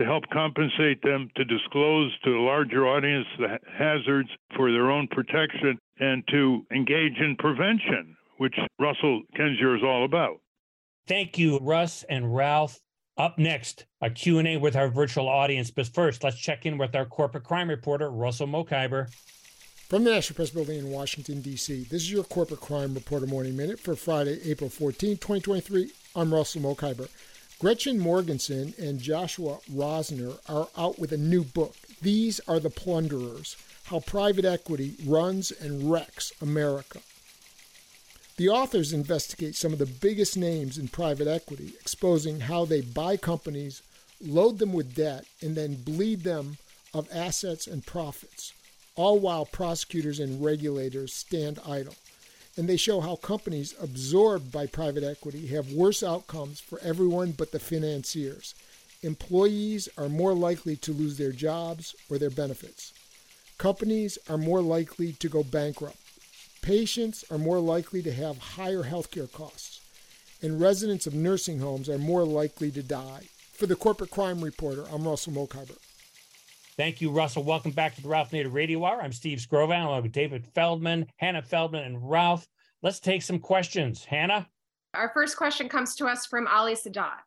to 0.00 0.06
help 0.06 0.24
compensate 0.32 1.02
them, 1.02 1.28
to 1.36 1.44
disclose 1.44 2.10
to 2.24 2.30
a 2.30 2.40
larger 2.40 2.86
audience 2.86 3.26
the 3.38 3.58
hazards 3.70 4.30
for 4.56 4.72
their 4.72 4.90
own 4.90 5.06
protection, 5.08 5.78
and 5.98 6.24
to 6.28 6.64
engage 6.74 7.18
in 7.18 7.36
prevention, 7.38 8.16
which 8.38 8.54
Russell 8.78 9.22
Kendzior 9.36 9.76
is 9.76 9.82
all 9.84 10.06
about. 10.06 10.40
Thank 11.06 11.36
you, 11.36 11.58
Russ 11.58 12.02
and 12.08 12.34
Ralph. 12.34 12.80
Up 13.18 13.38
next, 13.38 13.84
a 14.00 14.08
Q&A 14.08 14.56
with 14.56 14.74
our 14.74 14.88
virtual 14.88 15.28
audience. 15.28 15.70
But 15.70 15.88
first, 15.88 16.24
let's 16.24 16.38
check 16.38 16.64
in 16.64 16.78
with 16.78 16.94
our 16.94 17.04
corporate 17.04 17.44
crime 17.44 17.68
reporter, 17.68 18.10
Russell 18.10 18.46
Mokhiber. 18.46 19.12
From 19.90 20.04
the 20.04 20.12
National 20.12 20.36
Press 20.36 20.50
Building 20.50 20.78
in 20.78 20.88
Washington, 20.88 21.42
D.C., 21.42 21.84
this 21.90 22.02
is 22.02 22.10
your 22.10 22.24
Corporate 22.24 22.60
Crime 22.60 22.94
Reporter 22.94 23.26
Morning 23.26 23.54
Minute 23.54 23.78
for 23.78 23.96
Friday, 23.96 24.38
April 24.48 24.70
14, 24.70 25.16
2023. 25.18 25.90
I'm 26.16 26.32
Russell 26.32 26.62
Mokhiber. 26.62 27.10
Gretchen 27.60 27.98
Morgenson 27.98 28.72
and 28.78 28.98
Joshua 29.02 29.58
Rosner 29.70 30.38
are 30.48 30.68
out 30.78 30.98
with 30.98 31.12
a 31.12 31.18
new 31.18 31.44
book. 31.44 31.74
These 32.00 32.40
are 32.48 32.58
the 32.58 32.70
plunderers 32.70 33.54
How 33.84 34.00
Private 34.00 34.46
Equity 34.46 34.94
Runs 35.04 35.50
and 35.50 35.92
Wrecks 35.92 36.32
America. 36.40 37.00
The 38.38 38.48
authors 38.48 38.94
investigate 38.94 39.56
some 39.56 39.74
of 39.74 39.78
the 39.78 39.84
biggest 39.84 40.38
names 40.38 40.78
in 40.78 40.88
private 40.88 41.26
equity, 41.28 41.74
exposing 41.78 42.40
how 42.40 42.64
they 42.64 42.80
buy 42.80 43.18
companies, 43.18 43.82
load 44.22 44.58
them 44.58 44.72
with 44.72 44.94
debt, 44.94 45.26
and 45.42 45.54
then 45.54 45.82
bleed 45.82 46.22
them 46.22 46.56
of 46.94 47.10
assets 47.12 47.66
and 47.66 47.84
profits, 47.84 48.54
all 48.96 49.18
while 49.18 49.44
prosecutors 49.44 50.18
and 50.18 50.42
regulators 50.42 51.12
stand 51.12 51.60
idle. 51.66 51.94
And 52.56 52.68
they 52.68 52.76
show 52.76 53.00
how 53.00 53.16
companies 53.16 53.74
absorbed 53.80 54.50
by 54.50 54.66
private 54.66 55.04
equity 55.04 55.46
have 55.48 55.72
worse 55.72 56.02
outcomes 56.02 56.60
for 56.60 56.78
everyone 56.80 57.32
but 57.32 57.52
the 57.52 57.60
financiers. 57.60 58.54
Employees 59.02 59.88
are 59.96 60.08
more 60.08 60.34
likely 60.34 60.76
to 60.76 60.92
lose 60.92 61.16
their 61.16 61.32
jobs 61.32 61.94
or 62.10 62.18
their 62.18 62.30
benefits. 62.30 62.92
Companies 63.56 64.18
are 64.28 64.38
more 64.38 64.60
likely 64.60 65.12
to 65.12 65.28
go 65.28 65.42
bankrupt. 65.42 65.96
Patients 66.60 67.24
are 67.30 67.38
more 67.38 67.60
likely 67.60 68.02
to 68.02 68.12
have 68.12 68.38
higher 68.38 68.82
healthcare 68.82 69.30
costs. 69.32 69.80
And 70.42 70.60
residents 70.60 71.06
of 71.06 71.14
nursing 71.14 71.60
homes 71.60 71.88
are 71.88 71.98
more 71.98 72.24
likely 72.24 72.70
to 72.72 72.82
die. 72.82 73.28
For 73.52 73.66
the 73.66 73.76
Corporate 73.76 74.10
Crime 74.10 74.42
Reporter, 74.42 74.84
I'm 74.92 75.06
Russell 75.06 75.32
Mokhiber. 75.34 75.76
Thank 76.80 77.02
you, 77.02 77.10
Russell. 77.10 77.42
Welcome 77.42 77.72
back 77.72 77.94
to 77.96 78.00
the 78.00 78.08
Ralph 78.08 78.30
Nader 78.30 78.50
Radio 78.50 78.82
Hour. 78.86 79.02
I'm 79.02 79.12
Steve 79.12 79.36
Skrovan 79.36 79.84
along 79.84 80.02
with 80.02 80.12
David 80.12 80.46
Feldman, 80.54 81.04
Hannah 81.18 81.42
Feldman, 81.42 81.84
and 81.84 82.10
Ralph. 82.10 82.48
Let's 82.82 83.00
take 83.00 83.20
some 83.20 83.38
questions. 83.38 84.02
Hannah? 84.02 84.48
Our 84.94 85.10
first 85.12 85.36
question 85.36 85.68
comes 85.68 85.94
to 85.96 86.06
us 86.06 86.24
from 86.24 86.46
Ali 86.46 86.74
Sadat. 86.74 87.18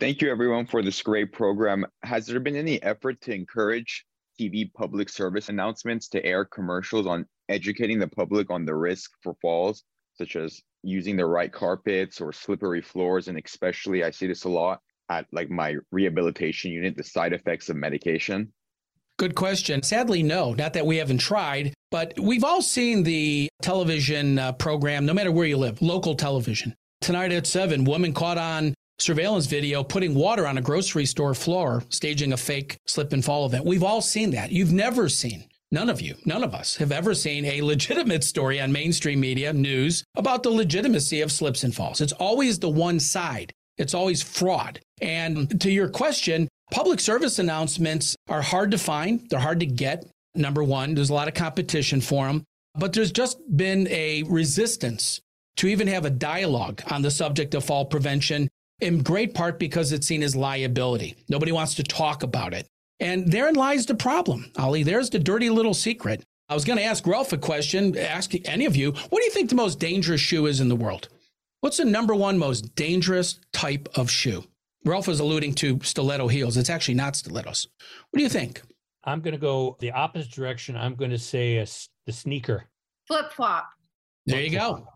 Thank 0.00 0.20
you, 0.20 0.28
everyone, 0.32 0.66
for 0.66 0.82
this 0.82 1.00
great 1.00 1.32
program. 1.32 1.86
Has 2.02 2.26
there 2.26 2.40
been 2.40 2.56
any 2.56 2.82
effort 2.82 3.20
to 3.20 3.32
encourage 3.32 4.04
TV 4.36 4.68
public 4.74 5.08
service 5.10 5.48
announcements 5.48 6.08
to 6.08 6.24
air 6.26 6.44
commercials 6.44 7.06
on 7.06 7.24
educating 7.48 8.00
the 8.00 8.08
public 8.08 8.50
on 8.50 8.64
the 8.64 8.74
risk 8.74 9.12
for 9.22 9.36
falls, 9.40 9.84
such 10.14 10.34
as 10.34 10.60
using 10.82 11.16
the 11.16 11.24
right 11.24 11.52
carpets 11.52 12.20
or 12.20 12.32
slippery 12.32 12.82
floors? 12.82 13.28
And 13.28 13.38
especially, 13.38 14.02
I 14.02 14.10
see 14.10 14.26
this 14.26 14.42
a 14.42 14.48
lot 14.48 14.80
at 15.08 15.28
like 15.30 15.50
my 15.50 15.76
rehabilitation 15.92 16.72
unit, 16.72 16.96
the 16.96 17.04
side 17.04 17.32
effects 17.32 17.68
of 17.68 17.76
medication. 17.76 18.52
Good 19.18 19.34
question. 19.34 19.82
Sadly, 19.82 20.22
no, 20.22 20.54
not 20.54 20.74
that 20.74 20.86
we 20.86 20.96
haven't 20.96 21.18
tried, 21.18 21.74
but 21.90 22.14
we've 22.20 22.44
all 22.44 22.62
seen 22.62 23.02
the 23.02 23.48
television 23.62 24.38
uh, 24.38 24.52
program, 24.52 25.06
no 25.06 25.12
matter 25.12 25.32
where 25.32 25.44
you 25.44 25.56
live, 25.56 25.82
local 25.82 26.14
television. 26.14 26.72
Tonight 27.00 27.32
at 27.32 27.44
7, 27.44 27.82
woman 27.82 28.12
caught 28.12 28.38
on 28.38 28.74
surveillance 29.00 29.46
video 29.46 29.82
putting 29.82 30.14
water 30.14 30.46
on 30.46 30.56
a 30.56 30.62
grocery 30.62 31.04
store 31.04 31.34
floor, 31.34 31.82
staging 31.88 32.32
a 32.32 32.36
fake 32.36 32.76
slip 32.86 33.12
and 33.12 33.24
fall 33.24 33.44
event. 33.44 33.64
We've 33.64 33.82
all 33.82 34.00
seen 34.02 34.30
that. 34.30 34.52
You've 34.52 34.72
never 34.72 35.08
seen, 35.08 35.48
none 35.72 35.90
of 35.90 36.00
you, 36.00 36.14
none 36.24 36.44
of 36.44 36.54
us 36.54 36.76
have 36.76 36.92
ever 36.92 37.12
seen 37.12 37.44
a 37.44 37.62
legitimate 37.62 38.22
story 38.22 38.60
on 38.60 38.70
mainstream 38.70 39.18
media 39.18 39.52
news 39.52 40.04
about 40.16 40.44
the 40.44 40.50
legitimacy 40.50 41.22
of 41.22 41.32
slips 41.32 41.64
and 41.64 41.74
falls. 41.74 42.00
It's 42.00 42.12
always 42.12 42.60
the 42.60 42.68
one 42.68 43.00
side. 43.00 43.50
It's 43.78 43.94
always 43.94 44.22
fraud. 44.22 44.78
And 45.00 45.60
to 45.60 45.72
your 45.72 45.88
question, 45.88 46.48
public 46.70 47.00
service 47.00 47.38
announcements 47.38 48.16
are 48.28 48.42
hard 48.42 48.70
to 48.70 48.78
find. 48.78 49.28
They're 49.28 49.38
hard 49.38 49.60
to 49.60 49.66
get. 49.66 50.06
Number 50.34 50.62
one, 50.62 50.94
there's 50.94 51.10
a 51.10 51.14
lot 51.14 51.28
of 51.28 51.34
competition 51.34 52.00
for 52.00 52.26
them, 52.26 52.44
but 52.74 52.92
there's 52.92 53.12
just 53.12 53.38
been 53.56 53.88
a 53.88 54.22
resistance 54.24 55.20
to 55.56 55.66
even 55.66 55.88
have 55.88 56.04
a 56.04 56.10
dialogue 56.10 56.82
on 56.90 57.02
the 57.02 57.10
subject 57.10 57.54
of 57.54 57.64
fall 57.64 57.84
prevention, 57.84 58.48
in 58.80 59.02
great 59.02 59.34
part 59.34 59.58
because 59.58 59.90
it's 59.90 60.06
seen 60.06 60.22
as 60.22 60.36
liability. 60.36 61.16
Nobody 61.28 61.50
wants 61.50 61.74
to 61.74 61.82
talk 61.82 62.22
about 62.22 62.54
it. 62.54 62.66
And 63.00 63.30
therein 63.30 63.54
lies 63.54 63.86
the 63.86 63.94
problem, 63.94 64.52
Ali. 64.56 64.82
There's 64.82 65.10
the 65.10 65.18
dirty 65.18 65.50
little 65.50 65.74
secret. 65.74 66.22
I 66.48 66.54
was 66.54 66.64
going 66.64 66.78
to 66.78 66.84
ask 66.84 67.06
Ralph 67.06 67.32
a 67.32 67.38
question, 67.38 67.96
ask 67.98 68.32
any 68.44 68.64
of 68.64 68.76
you, 68.76 68.92
what 68.92 69.18
do 69.18 69.24
you 69.24 69.30
think 69.30 69.50
the 69.50 69.56
most 69.56 69.78
dangerous 69.78 70.20
shoe 70.20 70.46
is 70.46 70.60
in 70.60 70.68
the 70.68 70.76
world? 70.76 71.08
What's 71.60 71.78
the 71.78 71.84
number 71.84 72.14
one 72.14 72.38
most 72.38 72.74
dangerous 72.76 73.40
type 73.52 73.88
of 73.96 74.10
shoe? 74.10 74.44
Ralph 74.84 75.08
was 75.08 75.20
alluding 75.20 75.54
to 75.54 75.80
stiletto 75.82 76.28
heels. 76.28 76.56
It's 76.56 76.70
actually 76.70 76.94
not 76.94 77.16
stilettos. 77.16 77.66
What 78.10 78.18
do 78.18 78.22
you 78.22 78.28
think? 78.28 78.62
I'm 79.04 79.20
going 79.20 79.32
to 79.32 79.38
go 79.38 79.76
the 79.80 79.92
opposite 79.92 80.30
direction. 80.30 80.76
I'm 80.76 80.94
going 80.94 81.10
to 81.10 81.18
say 81.18 81.56
a, 81.56 81.66
the 82.06 82.12
sneaker. 82.12 82.64
Flip 83.06 83.32
flop. 83.32 83.68
There 84.26 84.40
you 84.40 84.50
go. 84.50 84.86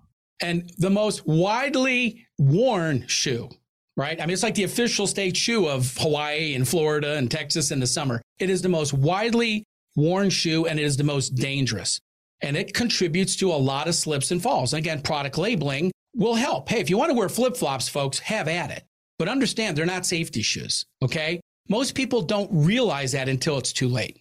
And 0.43 0.71
the 0.79 0.91
most 0.91 1.27
widely 1.27 2.27
worn 2.39 3.07
shoe, 3.07 3.49
right? 3.97 4.21
I 4.21 4.27
mean, 4.27 4.35
it's 4.35 4.43
like 4.43 4.55
the 4.55 4.65
official 4.65 5.07
state 5.07 5.37
shoe 5.37 5.67
of 5.67 5.97
Hawaii 5.97 6.55
and 6.55 6.69
Florida 6.69 7.15
and 7.15 7.31
Texas 7.31 7.71
in 7.71 7.81
the 7.81 7.87
summer. 7.87 8.21
It 8.39 8.51
is 8.51 8.61
the 8.61 8.69
most 8.69 8.93
widely 8.93 9.65
worn 9.97 10.31
shoe 10.31 10.67
and 10.67 10.79
it 10.79 10.83
is 10.83 10.97
the 10.97 11.05
most 11.05 11.31
dangerous. 11.31 11.99
And 12.43 12.57
it 12.57 12.75
contributes 12.75 13.37
to 13.37 13.53
a 13.53 13.55
lot 13.55 13.89
of 13.89 13.95
slips 13.95 14.31
and 14.33 14.43
falls. 14.43 14.73
And 14.73 14.79
again, 14.79 15.01
product 15.01 15.39
labeling 15.39 15.93
will 16.15 16.35
help. 16.35 16.69
Hey, 16.69 16.81
if 16.81 16.91
you 16.91 16.99
want 16.99 17.11
to 17.11 17.17
wear 17.17 17.29
flip 17.29 17.57
flops, 17.57 17.89
folks, 17.89 18.19
have 18.19 18.49
at 18.49 18.71
it. 18.71 18.85
But 19.23 19.29
understand 19.29 19.79
they're 19.79 19.87
not 19.87 20.05
safety 20.05 20.43
shoes, 20.43 20.85
okay? 21.01 21.41
Most 21.69 21.95
people 21.95 22.23
don't 22.23 22.51
realize 22.51 23.13
that 23.13 23.29
until 23.29 23.57
it's 23.57 23.73
too 23.73 23.87
late. 23.87 24.19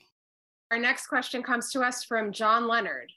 Our 0.70 0.78
next 0.78 1.08
question 1.08 1.42
comes 1.42 1.72
to 1.72 1.82
us 1.82 2.04
from 2.04 2.32
John 2.32 2.68
Leonard. 2.68 3.12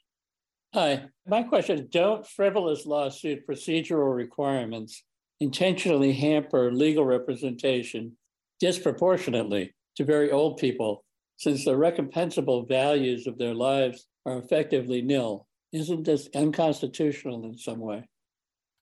Hi, 0.73 1.03
my 1.27 1.43
question 1.43 1.77
is 1.77 1.85
Don't 1.91 2.25
frivolous 2.25 2.87
lawsuit 2.87 3.45
procedural 3.47 4.15
requirements 4.15 5.03
intentionally 5.39 6.11
hamper 6.11 6.71
legal 6.73 7.05
representation 7.05 8.17
disproportionately 8.59 9.75
to 9.97 10.03
very 10.03 10.31
old 10.31 10.57
people 10.57 11.05
since 11.37 11.65
the 11.65 11.77
recompensable 11.77 12.67
values 12.67 13.27
of 13.27 13.37
their 13.37 13.53
lives 13.53 14.07
are 14.25 14.39
effectively 14.39 15.03
nil? 15.03 15.45
Isn't 15.71 16.03
this 16.03 16.29
unconstitutional 16.33 17.45
in 17.45 17.55
some 17.59 17.79
way? 17.79 18.07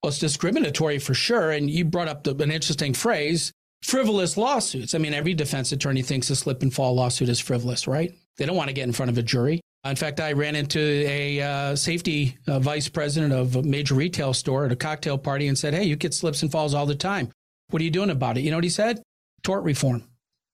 Well, 0.04 0.10
it's 0.10 0.20
discriminatory 0.20 0.99
for 0.99 1.14
sure. 1.14 1.51
And 1.51 1.70
you 1.70 1.86
brought 1.86 2.10
up 2.10 2.26
the, 2.26 2.36
an 2.36 2.51
interesting 2.51 2.93
phrase 2.93 3.54
frivolous 3.84 4.38
lawsuits. 4.38 4.95
I 4.95 4.97
mean, 4.97 5.14
every 5.14 5.34
defense 5.34 5.72
attorney 5.72 6.01
thinks 6.01 6.30
a 6.30 6.36
slip 6.36 6.62
and 6.62 6.74
fall 6.74 6.93
lawsuit 6.93 7.30
is 7.30 7.39
frivolous, 7.39 7.88
right? 7.88 8.14
They 8.38 8.45
don't 8.45 8.56
want 8.56 8.70
to 8.70 8.74
get 8.74 8.84
in 8.84 8.93
front 8.93 9.12
of 9.12 9.18
a 9.18 9.22
jury. 9.22 9.62
In 9.86 9.95
fact, 9.97 10.22
I 10.22 10.32
ran 10.32 10.56
into 10.56 10.80
a 10.80 11.41
uh, 11.41 11.76
safety 11.76 12.38
uh, 12.47 12.60
vice 12.60 12.88
president 12.88 13.34
of 13.34 13.58
a 13.58 13.64
major 13.64 13.95
retail 13.95 14.34
store 14.34 14.66
at 14.66 14.72
a 14.72 14.78
cocktail 14.78 15.18
party 15.18 15.47
and 15.47 15.58
said, 15.58 15.74
Hey, 15.74 15.84
you 15.84 15.97
get 15.97 16.14
slips 16.14 16.41
and 16.41 16.51
falls 16.51 16.74
all 16.74 16.86
the 16.86 16.95
time. 16.95 17.30
What 17.70 17.82
are 17.82 17.86
you 17.86 17.91
doing 17.91 18.10
about 18.10 18.38
it? 18.38 18.41
You 18.41 18.51
know 18.51 18.58
what 18.58 18.64
he 18.64 18.70
said? 18.70 19.01
Tort 19.43 19.64
reform. 19.64 20.04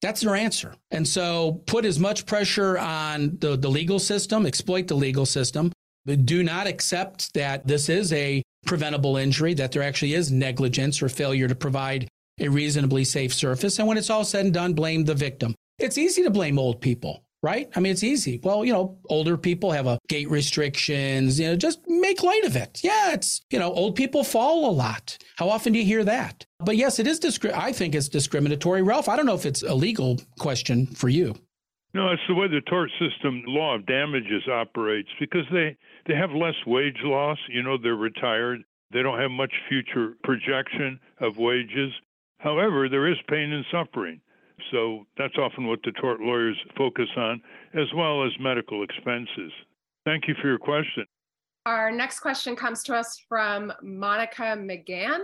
That's 0.02 0.22
their 0.22 0.36
answer. 0.36 0.74
And 0.92 1.08
so 1.08 1.62
put 1.68 1.86
as 1.86 2.00
much 2.00 2.26
pressure 2.26 2.78
on 2.78 3.38
the, 3.40 3.56
the 3.58 3.70
legal 3.70 4.00
system, 4.00 4.46
exploit 4.46 4.88
the 4.88 4.96
legal 4.96 5.26
system. 5.26 5.72
Do 6.18 6.44
not 6.44 6.68
accept 6.68 7.34
that 7.34 7.68
this 7.68 7.90
is 7.90 8.12
a 8.14 8.42
preventable 8.66 9.18
injury, 9.18 9.54
that 9.56 9.72
there 9.72 9.84
actually 9.84 10.14
is 10.14 10.32
negligence 10.32 11.02
or 11.02 11.10
failure 11.10 11.48
to 11.48 11.56
provide 11.56 12.08
a 12.40 12.48
reasonably 12.48 13.04
safe 13.04 13.34
surface. 13.34 13.80
And 13.80 13.88
when 13.88 13.98
it's 13.98 14.10
all 14.10 14.24
said 14.24 14.46
and 14.46 14.54
done, 14.54 14.74
blame 14.74 15.06
the 15.06 15.16
victim. 15.16 15.56
It's 15.78 15.98
easy 15.98 16.24
to 16.24 16.30
blame 16.30 16.60
old 16.60 16.82
people 16.82 17.24
right? 17.42 17.70
I 17.76 17.80
mean, 17.80 17.92
it's 17.92 18.04
easy. 18.04 18.40
Well, 18.44 18.66
you 18.66 18.74
know, 18.74 18.98
older 19.10 19.38
people 19.38 19.72
have 19.72 19.88
a 19.88 20.00
gait 20.08 20.30
restrictions, 20.30 21.40
you 21.40 21.48
know, 21.48 21.56
just 21.56 21.80
make 21.88 22.22
light 22.22 22.44
of 22.44 22.56
it. 22.56 22.82
Yeah, 22.84 23.14
it's, 23.14 23.42
you 23.50 23.60
know, 23.60 23.72
old 23.72 23.96
people 23.96 24.24
fall 24.24 24.70
a 24.70 24.72
lot. 24.72 25.18
How 25.38 25.50
often 25.50 25.74
do 25.74 25.80
you 25.80 25.86
hear 25.86 26.04
that? 26.04 26.46
But 26.60 26.78
yes, 26.78 27.00
it 27.00 27.08
is, 27.08 27.20
discri- 27.20 27.54
I 27.54 27.72
think 27.72 27.96
it's 27.96 28.10
discriminatory. 28.10 28.82
Ralph, 28.82 29.08
I 29.08 29.16
don't 29.16 29.26
know 29.26 29.36
if 29.36 29.46
it's 29.46 29.64
a 29.64 29.74
legal 29.74 30.20
question 30.38 30.88
for 30.88 31.10
you. 31.10 31.36
No, 31.94 32.10
it's 32.10 32.22
the 32.28 32.36
way 32.36 32.48
the 32.48 32.62
tort 32.70 32.92
system 33.00 33.44
law 33.48 33.76
of 33.76 33.86
damages 33.86 34.48
operates 34.48 35.10
because 35.20 35.46
they, 35.52 35.76
they 36.08 36.16
have 36.16 36.32
less 36.32 36.56
wage 36.66 37.00
loss. 37.04 37.38
You 37.50 37.64
know, 37.64 37.78
they're 37.78 37.96
retired. 37.96 38.64
They 38.92 39.04
don't 39.04 39.20
have 39.20 39.32
much 39.32 39.54
future 39.68 40.16
projection 40.24 41.00
of 41.20 41.38
wages. 41.38 41.92
However, 42.40 42.90
there 42.90 43.08
is 43.08 43.18
pain 43.28 43.52
and 43.52 43.66
suffering. 43.72 44.22
So 44.72 45.06
that's 45.18 45.38
often 45.38 45.68
what 45.68 45.80
the 45.84 45.92
tort 45.94 46.20
lawyers 46.22 46.58
focus 46.78 47.10
on, 47.16 47.42
as 47.74 47.88
well 47.96 48.26
as 48.26 48.32
medical 48.40 48.84
expenses. 48.84 49.52
Thank 50.06 50.28
you 50.28 50.36
for 50.42 50.48
your 50.48 50.58
question. 50.58 51.06
Our 51.66 51.92
next 51.92 52.20
question 52.20 52.56
comes 52.56 52.84
to 52.84 52.96
us 52.96 53.22
from 53.28 53.72
Monica 53.82 54.58
McGann. 54.58 55.20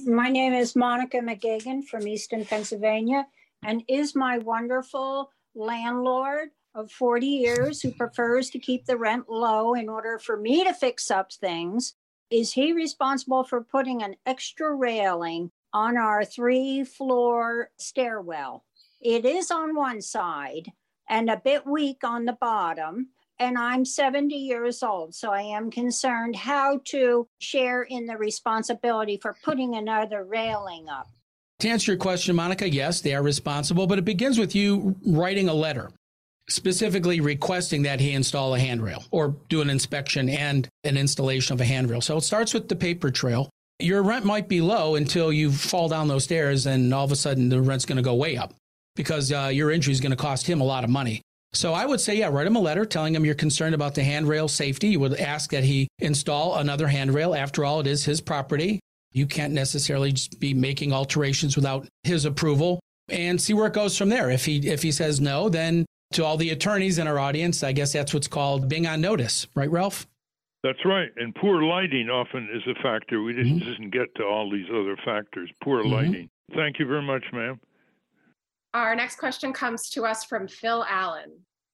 My 0.00 0.28
name 0.28 0.52
is 0.52 0.76
Monica 0.76 1.18
McGagan 1.18 1.84
from 1.84 2.06
Easton, 2.06 2.44
Pennsylvania, 2.44 3.26
and 3.64 3.82
is 3.88 4.14
my 4.14 4.38
wonderful 4.38 5.32
landlord 5.54 6.50
of 6.78 6.92
40 6.92 7.26
years 7.26 7.82
who 7.82 7.90
prefers 7.90 8.50
to 8.50 8.58
keep 8.58 8.86
the 8.86 8.96
rent 8.96 9.28
low 9.28 9.74
in 9.74 9.88
order 9.88 10.18
for 10.18 10.36
me 10.36 10.64
to 10.64 10.72
fix 10.72 11.10
up 11.10 11.32
things. 11.32 11.94
Is 12.30 12.52
he 12.52 12.72
responsible 12.72 13.42
for 13.42 13.64
putting 13.64 14.02
an 14.02 14.14
extra 14.24 14.74
railing 14.74 15.50
on 15.72 15.96
our 15.96 16.24
three 16.24 16.84
floor 16.84 17.70
stairwell. 17.78 18.64
It 19.00 19.24
is 19.24 19.50
on 19.50 19.74
one 19.74 20.00
side 20.00 20.72
and 21.08 21.28
a 21.28 21.40
bit 21.42 21.66
weak 21.66 22.04
on 22.04 22.24
the 22.24 22.36
bottom. 22.40 23.08
And 23.40 23.56
I'm 23.56 23.84
70 23.84 24.34
years 24.34 24.82
old, 24.82 25.14
so 25.14 25.30
I 25.30 25.42
am 25.42 25.70
concerned 25.70 26.34
how 26.34 26.80
to 26.86 27.28
share 27.38 27.82
in 27.82 28.06
the 28.06 28.16
responsibility 28.16 29.16
for 29.16 29.36
putting 29.44 29.76
another 29.76 30.24
railing 30.24 30.88
up. 30.88 31.08
To 31.60 31.68
answer 31.68 31.92
your 31.92 31.98
question, 31.98 32.34
Monica, 32.34 32.68
yes, 32.68 33.00
they 33.00 33.14
are 33.14 33.22
responsible, 33.22 33.86
but 33.86 33.98
it 33.98 34.04
begins 34.04 34.38
with 34.38 34.54
you 34.56 34.96
writing 35.06 35.48
a 35.48 35.54
letter 35.54 35.90
specifically 36.48 37.20
requesting 37.20 37.82
that 37.82 38.00
he 38.00 38.12
install 38.12 38.54
a 38.54 38.58
handrail 38.58 39.04
or 39.10 39.36
do 39.48 39.60
an 39.60 39.70
inspection 39.70 40.28
and 40.28 40.68
an 40.84 40.96
installation 40.96 41.54
of 41.54 41.60
a 41.60 41.64
handrail. 41.64 42.00
So 42.00 42.16
it 42.16 42.22
starts 42.22 42.54
with 42.54 42.68
the 42.68 42.76
paper 42.76 43.10
trail 43.10 43.50
your 43.78 44.02
rent 44.02 44.24
might 44.24 44.48
be 44.48 44.60
low 44.60 44.96
until 44.96 45.32
you 45.32 45.52
fall 45.52 45.88
down 45.88 46.08
those 46.08 46.24
stairs 46.24 46.66
and 46.66 46.92
all 46.92 47.04
of 47.04 47.12
a 47.12 47.16
sudden 47.16 47.48
the 47.48 47.60
rent's 47.60 47.84
going 47.84 47.96
to 47.96 48.02
go 48.02 48.14
way 48.14 48.36
up 48.36 48.52
because 48.96 49.32
uh, 49.32 49.50
your 49.52 49.70
injury 49.70 49.92
is 49.92 50.00
going 50.00 50.10
to 50.10 50.16
cost 50.16 50.46
him 50.46 50.60
a 50.60 50.64
lot 50.64 50.84
of 50.84 50.90
money. 50.90 51.22
So 51.52 51.72
I 51.72 51.86
would 51.86 52.00
say, 52.00 52.16
yeah, 52.16 52.28
write 52.28 52.46
him 52.46 52.56
a 52.56 52.60
letter 52.60 52.84
telling 52.84 53.14
him 53.14 53.24
you're 53.24 53.34
concerned 53.34 53.74
about 53.74 53.94
the 53.94 54.02
handrail 54.02 54.48
safety. 54.48 54.88
You 54.88 55.00
would 55.00 55.14
ask 55.14 55.50
that 55.50 55.64
he 55.64 55.88
install 56.00 56.56
another 56.56 56.88
handrail. 56.88 57.34
After 57.34 57.64
all, 57.64 57.80
it 57.80 57.86
is 57.86 58.04
his 58.04 58.20
property. 58.20 58.80
You 59.12 59.26
can't 59.26 59.54
necessarily 59.54 60.12
just 60.12 60.38
be 60.40 60.52
making 60.52 60.92
alterations 60.92 61.56
without 61.56 61.88
his 62.02 62.26
approval 62.26 62.80
and 63.08 63.40
see 63.40 63.54
where 63.54 63.68
it 63.68 63.72
goes 63.72 63.96
from 63.96 64.10
there. 64.10 64.30
If 64.30 64.44
he 64.44 64.68
if 64.68 64.82
he 64.82 64.92
says 64.92 65.20
no, 65.20 65.48
then 65.48 65.86
to 66.12 66.24
all 66.24 66.36
the 66.36 66.50
attorneys 66.50 66.98
in 66.98 67.06
our 67.06 67.18
audience, 67.18 67.62
I 67.62 67.72
guess 67.72 67.92
that's 67.92 68.14
what's 68.14 68.28
called 68.28 68.68
being 68.68 68.86
on 68.86 69.00
notice, 69.00 69.46
right, 69.54 69.70
Ralph? 69.70 70.06
That's 70.62 70.84
right. 70.84 71.10
And 71.16 71.34
poor 71.34 71.62
lighting 71.62 72.08
often 72.10 72.48
is 72.52 72.62
a 72.66 72.82
factor. 72.82 73.22
We 73.22 73.32
didn't, 73.32 73.60
mm-hmm. 73.60 73.70
didn't 73.70 73.90
get 73.90 74.14
to 74.16 74.24
all 74.24 74.50
these 74.50 74.66
other 74.70 74.96
factors. 75.04 75.50
Poor 75.62 75.82
mm-hmm. 75.82 75.92
lighting. 75.92 76.30
Thank 76.54 76.78
you 76.78 76.86
very 76.86 77.02
much, 77.02 77.24
ma'am. 77.32 77.60
Our 78.74 78.94
next 78.94 79.16
question 79.16 79.52
comes 79.52 79.88
to 79.90 80.04
us 80.04 80.24
from 80.24 80.48
Phil 80.48 80.84
Allen. 80.88 81.32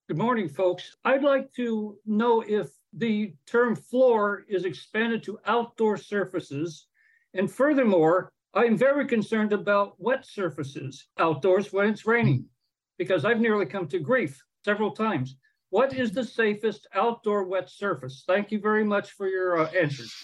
Good 0.09 0.19
morning, 0.19 0.49
folks. 0.49 0.97
I'd 1.05 1.23
like 1.23 1.53
to 1.55 1.97
know 2.05 2.43
if 2.47 2.71
the 2.93 3.35
term 3.47 3.75
floor 3.75 4.45
is 4.49 4.65
expanded 4.65 5.23
to 5.25 5.39
outdoor 5.47 5.97
surfaces. 5.97 6.87
And 7.33 7.51
furthermore, 7.51 8.31
I'm 8.53 8.77
very 8.77 9.07
concerned 9.07 9.53
about 9.53 9.95
wet 9.99 10.25
surfaces 10.27 11.09
outdoors 11.19 11.73
when 11.73 11.89
it's 11.89 12.07
raining, 12.07 12.45
because 12.99 13.25
I've 13.25 13.41
nearly 13.41 13.67
come 13.67 13.87
to 13.89 13.99
grief 13.99 14.43
several 14.65 14.91
times. 14.91 15.37
What 15.71 15.93
is 15.95 16.13
the 16.13 16.25
safest 16.25 16.87
outdoor 16.95 17.45
wet 17.45 17.69
surface? 17.69 18.25
Thank 18.27 18.53
you 18.53 18.61
very 18.61 18.85
much 18.85 19.11
for 19.13 19.29
your 19.29 19.59
uh, 19.59 19.71
answers. 19.71 20.15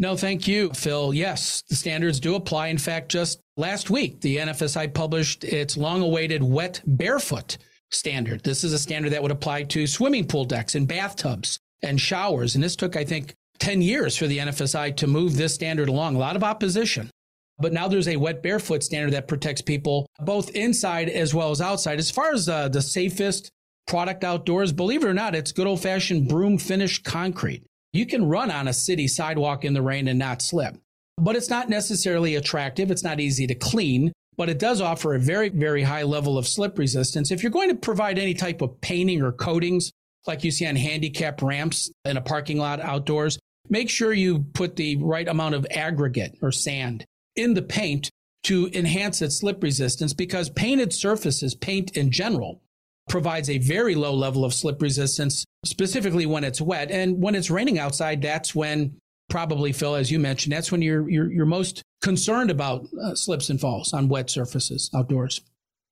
No, 0.00 0.16
thank 0.16 0.46
you, 0.46 0.70
Phil. 0.70 1.12
Yes, 1.12 1.62
the 1.68 1.74
standards 1.74 2.20
do 2.20 2.36
apply. 2.36 2.68
In 2.68 2.78
fact, 2.78 3.08
just 3.08 3.40
last 3.56 3.90
week, 3.90 4.20
the 4.20 4.36
NFSI 4.36 4.94
published 4.94 5.42
its 5.42 5.76
long 5.76 6.02
awaited 6.02 6.40
wet 6.40 6.80
barefoot 6.86 7.58
standard. 7.90 8.44
This 8.44 8.62
is 8.62 8.72
a 8.72 8.78
standard 8.78 9.10
that 9.10 9.22
would 9.22 9.32
apply 9.32 9.64
to 9.64 9.88
swimming 9.88 10.26
pool 10.26 10.44
decks 10.44 10.76
and 10.76 10.86
bathtubs 10.86 11.58
and 11.82 12.00
showers. 12.00 12.54
And 12.54 12.62
this 12.62 12.76
took, 12.76 12.94
I 12.94 13.04
think, 13.04 13.34
10 13.58 13.82
years 13.82 14.16
for 14.16 14.28
the 14.28 14.38
NFSI 14.38 14.96
to 14.96 15.06
move 15.08 15.36
this 15.36 15.54
standard 15.54 15.88
along. 15.88 16.14
A 16.14 16.20
lot 16.20 16.36
of 16.36 16.44
opposition. 16.44 17.10
But 17.58 17.72
now 17.72 17.88
there's 17.88 18.08
a 18.08 18.16
wet 18.16 18.42
barefoot 18.42 18.82
standard 18.82 19.12
that 19.12 19.28
protects 19.28 19.62
people 19.62 20.06
both 20.20 20.50
inside 20.50 21.08
as 21.08 21.34
well 21.34 21.50
as 21.50 21.60
outside. 21.60 21.98
As 21.98 22.10
far 22.10 22.32
as 22.32 22.48
uh, 22.48 22.68
the 22.68 22.82
safest 22.82 23.50
product 23.86 24.22
outdoors, 24.22 24.72
believe 24.72 25.02
it 25.02 25.08
or 25.08 25.14
not, 25.14 25.34
it's 25.34 25.52
good 25.52 25.66
old 25.66 25.82
fashioned 25.82 26.28
broom 26.28 26.58
finished 26.58 27.04
concrete. 27.04 27.64
You 27.92 28.06
can 28.06 28.28
run 28.28 28.50
on 28.50 28.68
a 28.68 28.72
city 28.72 29.08
sidewalk 29.08 29.64
in 29.64 29.72
the 29.72 29.82
rain 29.82 30.08
and 30.08 30.18
not 30.18 30.42
slip, 30.42 30.76
but 31.16 31.34
it's 31.34 31.50
not 31.50 31.68
necessarily 31.68 32.36
attractive. 32.36 32.90
It's 32.90 33.02
not 33.02 33.18
easy 33.18 33.46
to 33.46 33.54
clean, 33.54 34.12
but 34.36 34.48
it 34.48 34.58
does 34.58 34.80
offer 34.80 35.14
a 35.14 35.18
very, 35.18 35.48
very 35.48 35.82
high 35.82 36.04
level 36.04 36.38
of 36.38 36.46
slip 36.46 36.78
resistance. 36.78 37.32
If 37.32 37.42
you're 37.42 37.50
going 37.50 37.70
to 37.70 37.74
provide 37.74 38.18
any 38.18 38.34
type 38.34 38.62
of 38.62 38.80
painting 38.80 39.22
or 39.22 39.32
coatings, 39.32 39.90
like 40.26 40.44
you 40.44 40.50
see 40.50 40.66
on 40.66 40.76
handicap 40.76 41.42
ramps 41.42 41.90
in 42.04 42.16
a 42.16 42.20
parking 42.20 42.58
lot 42.58 42.80
outdoors, 42.80 43.38
make 43.68 43.90
sure 43.90 44.12
you 44.12 44.40
put 44.52 44.76
the 44.76 44.96
right 44.96 45.26
amount 45.26 45.54
of 45.54 45.66
aggregate 45.70 46.36
or 46.40 46.52
sand 46.52 47.04
in 47.38 47.54
the 47.54 47.62
paint 47.62 48.10
to 48.44 48.70
enhance 48.72 49.22
its 49.22 49.38
slip 49.40 49.62
resistance 49.62 50.12
because 50.12 50.50
painted 50.50 50.92
surfaces, 50.92 51.54
paint 51.54 51.96
in 51.96 52.10
general, 52.10 52.62
provides 53.08 53.48
a 53.50 53.58
very 53.58 53.94
low 53.94 54.14
level 54.14 54.44
of 54.44 54.54
slip 54.54 54.80
resistance, 54.82 55.44
specifically 55.64 56.26
when 56.26 56.44
it's 56.44 56.60
wet. 56.60 56.90
And 56.90 57.22
when 57.22 57.34
it's 57.34 57.50
raining 57.50 57.78
outside, 57.78 58.22
that's 58.22 58.54
when 58.54 58.96
probably, 59.28 59.72
Phil, 59.72 59.94
as 59.94 60.10
you 60.10 60.18
mentioned, 60.18 60.52
that's 60.52 60.70
when 60.70 60.82
you're, 60.82 61.08
you're, 61.08 61.30
you're 61.32 61.46
most 61.46 61.82
concerned 62.02 62.50
about 62.50 62.86
uh, 63.02 63.14
slips 63.14 63.50
and 63.50 63.60
falls 63.60 63.92
on 63.92 64.08
wet 64.08 64.30
surfaces 64.30 64.90
outdoors. 64.94 65.40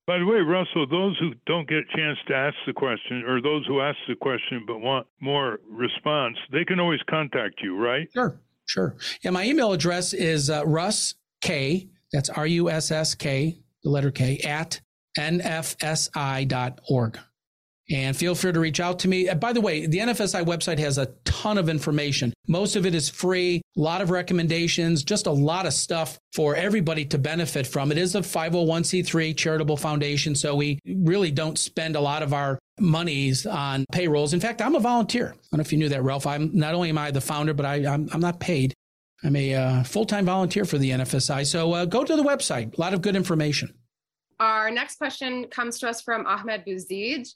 By 0.06 0.18
the 0.18 0.26
way, 0.26 0.38
Russell, 0.38 0.86
those 0.86 1.18
who 1.18 1.32
don't 1.46 1.68
get 1.68 1.78
a 1.78 1.96
chance 1.96 2.16
to 2.28 2.34
ask 2.34 2.54
the 2.64 2.72
question, 2.72 3.24
or 3.26 3.42
those 3.42 3.66
who 3.66 3.80
ask 3.80 3.98
the 4.06 4.14
question 4.14 4.62
but 4.64 4.78
want 4.78 5.06
more 5.20 5.58
response, 5.68 6.36
they 6.52 6.64
can 6.64 6.78
always 6.78 7.00
contact 7.10 7.56
you, 7.60 7.76
right? 7.76 8.08
Sure, 8.14 8.38
sure. 8.66 8.94
Yeah, 9.22 9.30
my 9.32 9.44
email 9.44 9.72
address 9.72 10.12
is 10.12 10.48
uh, 10.48 10.64
Russ 10.64 11.16
K, 11.40 11.88
that's 12.12 12.30
R 12.30 12.46
U 12.46 12.70
S 12.70 12.90
S 12.90 13.14
K, 13.14 13.58
the 13.82 13.90
letter 13.90 14.10
K, 14.10 14.38
at 14.38 14.80
nfsi.org. 15.18 17.18
And 17.88 18.16
feel 18.16 18.34
free 18.34 18.52
to 18.52 18.58
reach 18.58 18.80
out 18.80 18.98
to 19.00 19.08
me. 19.08 19.32
By 19.34 19.52
the 19.52 19.60
way, 19.60 19.86
the 19.86 19.98
NFSI 19.98 20.44
website 20.44 20.80
has 20.80 20.98
a 20.98 21.06
ton 21.24 21.56
of 21.56 21.68
information. 21.68 22.32
Most 22.48 22.74
of 22.74 22.84
it 22.84 22.96
is 22.96 23.08
free, 23.08 23.62
a 23.76 23.80
lot 23.80 24.00
of 24.00 24.10
recommendations, 24.10 25.04
just 25.04 25.28
a 25.28 25.32
lot 25.32 25.66
of 25.66 25.72
stuff 25.72 26.18
for 26.32 26.56
everybody 26.56 27.04
to 27.04 27.18
benefit 27.18 27.64
from. 27.64 27.92
It 27.92 27.98
is 27.98 28.16
a 28.16 28.20
501c3 28.20 29.36
charitable 29.36 29.76
foundation, 29.76 30.34
so 30.34 30.56
we 30.56 30.80
really 30.84 31.30
don't 31.30 31.58
spend 31.58 31.94
a 31.94 32.00
lot 32.00 32.24
of 32.24 32.34
our 32.34 32.58
monies 32.80 33.46
on 33.46 33.84
payrolls. 33.92 34.34
In 34.34 34.40
fact, 34.40 34.60
I'm 34.60 34.74
a 34.74 34.80
volunteer. 34.80 35.28
I 35.28 35.30
don't 35.30 35.58
know 35.58 35.60
if 35.60 35.70
you 35.70 35.78
knew 35.78 35.88
that, 35.88 36.02
Ralph. 36.02 36.26
I'm 36.26 36.50
not 36.58 36.74
only 36.74 36.88
am 36.88 36.98
I 36.98 37.12
the 37.12 37.20
founder, 37.20 37.54
but 37.54 37.66
I, 37.66 37.76
am 37.76 38.08
I'm 38.12 38.20
not 38.20 38.40
paid. 38.40 38.74
I'm 39.24 39.36
a 39.36 39.54
uh, 39.54 39.82
full 39.82 40.04
time 40.04 40.26
volunteer 40.26 40.64
for 40.64 40.78
the 40.78 40.90
NFSI. 40.90 41.46
So 41.46 41.72
uh, 41.72 41.84
go 41.84 42.04
to 42.04 42.16
the 42.16 42.22
website. 42.22 42.76
A 42.76 42.80
lot 42.80 42.94
of 42.94 43.02
good 43.02 43.16
information. 43.16 43.72
Our 44.38 44.70
next 44.70 44.96
question 44.96 45.46
comes 45.48 45.78
to 45.80 45.88
us 45.88 46.02
from 46.02 46.26
Ahmed 46.26 46.64
Bouzid. 46.66 47.26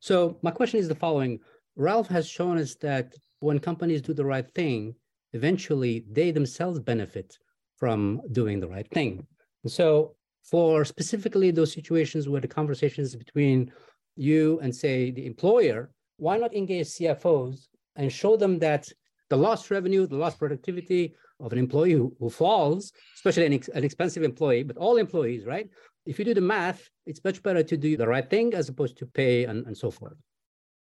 So 0.00 0.38
my 0.42 0.50
question 0.50 0.80
is 0.80 0.88
the 0.88 0.96
following. 0.96 1.38
Ralph 1.76 2.08
has 2.08 2.28
shown 2.28 2.58
us 2.58 2.74
that 2.76 3.14
when 3.40 3.58
companies 3.60 4.02
do 4.02 4.12
the 4.12 4.24
right 4.24 4.46
thing, 4.54 4.94
eventually 5.32 6.04
they 6.10 6.32
themselves 6.32 6.80
benefit 6.80 7.38
from 7.76 8.20
doing 8.32 8.60
the 8.60 8.68
right 8.68 8.88
thing. 8.90 9.26
And 9.62 9.72
so 9.72 10.16
for 10.42 10.84
specifically 10.84 11.52
those 11.52 11.72
situations 11.72 12.28
where 12.28 12.40
the 12.40 12.48
conversations 12.48 13.14
between 13.14 13.72
you 14.16 14.58
and 14.60 14.74
say 14.74 15.12
the 15.12 15.26
employer, 15.26 15.90
why 16.16 16.36
not 16.36 16.54
engage 16.54 16.88
CFOs 16.88 17.68
and 17.96 18.12
show 18.12 18.36
them 18.36 18.58
that 18.58 18.88
the 19.32 19.36
lost 19.48 19.70
revenue, 19.70 20.06
the 20.06 20.22
lost 20.24 20.38
productivity 20.38 21.14
of 21.40 21.52
an 21.52 21.58
employee 21.58 21.92
who, 21.92 22.14
who 22.20 22.28
falls, 22.28 22.92
especially 23.16 23.46
an, 23.46 23.54
ex- 23.54 23.68
an 23.78 23.82
expensive 23.82 24.22
employee, 24.22 24.62
but 24.62 24.76
all 24.76 24.96
employees, 24.96 25.44
right? 25.54 25.68
if 26.06 26.18
you 26.18 26.24
do 26.24 26.34
the 26.34 26.40
math, 26.40 26.88
it's 27.06 27.22
much 27.24 27.42
better 27.42 27.62
to 27.62 27.76
do 27.76 27.96
the 27.96 28.06
right 28.06 28.28
thing 28.28 28.54
as 28.54 28.68
opposed 28.68 28.98
to 28.98 29.06
pay 29.06 29.44
and, 29.44 29.66
and 29.66 29.76
so 29.76 29.90
forth. 29.90 30.16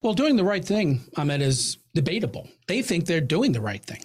Well, 0.01 0.13
doing 0.13 0.35
the 0.35 0.43
right 0.43 0.63
thing, 0.63 1.01
Ahmed, 1.17 1.41
is 1.41 1.77
debatable. 1.95 2.47
They 2.67 2.81
think 2.81 3.05
they're 3.05 3.19
doing 3.21 3.51
the 3.51 3.61
right 3.61 3.83
thing, 3.83 4.03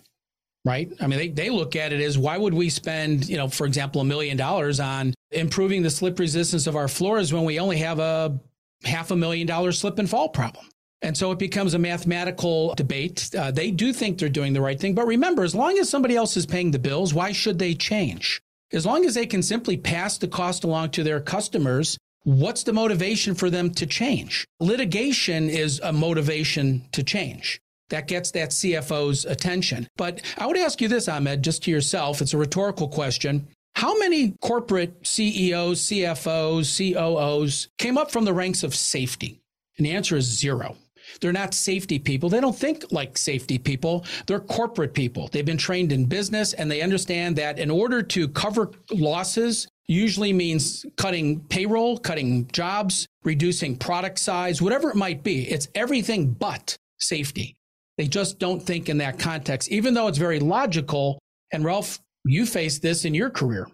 right? 0.64 0.90
I 1.00 1.06
mean, 1.06 1.18
they, 1.18 1.28
they 1.28 1.50
look 1.50 1.76
at 1.76 1.92
it 1.92 2.00
as 2.00 2.16
why 2.16 2.38
would 2.38 2.54
we 2.54 2.70
spend, 2.70 3.28
you 3.28 3.36
know, 3.36 3.48
for 3.48 3.66
example, 3.66 4.00
a 4.00 4.04
million 4.04 4.36
dollars 4.36 4.80
on 4.80 5.12
improving 5.30 5.82
the 5.82 5.90
slip 5.90 6.18
resistance 6.18 6.66
of 6.66 6.76
our 6.76 6.88
floors 6.88 7.32
when 7.32 7.44
we 7.44 7.60
only 7.60 7.76
have 7.78 7.98
a 7.98 8.40
half 8.84 9.10
a 9.10 9.16
million 9.16 9.46
dollar 9.46 9.70
slip 9.72 9.98
and 9.98 10.08
fall 10.08 10.30
problem? 10.30 10.66
And 11.02 11.16
so 11.16 11.32
it 11.32 11.38
becomes 11.38 11.74
a 11.74 11.78
mathematical 11.78 12.74
debate. 12.76 13.28
Uh, 13.36 13.50
they 13.50 13.72
do 13.72 13.92
think 13.92 14.18
they're 14.18 14.28
doing 14.28 14.52
the 14.52 14.60
right 14.60 14.78
thing. 14.78 14.94
But 14.94 15.06
remember, 15.06 15.42
as 15.42 15.54
long 15.54 15.78
as 15.78 15.88
somebody 15.90 16.16
else 16.16 16.36
is 16.36 16.46
paying 16.46 16.70
the 16.70 16.78
bills, 16.78 17.12
why 17.12 17.32
should 17.32 17.58
they 17.58 17.74
change? 17.74 18.40
As 18.72 18.86
long 18.86 19.04
as 19.04 19.14
they 19.14 19.26
can 19.26 19.42
simply 19.42 19.76
pass 19.76 20.16
the 20.16 20.28
cost 20.28 20.64
along 20.64 20.90
to 20.90 21.02
their 21.02 21.20
customers, 21.20 21.98
what's 22.22 22.62
the 22.62 22.72
motivation 22.72 23.34
for 23.34 23.50
them 23.50 23.70
to 23.74 23.86
change? 23.86 24.46
Litigation 24.60 25.50
is 25.50 25.80
a 25.80 25.92
motivation 25.92 26.84
to 26.92 27.02
change. 27.02 27.60
That 27.90 28.08
gets 28.08 28.30
that 28.30 28.50
CFO's 28.50 29.24
attention. 29.24 29.88
But 29.96 30.22
I 30.38 30.46
would 30.46 30.56
ask 30.56 30.80
you 30.80 30.88
this, 30.88 31.08
Ahmed, 31.08 31.42
just 31.42 31.64
to 31.64 31.70
yourself. 31.70 32.22
It's 32.22 32.32
a 32.32 32.38
rhetorical 32.38 32.88
question. 32.88 33.48
How 33.74 33.98
many 33.98 34.34
corporate 34.40 35.06
CEOs, 35.06 35.80
CFOs, 35.80 36.78
COOs 36.78 37.68
came 37.78 37.98
up 37.98 38.10
from 38.10 38.24
the 38.24 38.32
ranks 38.32 38.62
of 38.62 38.74
safety? 38.74 39.40
And 39.76 39.84
the 39.84 39.92
answer 39.92 40.16
is 40.16 40.24
zero. 40.24 40.76
They're 41.20 41.32
not 41.32 41.54
safety 41.54 41.98
people. 41.98 42.28
They 42.28 42.40
don't 42.40 42.56
think 42.56 42.92
like 42.92 43.18
safety 43.18 43.58
people. 43.58 44.04
They're 44.26 44.40
corporate 44.40 44.94
people. 44.94 45.28
They've 45.32 45.44
been 45.44 45.58
trained 45.58 45.92
in 45.92 46.06
business 46.06 46.52
and 46.52 46.70
they 46.70 46.82
understand 46.82 47.36
that 47.36 47.58
in 47.58 47.70
order 47.70 48.02
to 48.02 48.28
cover 48.28 48.70
losses, 48.90 49.68
usually 49.86 50.32
means 50.32 50.86
cutting 50.96 51.40
payroll, 51.40 51.98
cutting 51.98 52.46
jobs, 52.52 53.06
reducing 53.24 53.76
product 53.76 54.18
size, 54.18 54.62
whatever 54.62 54.90
it 54.90 54.96
might 54.96 55.22
be. 55.22 55.42
It's 55.50 55.68
everything 55.74 56.32
but 56.32 56.76
safety. 56.98 57.56
They 57.98 58.06
just 58.06 58.38
don't 58.38 58.60
think 58.60 58.88
in 58.88 58.98
that 58.98 59.18
context, 59.18 59.70
even 59.70 59.94
though 59.94 60.08
it's 60.08 60.18
very 60.18 60.40
logical. 60.40 61.18
And 61.52 61.64
Ralph, 61.64 62.00
you 62.24 62.46
faced 62.46 62.82
this 62.82 63.04
in 63.04 63.14
your 63.14 63.30
career. 63.30 63.66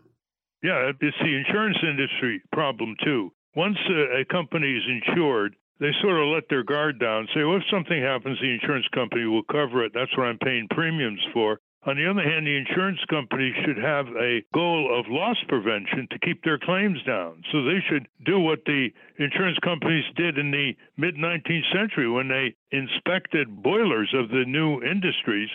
Yeah, 0.62 0.90
it's 1.00 1.16
the 1.20 1.36
insurance 1.36 1.78
industry 1.82 2.42
problem 2.52 2.96
too. 3.04 3.30
Once 3.54 3.78
a, 3.90 4.20
a 4.20 4.24
company 4.24 4.72
is 4.72 4.82
insured, 4.88 5.54
they 5.80 5.90
sort 6.02 6.20
of 6.20 6.28
let 6.28 6.48
their 6.48 6.64
guard 6.64 6.98
down, 6.98 7.28
say, 7.34 7.44
well, 7.44 7.58
if 7.58 7.62
something 7.70 8.00
happens, 8.02 8.38
the 8.40 8.52
insurance 8.52 8.86
company 8.94 9.26
will 9.26 9.44
cover 9.44 9.84
it. 9.84 9.92
That's 9.94 10.14
what 10.16 10.26
I'm 10.26 10.38
paying 10.38 10.66
premiums 10.70 11.24
for. 11.32 11.60
On 11.86 11.96
the 11.96 12.10
other 12.10 12.22
hand, 12.22 12.46
the 12.46 12.56
insurance 12.56 12.98
company 13.08 13.54
should 13.64 13.78
have 13.78 14.08
a 14.08 14.42
goal 14.52 14.92
of 14.92 15.06
loss 15.08 15.36
prevention 15.48 16.08
to 16.10 16.18
keep 16.18 16.42
their 16.42 16.58
claims 16.58 16.98
down. 17.04 17.42
So 17.52 17.62
they 17.62 17.78
should 17.88 18.08
do 18.26 18.40
what 18.40 18.64
the 18.66 18.88
insurance 19.18 19.58
companies 19.62 20.04
did 20.16 20.38
in 20.38 20.50
the 20.50 20.74
mid 20.96 21.14
19th 21.14 21.72
century 21.72 22.10
when 22.10 22.28
they 22.28 22.54
inspected 22.72 23.62
boilers 23.62 24.12
of 24.12 24.28
the 24.28 24.44
new 24.44 24.82
industries. 24.82 25.48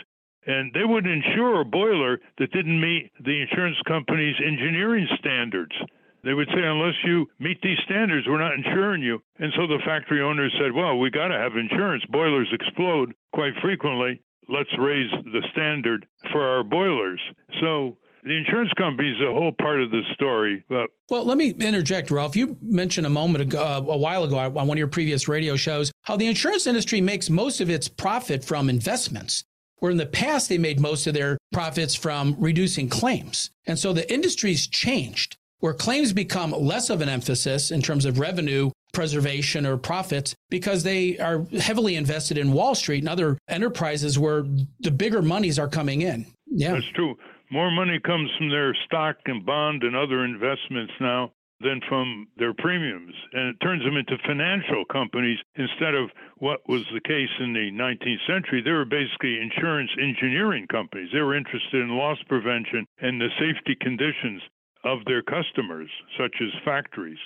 And 0.48 0.74
they 0.74 0.86
would 0.86 1.06
insure 1.06 1.62
a 1.62 1.66
boiler 1.66 2.20
that 2.38 2.52
didn't 2.52 2.80
meet 2.80 3.12
the 3.20 3.42
insurance 3.42 3.78
company's 3.86 4.36
engineering 4.44 5.08
standards. 5.20 5.76
They 6.24 6.34
would 6.34 6.48
say, 6.48 6.62
unless 6.64 6.96
you 7.04 7.28
meet 7.40 7.62
these 7.62 7.80
standards, 7.86 8.28
we're 8.28 8.40
not 8.40 8.54
insuring 8.54 9.02
you. 9.02 9.22
And 9.40 9.52
so 9.56 9.68
the 9.68 9.80
factory 9.86 10.22
owners 10.22 10.54
said, 10.60 10.72
well, 10.72 10.98
we 10.98 11.10
got 11.10 11.28
to 11.28 11.38
have 11.38 11.58
insurance. 11.58 12.04
Boilers 12.10 12.48
explode 12.54 13.14
quite 13.34 13.54
frequently. 13.62 14.22
Let's 14.48 14.70
raise 14.78 15.12
the 15.26 15.42
standard 15.52 16.06
for 16.32 16.42
our 16.42 16.64
boilers. 16.64 17.20
So 17.62 17.98
the 18.24 18.38
insurance 18.38 18.72
company 18.78 19.10
is 19.10 19.22
a 19.22 19.34
whole 19.34 19.52
part 19.52 19.82
of 19.82 19.92
the 19.92 20.02
story. 20.14 20.64
But 20.70 20.90
well, 21.10 21.26
let 21.26 21.38
me 21.38 21.50
interject, 21.52 22.10
Ralph. 22.10 22.36
You 22.36 22.58
mentioned 22.62 23.06
a 23.06 23.10
moment 23.10 23.42
ago, 23.42 23.62
uh, 23.62 23.92
a 23.92 23.98
while 23.98 24.24
ago, 24.24 24.38
on 24.38 24.54
one 24.54 24.72
of 24.72 24.78
your 24.78 24.88
previous 24.88 25.28
radio 25.28 25.56
shows, 25.56 25.92
how 26.04 26.16
the 26.16 26.28
insurance 26.28 26.68
industry 26.68 27.02
makes 27.02 27.30
most 27.30 27.60
of 27.60 27.70
its 27.70 27.90
profit 27.90 28.46
from 28.46 28.70
investments, 28.70 29.44
where 29.78 29.92
in 29.92 29.98
the 29.98 30.06
past 30.06 30.48
they 30.48 30.58
made 30.58 30.80
most 30.80 31.06
of 31.06 31.14
their 31.14 31.38
profits 31.52 31.96
from 31.96 32.36
reducing 32.40 32.88
claims. 32.88 33.52
And 33.66 33.78
so 33.78 33.92
the 33.92 34.12
industry's 34.12 34.68
changed. 34.68 35.38
Where 35.64 35.74
claims 35.74 36.12
become 36.12 36.52
less 36.52 36.90
of 36.90 37.00
an 37.00 37.08
emphasis 37.08 37.72
in 37.72 37.82
terms 37.82 38.04
of 38.04 38.20
revenue 38.20 38.70
preservation 38.92 39.66
or 39.66 39.78
profits 39.78 40.36
because 40.50 40.84
they 40.84 41.18
are 41.20 41.46
heavily 41.58 41.96
invested 41.96 42.38
in 42.38 42.52
Wall 42.52 42.76
Street 42.76 43.00
and 43.00 43.08
other 43.08 43.38
enterprises 43.48 44.20
where 44.20 44.44
the 44.82 44.92
bigger 44.92 45.22
monies 45.22 45.58
are 45.58 45.70
coming 45.70 46.02
in. 46.02 46.26
Yeah. 46.48 46.74
That's 46.74 46.92
true. 46.94 47.16
More 47.50 47.72
money 47.72 47.98
comes 48.06 48.30
from 48.38 48.50
their 48.50 48.76
stock 48.84 49.16
and 49.26 49.46
bond 49.46 49.84
and 49.84 49.96
other 49.96 50.26
investments 50.26 50.92
now 51.00 51.32
than 51.62 51.80
from 51.88 52.28
their 52.36 52.54
premiums. 52.54 53.14
And 53.32 53.56
it 53.56 53.64
turns 53.64 53.86
them 53.86 53.96
into 53.96 54.18
financial 54.28 54.84
companies 54.92 55.40
instead 55.56 55.96
of 55.96 56.10
what 56.40 56.60
was 56.68 56.84
the 56.94 57.00
case 57.08 57.30
in 57.40 57.54
the 57.54 57.72
19th 57.72 58.28
century. 58.28 58.62
They 58.62 58.72
were 58.72 58.84
basically 58.84 59.40
insurance 59.40 59.92
engineering 59.98 60.68
companies. 60.68 61.10
They 61.14 61.22
were 61.22 61.38
interested 61.38 61.82
in 61.82 61.96
loss 61.96 62.18
prevention 62.28 62.86
and 63.00 63.22
the 63.22 63.30
safety 63.40 63.78
conditions 63.80 64.42
of 64.84 65.00
their 65.06 65.22
customers, 65.22 65.90
such 66.18 66.36
as 66.42 66.50
factories. 66.66 67.18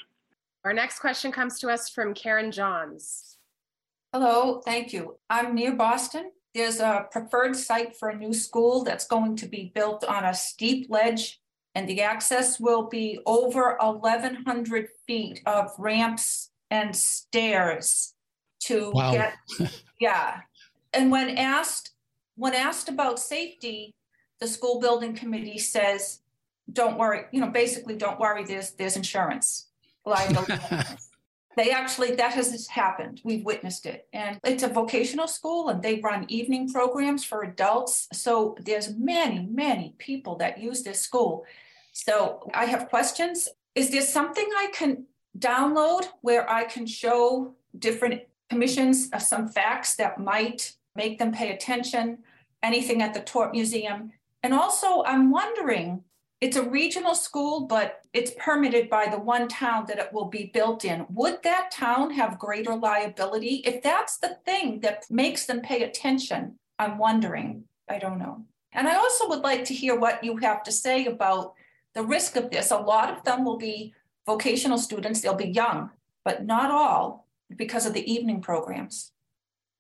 Our 0.64 0.74
next 0.74 1.00
question 1.00 1.32
comes 1.32 1.60
to 1.60 1.70
us 1.70 1.90
from 1.90 2.14
Karen 2.14 2.52
Johns. 2.52 3.38
Hello, 4.14 4.62
thank 4.66 4.94
you. 4.94 5.18
I'm 5.30 5.56
near 5.56 5.74
Boston. 5.74 6.32
There's 6.54 6.80
a 6.80 7.08
preferred 7.12 7.56
site 7.56 7.96
for 7.96 8.10
a 8.10 8.18
new 8.18 8.34
school 8.34 8.84
that's 8.84 9.06
going 9.08 9.36
to 9.38 9.48
be 9.48 9.72
built 9.76 10.04
on 10.04 10.24
a 10.26 10.34
steep 10.34 10.88
ledge, 10.90 11.40
and 11.76 11.88
the 11.88 12.02
access 12.02 12.60
will 12.60 12.88
be 12.88 13.20
over 13.26 13.78
1,100 13.80 14.88
feet 15.06 15.42
of 15.46 15.72
ramps 15.78 16.50
and 16.72 16.96
stairs 16.96 18.14
to 18.62 18.92
Wow. 18.92 19.12
get. 19.12 19.36
yeah, 20.00 20.42
and 20.94 21.12
when 21.12 21.38
asked 21.38 21.92
when 22.36 22.54
asked 22.54 22.88
about 22.88 23.20
safety, 23.20 23.96
the 24.40 24.48
school 24.48 24.80
building 24.80 25.16
committee 25.16 25.58
says, 25.58 26.22
"Don't 26.72 26.98
worry. 26.98 27.26
You 27.32 27.42
know, 27.42 27.50
basically, 27.50 27.96
don't 27.96 28.20
worry. 28.20 28.44
There's 28.44 28.72
there's 28.72 28.96
insurance 28.96 29.68
liability." 30.06 30.54
They 31.58 31.72
actually, 31.72 32.14
that 32.16 32.34
has 32.34 32.68
happened. 32.68 33.20
We've 33.24 33.44
witnessed 33.44 33.88
it. 33.88 34.08
And 34.14 34.40
it's 34.44 34.62
a 34.62 34.68
vocational 34.68 35.28
school 35.28 35.70
and 35.70 35.82
they 35.82 36.00
run 36.00 36.28
evening 36.30 36.72
programs 36.72 37.26
for 37.26 37.42
adults. 37.42 38.08
So 38.14 38.56
there's 38.62 38.96
many, 38.96 39.48
many 39.50 39.96
people 39.98 40.36
that 40.36 40.60
use 40.60 40.84
this 40.84 41.02
school. 41.02 41.46
So 41.94 42.48
I 42.54 42.66
have 42.66 42.90
questions. 42.90 43.50
Is 43.74 43.90
there 43.90 44.04
something 44.04 44.48
I 44.56 44.68
can 44.72 45.06
download 45.38 46.06
where 46.22 46.48
I 46.48 46.66
can 46.66 46.86
show 46.86 47.56
different 47.78 48.22
commissions 48.52 49.10
of 49.12 49.24
some 49.24 49.48
facts 49.48 49.96
that 49.96 50.20
might 50.20 50.74
make 50.96 51.18
them 51.18 51.32
pay 51.32 51.52
attention? 51.52 52.20
Anything 52.62 53.02
at 53.02 53.16
the 53.16 53.22
Tort 53.22 53.52
Museum? 53.52 54.12
And 54.44 54.54
also, 54.54 55.04
I'm 55.06 55.32
wondering 55.32 56.04
it's 56.40 56.58
a 56.58 56.70
regional 56.70 57.16
school, 57.16 57.62
but 57.68 58.02
it's 58.14 58.32
permitted 58.38 58.90
by 58.90 59.08
the 59.08 59.20
one 59.20 59.48
town 59.48 59.86
that 59.88 59.98
it 59.98 60.14
will 60.14 60.26
be 60.26 60.52
built 60.54 60.86
in. 60.86 61.06
Would 61.10 61.42
that 61.44 61.72
town 61.72 62.12
have 62.12 62.38
greater 62.38 62.76
liability? 62.76 63.64
If 63.66 63.82
that's 63.82 64.18
the 64.18 64.38
thing 64.46 64.82
that 64.82 65.06
makes 65.10 65.46
them 65.46 65.62
pay 65.62 65.84
attention, 65.84 66.60
I'm 66.78 66.98
wondering. 67.00 67.64
I 67.90 67.98
don't 67.98 68.20
know. 68.20 68.46
And 68.74 68.88
I 68.88 68.96
also 68.96 69.28
would 69.30 69.40
like 69.40 69.66
to 69.66 69.74
hear 69.74 69.98
what 69.98 70.24
you 70.24 70.38
have 70.38 70.62
to 70.64 70.72
say 70.72 71.06
about 71.06 71.54
the 71.96 72.04
risk 72.04 72.36
of 72.36 72.52
this. 72.52 72.70
A 72.70 72.78
lot 72.78 73.16
of 73.16 73.24
them 73.24 73.44
will 73.44 73.58
be 73.58 73.94
vocational 74.28 74.78
students, 74.78 75.22
they'll 75.22 75.34
be 75.34 75.48
young, 75.48 75.90
but 76.24 76.46
not 76.46 76.70
all 76.70 77.28
because 77.56 77.86
of 77.86 77.94
the 77.94 78.12
evening 78.12 78.42
programs. 78.42 79.12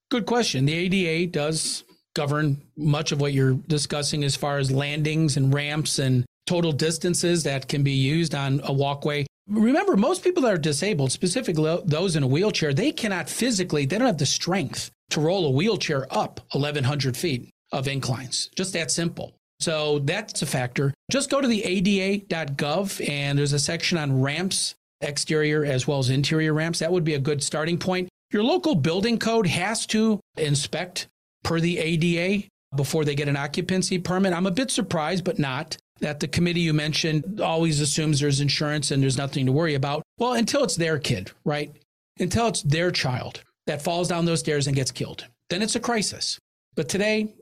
Good 0.09 0.25
question. 0.25 0.65
The 0.65 0.73
ADA 0.73 1.31
does 1.31 1.83
govern 2.15 2.63
much 2.75 3.11
of 3.11 3.21
what 3.21 3.33
you're 3.33 3.53
discussing 3.67 4.23
as 4.23 4.35
far 4.35 4.57
as 4.57 4.71
landings 4.71 5.37
and 5.37 5.53
ramps 5.53 5.99
and 5.99 6.25
total 6.47 6.71
distances 6.71 7.43
that 7.43 7.67
can 7.67 7.83
be 7.83 7.91
used 7.91 8.33
on 8.33 8.61
a 8.63 8.73
walkway. 8.73 9.25
Remember, 9.47 9.95
most 9.95 10.23
people 10.23 10.43
that 10.43 10.53
are 10.53 10.57
disabled, 10.57 11.11
specifically 11.11 11.79
those 11.85 12.15
in 12.15 12.23
a 12.23 12.27
wheelchair, 12.27 12.73
they 12.73 12.91
cannot 12.91 13.29
physically, 13.29 13.85
they 13.85 13.97
don't 13.97 14.07
have 14.07 14.17
the 14.17 14.25
strength 14.25 14.91
to 15.11 15.21
roll 15.21 15.45
a 15.45 15.51
wheelchair 15.51 16.07
up 16.11 16.41
1,100 16.51 17.15
feet 17.15 17.49
of 17.71 17.87
inclines. 17.87 18.49
Just 18.55 18.73
that 18.73 18.91
simple. 18.91 19.33
So 19.59 19.99
that's 19.99 20.41
a 20.41 20.45
factor. 20.45 20.93
Just 21.11 21.29
go 21.29 21.41
to 21.41 21.47
the 21.47 21.63
ada.gov 21.63 23.07
and 23.09 23.39
there's 23.39 23.53
a 23.53 23.59
section 23.59 23.97
on 23.97 24.21
ramps, 24.21 24.75
exterior 25.01 25.65
as 25.65 25.87
well 25.87 25.99
as 25.99 26.09
interior 26.09 26.53
ramps. 26.53 26.79
That 26.79 26.91
would 26.91 27.03
be 27.03 27.15
a 27.15 27.19
good 27.19 27.41
starting 27.41 27.77
point. 27.77 28.09
Your 28.31 28.43
local 28.43 28.75
building 28.75 29.17
code 29.17 29.47
has 29.47 29.85
to 29.87 30.19
inspect 30.35 31.07
per 31.43 31.59
the 31.59 31.79
ADA 31.79 32.47
before 32.75 33.05
they 33.05 33.15
get 33.15 33.29
an 33.29 33.37
occupancy 33.37 33.97
permit. 33.97 34.33
I'm 34.33 34.45
a 34.45 34.51
bit 34.51 34.69
surprised, 34.69 35.23
but 35.23 35.39
not 35.39 35.77
that 35.99 36.19
the 36.19 36.27
committee 36.27 36.61
you 36.61 36.73
mentioned 36.73 37.41
always 37.41 37.79
assumes 37.79 38.19
there's 38.19 38.41
insurance 38.41 38.91
and 38.91 39.01
there's 39.01 39.17
nothing 39.17 39.45
to 39.45 39.51
worry 39.51 39.75
about. 39.75 40.03
Well, 40.17 40.33
until 40.33 40.63
it's 40.63 40.75
their 40.75 40.99
kid, 40.99 41.31
right? 41.45 41.71
Until 42.19 42.47
it's 42.47 42.61
their 42.61 42.91
child 42.91 43.43
that 43.65 43.81
falls 43.81 44.07
down 44.07 44.25
those 44.25 44.39
stairs 44.39 44.67
and 44.67 44.75
gets 44.75 44.91
killed. 44.91 45.25
Then 45.49 45.61
it's 45.61 45.75
a 45.75 45.79
crisis. 45.79 46.39
But 46.75 46.89
today, 46.89 47.33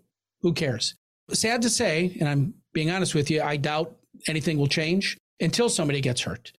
who 0.41 0.53
cares? 0.53 0.95
Sad 1.32 1.62
to 1.64 1.70
say, 1.70 2.16
and 2.20 2.30
I'm 2.30 2.53
being 2.74 2.91
honest 2.91 3.16
with 3.16 3.32
you, 3.32 3.41
I 3.41 3.58
doubt 3.58 3.95
anything 4.28 4.58
will 4.58 4.68
change 4.68 5.18
until 5.39 5.70
somebody 5.70 6.01
gets 6.01 6.22
hurt. 6.22 6.51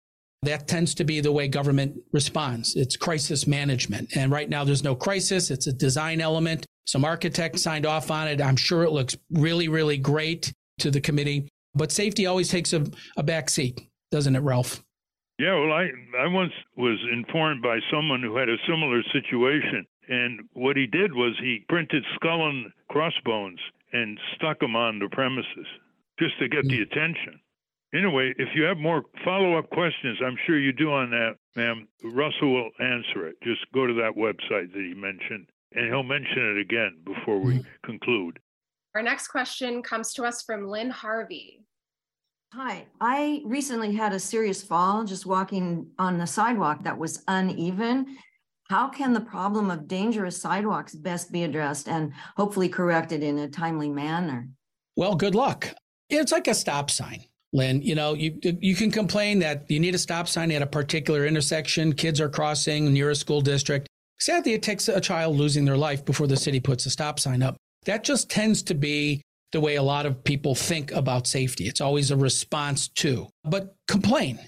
That 0.43 0.69
tends 0.69 0.95
to 0.97 1.05
be 1.05 1.21
the 1.21 1.33
way 1.33 1.49
government 1.49 1.97
responds. 2.13 2.77
It's 2.77 2.97
crisis 2.97 3.47
management. 3.47 4.17
And 4.17 4.31
right 4.31 4.49
now, 4.49 4.65
there's 4.65 4.85
no 4.85 4.95
crisis. 4.95 5.51
It's 5.51 5.67
a 5.67 5.73
design 5.73 6.21
element. 6.21 6.67
Some 6.87 7.05
architect 7.05 7.59
signed 7.59 7.87
off 7.87 8.11
on 8.11 8.29
it. 8.29 8.41
I'm 8.41 8.57
sure 8.57 8.83
it 8.85 8.93
looks 8.93 9.17
really, 9.31 9.69
really 9.69 9.97
great 9.97 10.53
to 10.81 10.91
the 10.91 11.01
committee. 11.01 11.49
But 11.77 11.93
safety 11.93 12.27
always 12.27 12.49
takes 12.49 12.73
a, 12.73 12.87
a 13.17 13.23
back 13.23 13.51
seat, 13.51 13.81
doesn't 14.11 14.35
it, 14.35 14.41
Ralph? 14.41 14.83
Yeah, 15.39 15.55
well, 15.55 15.73
I 15.73 15.91
I 16.19 16.27
once 16.29 16.53
was 16.77 16.99
informed 17.13 17.63
by 17.63 17.79
someone 17.91 18.23
who 18.23 18.37
had 18.37 18.49
a 18.49 18.57
similar 18.67 19.03
situation, 19.13 19.87
and 20.09 20.41
what 20.55 20.77
he 20.77 20.87
did 20.87 21.13
was 21.13 21.35
he 21.39 21.65
printed 21.69 22.05
skull 22.15 22.49
and 22.49 22.73
crossbones 22.89 23.61
and 23.93 24.19
stuck 24.35 24.61
them 24.61 24.75
on 24.75 24.99
the 24.99 25.09
premises 25.11 25.67
just 26.19 26.39
to 26.39 26.49
get 26.49 26.65
the 26.65 26.79
mm. 26.79 26.91
attention. 26.91 27.39
Anyway, 27.95 28.35
if 28.39 28.49
you 28.55 28.63
have 28.65 28.79
more 28.79 29.05
follow-up 29.25 29.71
questions, 29.71 30.19
I'm 30.25 30.37
sure 30.47 30.59
you 30.59 30.73
do 30.73 30.91
on 30.91 31.11
that, 31.11 31.37
ma'am. 31.55 31.87
Russell 32.03 32.53
will 32.53 32.71
answer 32.81 33.29
it. 33.29 33.37
Just 33.43 33.61
go 33.73 33.87
to 33.87 33.95
that 33.95 34.13
website 34.17 34.73
that 34.73 34.83
he 34.83 34.95
mentioned, 34.95 35.47
and 35.73 35.87
he'll 35.87 36.03
mention 36.03 36.57
it 36.57 36.61
again 36.61 36.97
before 37.05 37.39
we 37.39 37.59
mm. 37.59 37.67
conclude. 37.85 38.39
Our 38.95 39.03
next 39.03 39.29
question 39.29 39.83
comes 39.83 40.15
to 40.15 40.25
us 40.25 40.43
from 40.43 40.67
Lynn 40.67 40.89
Harvey. 40.89 41.66
Hi, 42.59 42.87
I 43.03 43.43
recently 43.45 43.93
had 43.93 44.15
a 44.15 44.19
serious 44.19 44.63
fall 44.63 45.05
just 45.05 45.27
walking 45.27 45.89
on 45.99 46.17
the 46.17 46.27
sidewalk 46.27 46.85
that 46.85 46.97
was 46.97 47.23
uneven. 47.29 48.17
How 48.71 48.89
can 48.89 49.13
the 49.13 49.21
problem 49.21 49.71
of 49.71 49.87
dangerous 49.87 50.41
sidewalks 50.41 50.95
best 50.95 51.31
be 51.31 51.43
addressed 51.43 51.87
and 51.87 52.15
hopefully 52.35 52.71
corrected 52.71 53.23
in 53.23 53.37
a 53.41 53.47
timely 53.47 53.91
manner? 53.91 54.49
Well, 54.97 55.17
good 55.17 55.35
luck. 55.35 55.69
It's 56.09 56.33
like 56.33 56.49
a 56.49 56.55
stop 56.55 56.91
sign, 56.91 57.27
Lynn. 57.53 57.83
You 57.83 57.95
know, 57.95 58.15
you 58.15 58.39
you 58.43 58.75
can 58.75 58.91
complain 58.91 59.39
that 59.41 59.71
you 59.71 59.79
need 59.79 59.95
a 59.95 59.99
stop 59.99 60.27
sign 60.27 60.51
at 60.51 60.63
a 60.63 60.67
particular 60.67 61.27
intersection. 61.27 61.93
Kids 61.93 62.23
are 62.23 62.31
crossing 62.31 62.91
near 62.91 63.11
a 63.11 63.15
school 63.15 63.43
district. 63.43 63.87
Sadly, 64.19 64.55
it 64.55 64.63
takes 64.63 64.89
a 64.89 64.99
child 64.99 65.37
losing 65.37 65.67
their 65.67 65.77
life 65.77 66.07
before 66.07 66.27
the 66.27 66.39
city 66.39 66.61
puts 66.61 66.87
a 66.87 66.91
stop 66.91 67.21
sign 67.21 67.43
up. 67.43 67.59
That 67.85 68.03
just 68.03 68.31
tends 68.31 68.63
to 68.63 68.75
be 68.75 69.21
the 69.53 69.61
way 69.61 69.77
a 69.77 69.83
lot 69.83 70.07
of 70.07 70.23
people 70.25 70.55
think 70.55 70.93
about 70.93 71.27
safety. 71.27 71.67
It's 71.67 71.81
always 71.81 72.11
a 72.11 72.17
response 72.17 72.89
to, 72.89 73.29
but 73.45 73.77
complain, 73.89 74.39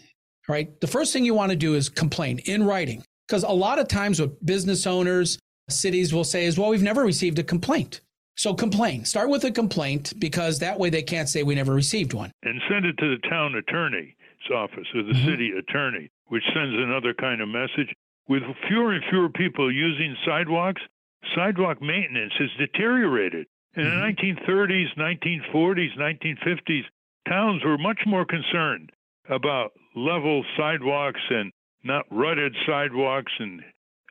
right? 0.49 0.81
The 0.81 0.87
first 0.87 1.13
thing 1.13 1.25
you 1.25 1.35
want 1.35 1.51
to 1.51 1.57
do 1.57 1.75
is 1.75 1.89
complain 1.89 2.39
in 2.41 2.65
writing. 2.65 3.05
Because 3.27 3.43
a 3.43 3.51
lot 3.51 3.79
of 3.79 3.89
times 3.89 4.21
what 4.21 4.45
business 4.45 4.87
owners, 4.87 5.39
cities 5.69 6.15
will 6.15 6.25
say 6.25 6.47
is, 6.47 6.59
well, 6.59 6.71
we've 6.71 6.83
never 6.83 7.03
received 7.03 7.39
a 7.39 7.45
complaint. 7.45 8.01
So 8.37 8.55
complain. 8.55 9.05
Start 9.05 9.31
with 9.31 9.45
a 9.45 9.51
complaint 9.51 10.15
because 10.19 10.61
that 10.61 10.79
way 10.79 10.91
they 10.91 11.03
can't 11.03 11.29
say 11.29 11.43
we 11.43 11.55
never 11.55 11.75
received 11.75 12.15
one. 12.15 12.31
And 12.45 12.61
send 12.71 12.87
it 12.87 12.97
to 12.99 13.17
the 13.17 13.29
town 13.29 13.57
attorney's 13.57 14.15
office 14.55 14.87
or 14.95 15.03
the 15.03 15.13
mm-hmm. 15.13 15.29
city 15.29 15.51
attorney, 15.59 16.09
which 16.29 16.45
sends 16.55 16.75
another 16.75 17.13
kind 17.15 17.41
of 17.43 17.49
message. 17.49 17.93
With 18.29 18.43
fewer 18.69 18.93
and 18.93 19.05
fewer 19.11 19.29
people 19.29 19.73
using 19.73 20.17
sidewalks, 20.25 20.81
sidewalk 21.35 21.83
maintenance 21.83 22.33
has 22.39 22.49
deteriorated. 22.59 23.47
In 23.77 23.85
the 23.85 23.91
1930s, 23.91 24.97
1940s, 24.97 25.97
1950s, 25.99 26.85
towns 27.29 27.65
were 27.65 27.79
much 27.79 28.01
more 28.07 28.25
concerned 28.25 28.91
about 29.29 29.73
level 29.95 30.45
sidewalks 30.57 31.21
and 31.31 31.53
not 31.85 32.05
rutted 32.11 32.55
sidewalks 32.67 33.33
and 33.39 33.63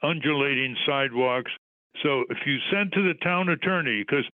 undulating 0.04 0.76
sidewalks. 0.86 1.52
So 2.04 2.24
if 2.30 2.38
you 2.46 2.58
send 2.72 2.92
to 2.94 3.02
the 3.02 3.16
town 3.24 3.50
attorney, 3.50 4.04
because 4.08 4.26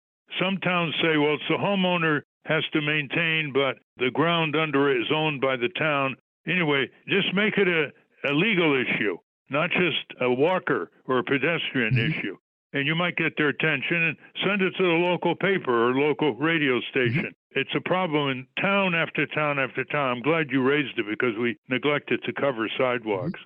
some 0.41 0.57
towns 0.57 0.93
say, 1.01 1.17
well, 1.17 1.35
it's 1.35 1.43
the 1.47 1.55
homeowner 1.55 2.21
has 2.45 2.63
to 2.73 2.81
maintain, 2.81 3.53
but 3.53 3.77
the 3.97 4.11
ground 4.11 4.55
under 4.55 4.91
it 4.91 5.01
is 5.01 5.11
owned 5.13 5.41
by 5.41 5.55
the 5.55 5.69
town. 5.79 6.15
Anyway, 6.47 6.89
just 7.07 7.33
make 7.33 7.57
it 7.57 7.67
a, 7.67 7.91
a 8.29 8.33
legal 8.33 8.75
issue, 8.75 9.17
not 9.49 9.69
just 9.71 10.21
a 10.21 10.29
walker 10.31 10.91
or 11.07 11.19
a 11.19 11.23
pedestrian 11.23 11.93
mm-hmm. 11.93 12.19
issue. 12.19 12.37
And 12.73 12.87
you 12.87 12.95
might 12.95 13.15
get 13.15 13.37
their 13.37 13.49
attention 13.49 13.97
and 13.97 14.17
send 14.43 14.61
it 14.61 14.71
to 14.77 14.83
the 14.83 14.89
local 14.89 15.35
paper 15.35 15.89
or 15.89 15.93
local 15.93 16.35
radio 16.35 16.81
station. 16.89 17.25
Mm-hmm. 17.25 17.59
It's 17.59 17.69
a 17.75 17.81
problem 17.81 18.29
in 18.29 18.47
town 18.59 18.95
after 18.95 19.27
town 19.27 19.59
after 19.59 19.83
town. 19.85 20.17
I'm 20.17 20.21
glad 20.23 20.49
you 20.49 20.63
raised 20.63 20.97
it 20.97 21.05
because 21.07 21.37
we 21.39 21.57
neglected 21.69 22.21
to 22.23 22.33
cover 22.33 22.67
sidewalks. 22.77 23.39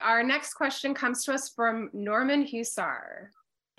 Our 0.00 0.22
next 0.22 0.54
question 0.54 0.92
comes 0.92 1.24
to 1.24 1.32
us 1.32 1.48
from 1.48 1.88
Norman 1.94 2.46
Husar. 2.46 3.28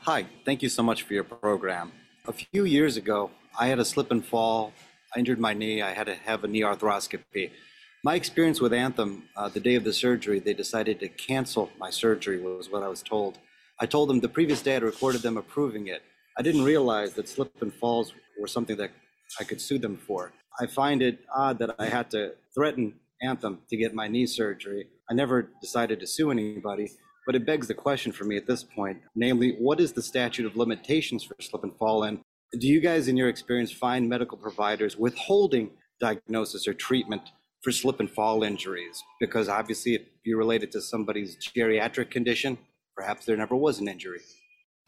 Hi, 0.01 0.25
thank 0.45 0.63
you 0.63 0.69
so 0.69 0.81
much 0.81 1.03
for 1.03 1.13
your 1.13 1.23
program. 1.23 1.91
A 2.27 2.33
few 2.33 2.65
years 2.65 2.97
ago, 2.97 3.29
I 3.59 3.67
had 3.67 3.77
a 3.77 3.85
slip 3.85 4.09
and 4.09 4.25
fall. 4.25 4.73
I 5.15 5.19
injured 5.19 5.39
my 5.39 5.53
knee. 5.53 5.83
I 5.83 5.93
had 5.93 6.07
to 6.07 6.15
have 6.15 6.43
a 6.43 6.47
knee 6.47 6.61
arthroscopy. 6.61 7.51
My 8.03 8.15
experience 8.15 8.59
with 8.59 8.73
Anthem, 8.73 9.29
uh, 9.35 9.49
the 9.49 9.59
day 9.59 9.75
of 9.75 9.83
the 9.83 9.93
surgery, 9.93 10.39
they 10.39 10.53
decided 10.53 10.99
to 10.99 11.07
cancel 11.07 11.69
my 11.79 11.91
surgery, 11.91 12.39
was 12.39 12.69
what 12.71 12.83
I 12.83 12.87
was 12.87 13.03
told. 13.03 13.37
I 13.79 13.85
told 13.85 14.09
them 14.09 14.21
the 14.21 14.29
previous 14.29 14.61
day 14.61 14.77
I'd 14.77 14.83
recorded 14.83 15.21
them 15.21 15.37
approving 15.37 15.87
it. 15.87 16.01
I 16.37 16.41
didn't 16.41 16.63
realize 16.63 17.13
that 17.13 17.27
slip 17.27 17.61
and 17.61 17.73
falls 17.73 18.13
were 18.39 18.47
something 18.47 18.77
that 18.77 18.91
I 19.39 19.43
could 19.43 19.59
sue 19.59 19.77
them 19.77 19.97
for. 19.97 20.31
I 20.59 20.65
find 20.65 21.01
it 21.01 21.19
odd 21.35 21.59
that 21.59 21.75
I 21.77 21.87
had 21.87 22.09
to 22.11 22.35
threaten 22.53 22.93
Anthem 23.21 23.59
to 23.69 23.75
get 23.75 23.93
my 23.93 24.07
knee 24.07 24.27
surgery. 24.27 24.87
I 25.09 25.13
never 25.13 25.49
decided 25.61 25.99
to 25.99 26.07
sue 26.07 26.31
anybody, 26.31 26.89
but 27.25 27.35
it 27.35 27.45
begs 27.45 27.67
the 27.67 27.73
question 27.73 28.11
for 28.13 28.23
me 28.23 28.37
at 28.37 28.47
this 28.47 28.63
point 28.63 28.99
namely, 29.15 29.57
what 29.59 29.79
is 29.81 29.93
the 29.93 30.01
statute 30.01 30.45
of 30.45 30.55
limitations 30.55 31.23
for 31.23 31.35
slip 31.41 31.63
and 31.63 31.75
fall? 31.77 32.03
And 32.03 32.19
do 32.57 32.67
you 32.67 32.79
guys, 32.79 33.09
in 33.09 33.17
your 33.17 33.27
experience, 33.27 33.71
find 33.71 34.07
medical 34.07 34.37
providers 34.37 34.95
withholding 34.97 35.71
diagnosis 35.99 36.67
or 36.67 36.73
treatment 36.73 37.23
for 37.61 37.71
slip 37.71 37.99
and 37.99 38.09
fall 38.09 38.43
injuries? 38.43 39.03
Because 39.19 39.49
obviously, 39.49 39.95
if 39.95 40.03
you 40.23 40.37
relate 40.37 40.63
it 40.63 40.71
to 40.71 40.81
somebody's 40.81 41.35
geriatric 41.57 42.09
condition, 42.09 42.57
perhaps 42.95 43.25
there 43.25 43.37
never 43.37 43.55
was 43.55 43.79
an 43.79 43.87
injury. 43.87 44.21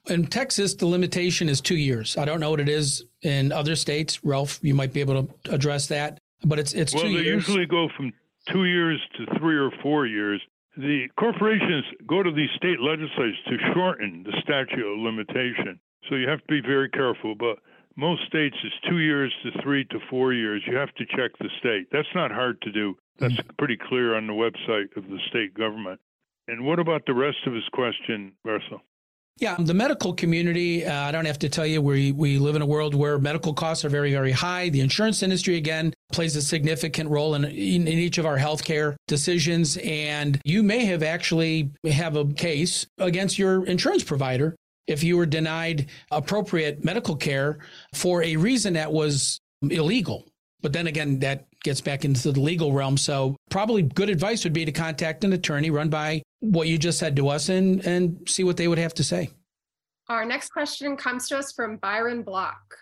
In 0.07 0.25
Texas, 0.25 0.73
the 0.73 0.85
limitation 0.85 1.49
is 1.49 1.59
two 1.59 1.75
years. 1.75 2.17
I 2.17 2.25
don't 2.25 2.39
know 2.39 2.49
what 2.49 2.61
it 2.61 2.69
is 2.69 3.03
in 3.23 3.51
other 3.51 3.75
states. 3.75 4.23
Ralph, 4.23 4.59
you 4.61 4.73
might 4.73 4.93
be 4.93 5.01
able 5.01 5.23
to 5.23 5.53
address 5.53 5.87
that, 5.87 6.19
but 6.45 6.59
it's 6.59 6.73
it's 6.73 6.93
well, 6.93 7.03
two 7.03 7.17
they 7.17 7.23
usually 7.23 7.65
go 7.65 7.89
from 7.95 8.13
two 8.49 8.65
years 8.65 9.01
to 9.17 9.25
three 9.37 9.57
or 9.57 9.71
four 9.83 10.05
years. 10.05 10.41
The 10.77 11.07
corporations 11.19 11.83
go 12.07 12.23
to 12.23 12.31
these 12.31 12.49
state 12.55 12.79
legislatures 12.79 13.37
to 13.47 13.57
shorten 13.73 14.23
the 14.23 14.39
statute 14.41 14.85
of 14.85 14.99
limitation. 14.99 15.79
So 16.07 16.15
you 16.15 16.29
have 16.29 16.39
to 16.39 16.47
be 16.47 16.61
very 16.61 16.89
careful. 16.89 17.35
But 17.35 17.57
most 17.97 18.25
states 18.27 18.55
is 18.63 18.71
two 18.87 18.99
years 18.99 19.33
to 19.43 19.61
three 19.61 19.83
to 19.85 19.99
four 20.09 20.33
years. 20.33 20.61
You 20.67 20.77
have 20.77 20.93
to 20.95 21.05
check 21.05 21.31
the 21.39 21.49
state. 21.59 21.87
That's 21.91 22.07
not 22.15 22.31
hard 22.31 22.61
to 22.61 22.71
do. 22.71 22.95
That's 23.19 23.33
mm-hmm. 23.33 23.55
pretty 23.57 23.77
clear 23.77 24.15
on 24.15 24.27
the 24.27 24.33
website 24.33 24.95
of 24.95 25.09
the 25.09 25.19
state 25.29 25.53
government. 25.53 25.99
And 26.47 26.65
what 26.65 26.79
about 26.79 27.05
the 27.05 27.13
rest 27.13 27.37
of 27.45 27.53
his 27.53 27.63
question, 27.73 28.33
Russell? 28.45 28.81
Yeah, 29.39 29.55
the 29.59 29.73
medical 29.73 30.13
community, 30.13 30.83
uh, 30.83 30.93
I 30.93 31.11
don't 31.11 31.25
have 31.25 31.37
to 31.39 31.49
tell 31.49 31.65
you, 31.65 31.79
we, 31.79 32.11
we 32.11 32.39
live 32.39 32.55
in 32.55 32.63
a 32.63 32.65
world 32.65 32.95
where 32.95 33.19
medical 33.19 33.53
costs 33.53 33.85
are 33.85 33.89
very, 33.89 34.11
very 34.11 34.31
high. 34.31 34.69
The 34.69 34.81
insurance 34.81 35.21
industry, 35.21 35.57
again, 35.57 35.93
plays 36.11 36.35
a 36.35 36.41
significant 36.41 37.09
role 37.11 37.35
in, 37.35 37.45
in, 37.45 37.87
in 37.87 37.87
each 37.87 38.17
of 38.17 38.25
our 38.25 38.37
healthcare 38.37 38.95
decisions. 39.07 39.77
And 39.83 40.41
you 40.43 40.63
may 40.63 40.85
have 40.85 41.03
actually 41.03 41.69
have 41.87 42.15
a 42.15 42.25
case 42.25 42.87
against 42.97 43.37
your 43.37 43.63
insurance 43.65 44.03
provider 44.03 44.55
if 44.87 45.03
you 45.03 45.17
were 45.17 45.27
denied 45.27 45.87
appropriate 46.09 46.83
medical 46.83 47.15
care 47.15 47.59
for 47.93 48.23
a 48.23 48.37
reason 48.37 48.73
that 48.73 48.91
was 48.91 49.39
illegal. 49.61 50.25
But 50.61 50.73
then 50.73 50.87
again, 50.87 51.19
that 51.19 51.45
gets 51.63 51.81
back 51.81 52.05
into 52.05 52.31
the 52.31 52.39
legal 52.39 52.73
realm. 52.73 52.97
So 52.97 53.35
probably 53.51 53.83
good 53.83 54.09
advice 54.09 54.43
would 54.43 54.53
be 54.53 54.65
to 54.65 54.71
contact 54.71 55.23
an 55.23 55.33
attorney, 55.33 55.69
run 55.69 55.89
by 55.89 56.23
what 56.39 56.67
you 56.67 56.77
just 56.77 56.99
said 56.99 57.15
to 57.15 57.29
us, 57.29 57.49
and 57.49 57.85
and 57.85 58.27
see 58.27 58.43
what 58.43 58.57
they 58.57 58.67
would 58.67 58.77
have 58.77 58.93
to 58.95 59.03
say. 59.03 59.29
Our 60.09 60.25
next 60.25 60.49
question 60.49 60.95
comes 60.95 61.27
to 61.29 61.37
us 61.37 61.51
from 61.51 61.77
Byron 61.77 62.23
Block. 62.23 62.77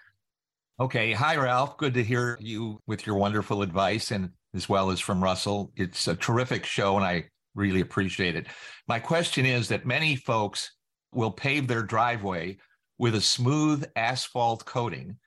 Okay. 0.79 1.13
Hi, 1.13 1.37
Ralph. 1.37 1.77
Good 1.77 1.93
to 1.95 2.03
hear 2.03 2.37
you 2.39 2.79
with 2.85 3.07
your 3.07 3.15
wonderful 3.15 3.61
advice 3.61 4.11
and 4.11 4.29
as 4.53 4.69
well 4.69 4.91
as 4.91 4.99
from 4.99 5.23
Russell. 5.23 5.71
It's 5.75 6.07
a 6.07 6.15
terrific 6.15 6.65
show 6.65 6.97
and 6.97 7.05
I 7.05 7.25
really 7.55 7.79
appreciate 7.79 8.35
it. 8.35 8.47
My 8.87 8.99
question 8.99 9.45
is 9.45 9.69
that 9.69 9.85
many 9.85 10.17
folks 10.17 10.71
will 11.13 11.31
pave 11.31 11.67
their 11.67 11.81
driveway 11.81 12.57
with 12.99 13.15
a 13.15 13.21
smooth 13.21 13.85
asphalt 13.95 14.65
coating, 14.65 15.17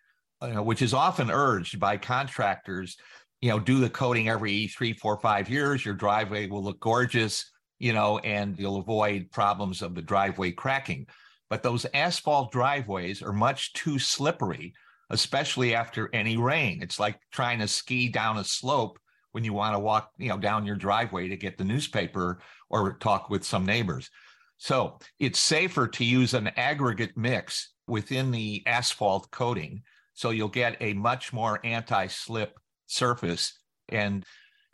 uh, 0.41 0.63
which 0.63 0.83
is 0.83 0.95
often 0.95 1.31
urged 1.31 1.81
by 1.81 1.97
contractors 1.97 2.97
you 3.41 3.51
know, 3.51 3.59
do 3.59 3.79
the 3.79 3.91
coating 3.91 4.29
every 4.29 4.67
three, 4.67 4.93
four, 4.93 5.19
five 5.21 5.49
years. 5.49 5.85
Your 5.85 5.95
driveway 5.95 6.49
will 6.49 6.63
look 6.63 6.81
gorgeous, 6.81 7.51
you 7.79 7.93
know, 7.93 8.19
and 8.19 8.59
you'll 8.59 8.79
avoid 8.79 9.31
problems 9.31 9.83
of 9.83 9.95
the 9.95 10.03
driveway 10.03 10.53
cracking. 10.53 11.07
But 11.51 11.63
those 11.63 11.87
asphalt 11.95 12.53
driveways 12.53 13.23
are 13.23 13.33
much 13.33 13.73
too 13.73 13.99
slippery, 13.99 14.75
especially 15.11 15.75
after 15.75 16.11
any 16.13 16.37
rain. 16.37 16.83
It's 16.83 17.01
like 17.01 17.19
trying 17.33 17.61
to 17.61 17.69
ski 17.69 18.09
down 18.09 18.39
a 18.39 18.45
slope 18.45 18.99
when 19.33 19.45
you 19.45 19.53
want 19.53 19.75
to 19.75 19.79
walk, 19.79 20.11
you 20.19 20.29
know, 20.29 20.39
down 20.39 20.67
your 20.67 20.77
driveway 20.77 21.29
to 21.29 21.37
get 21.37 21.57
the 21.57 21.65
newspaper 21.65 22.41
or 22.69 22.95
talk 22.95 23.31
with 23.31 23.45
some 23.45 23.65
neighbors. 23.65 24.11
So 24.59 24.99
it's 25.19 25.39
safer 25.39 25.87
to 25.89 26.05
use 26.05 26.35
an 26.35 26.49
aggregate 26.57 27.17
mix 27.17 27.73
within 27.87 28.31
the 28.31 28.63
asphalt 28.67 29.31
coating. 29.31 29.83
So 30.15 30.31
you'll 30.31 30.49
get 30.49 30.77
a 30.81 30.95
much 30.95 31.33
more 31.33 31.61
anti 31.65 32.09
slip 32.09 32.59
surface. 32.87 33.59
And 33.89 34.25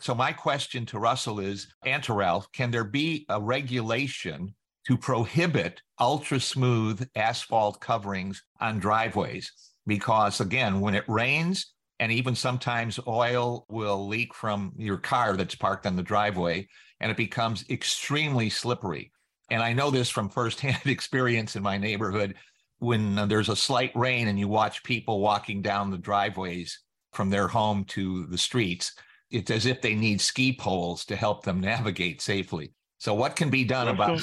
so 0.00 0.14
my 0.14 0.32
question 0.32 0.86
to 0.86 0.98
Russell 0.98 1.40
is, 1.40 1.68
and 1.84 2.02
to 2.04 2.12
Ralph, 2.12 2.50
can 2.52 2.70
there 2.70 2.84
be 2.84 3.24
a 3.28 3.40
regulation 3.40 4.54
to 4.86 4.98
prohibit 4.98 5.80
ultra 5.98 6.40
smooth 6.40 7.08
asphalt 7.14 7.80
coverings 7.80 8.42
on 8.60 8.78
driveways? 8.78 9.52
Because 9.86 10.40
again, 10.40 10.80
when 10.80 10.94
it 10.94 11.08
rains, 11.08 11.72
and 12.00 12.10
even 12.10 12.34
sometimes 12.34 12.98
oil 13.06 13.66
will 13.68 14.08
leak 14.08 14.34
from 14.34 14.72
your 14.76 14.96
car 14.96 15.36
that's 15.36 15.54
parked 15.54 15.86
on 15.86 15.96
the 15.96 16.02
driveway, 16.02 16.66
and 17.00 17.10
it 17.10 17.16
becomes 17.16 17.64
extremely 17.70 18.50
slippery. 18.50 19.12
And 19.50 19.62
I 19.62 19.72
know 19.72 19.90
this 19.90 20.10
from 20.10 20.28
firsthand 20.28 20.80
experience 20.86 21.56
in 21.56 21.62
my 21.62 21.78
neighborhood 21.78 22.34
when 22.78 23.28
there's 23.28 23.48
a 23.48 23.56
slight 23.56 23.92
rain 23.94 24.28
and 24.28 24.38
you 24.38 24.48
watch 24.48 24.82
people 24.82 25.20
walking 25.20 25.62
down 25.62 25.90
the 25.90 25.98
driveways 25.98 26.80
from 27.12 27.30
their 27.30 27.46
home 27.46 27.84
to 27.84 28.26
the 28.26 28.38
streets. 28.38 28.92
It's 29.34 29.50
as 29.50 29.66
if 29.66 29.82
they 29.82 29.96
need 29.96 30.20
ski 30.20 30.56
poles 30.56 31.04
to 31.06 31.16
help 31.16 31.44
them 31.44 31.60
navigate 31.60 32.22
safely. 32.22 32.72
So, 32.98 33.14
what 33.14 33.34
can 33.34 33.50
be 33.50 33.64
done 33.64 33.88
about 33.88 34.20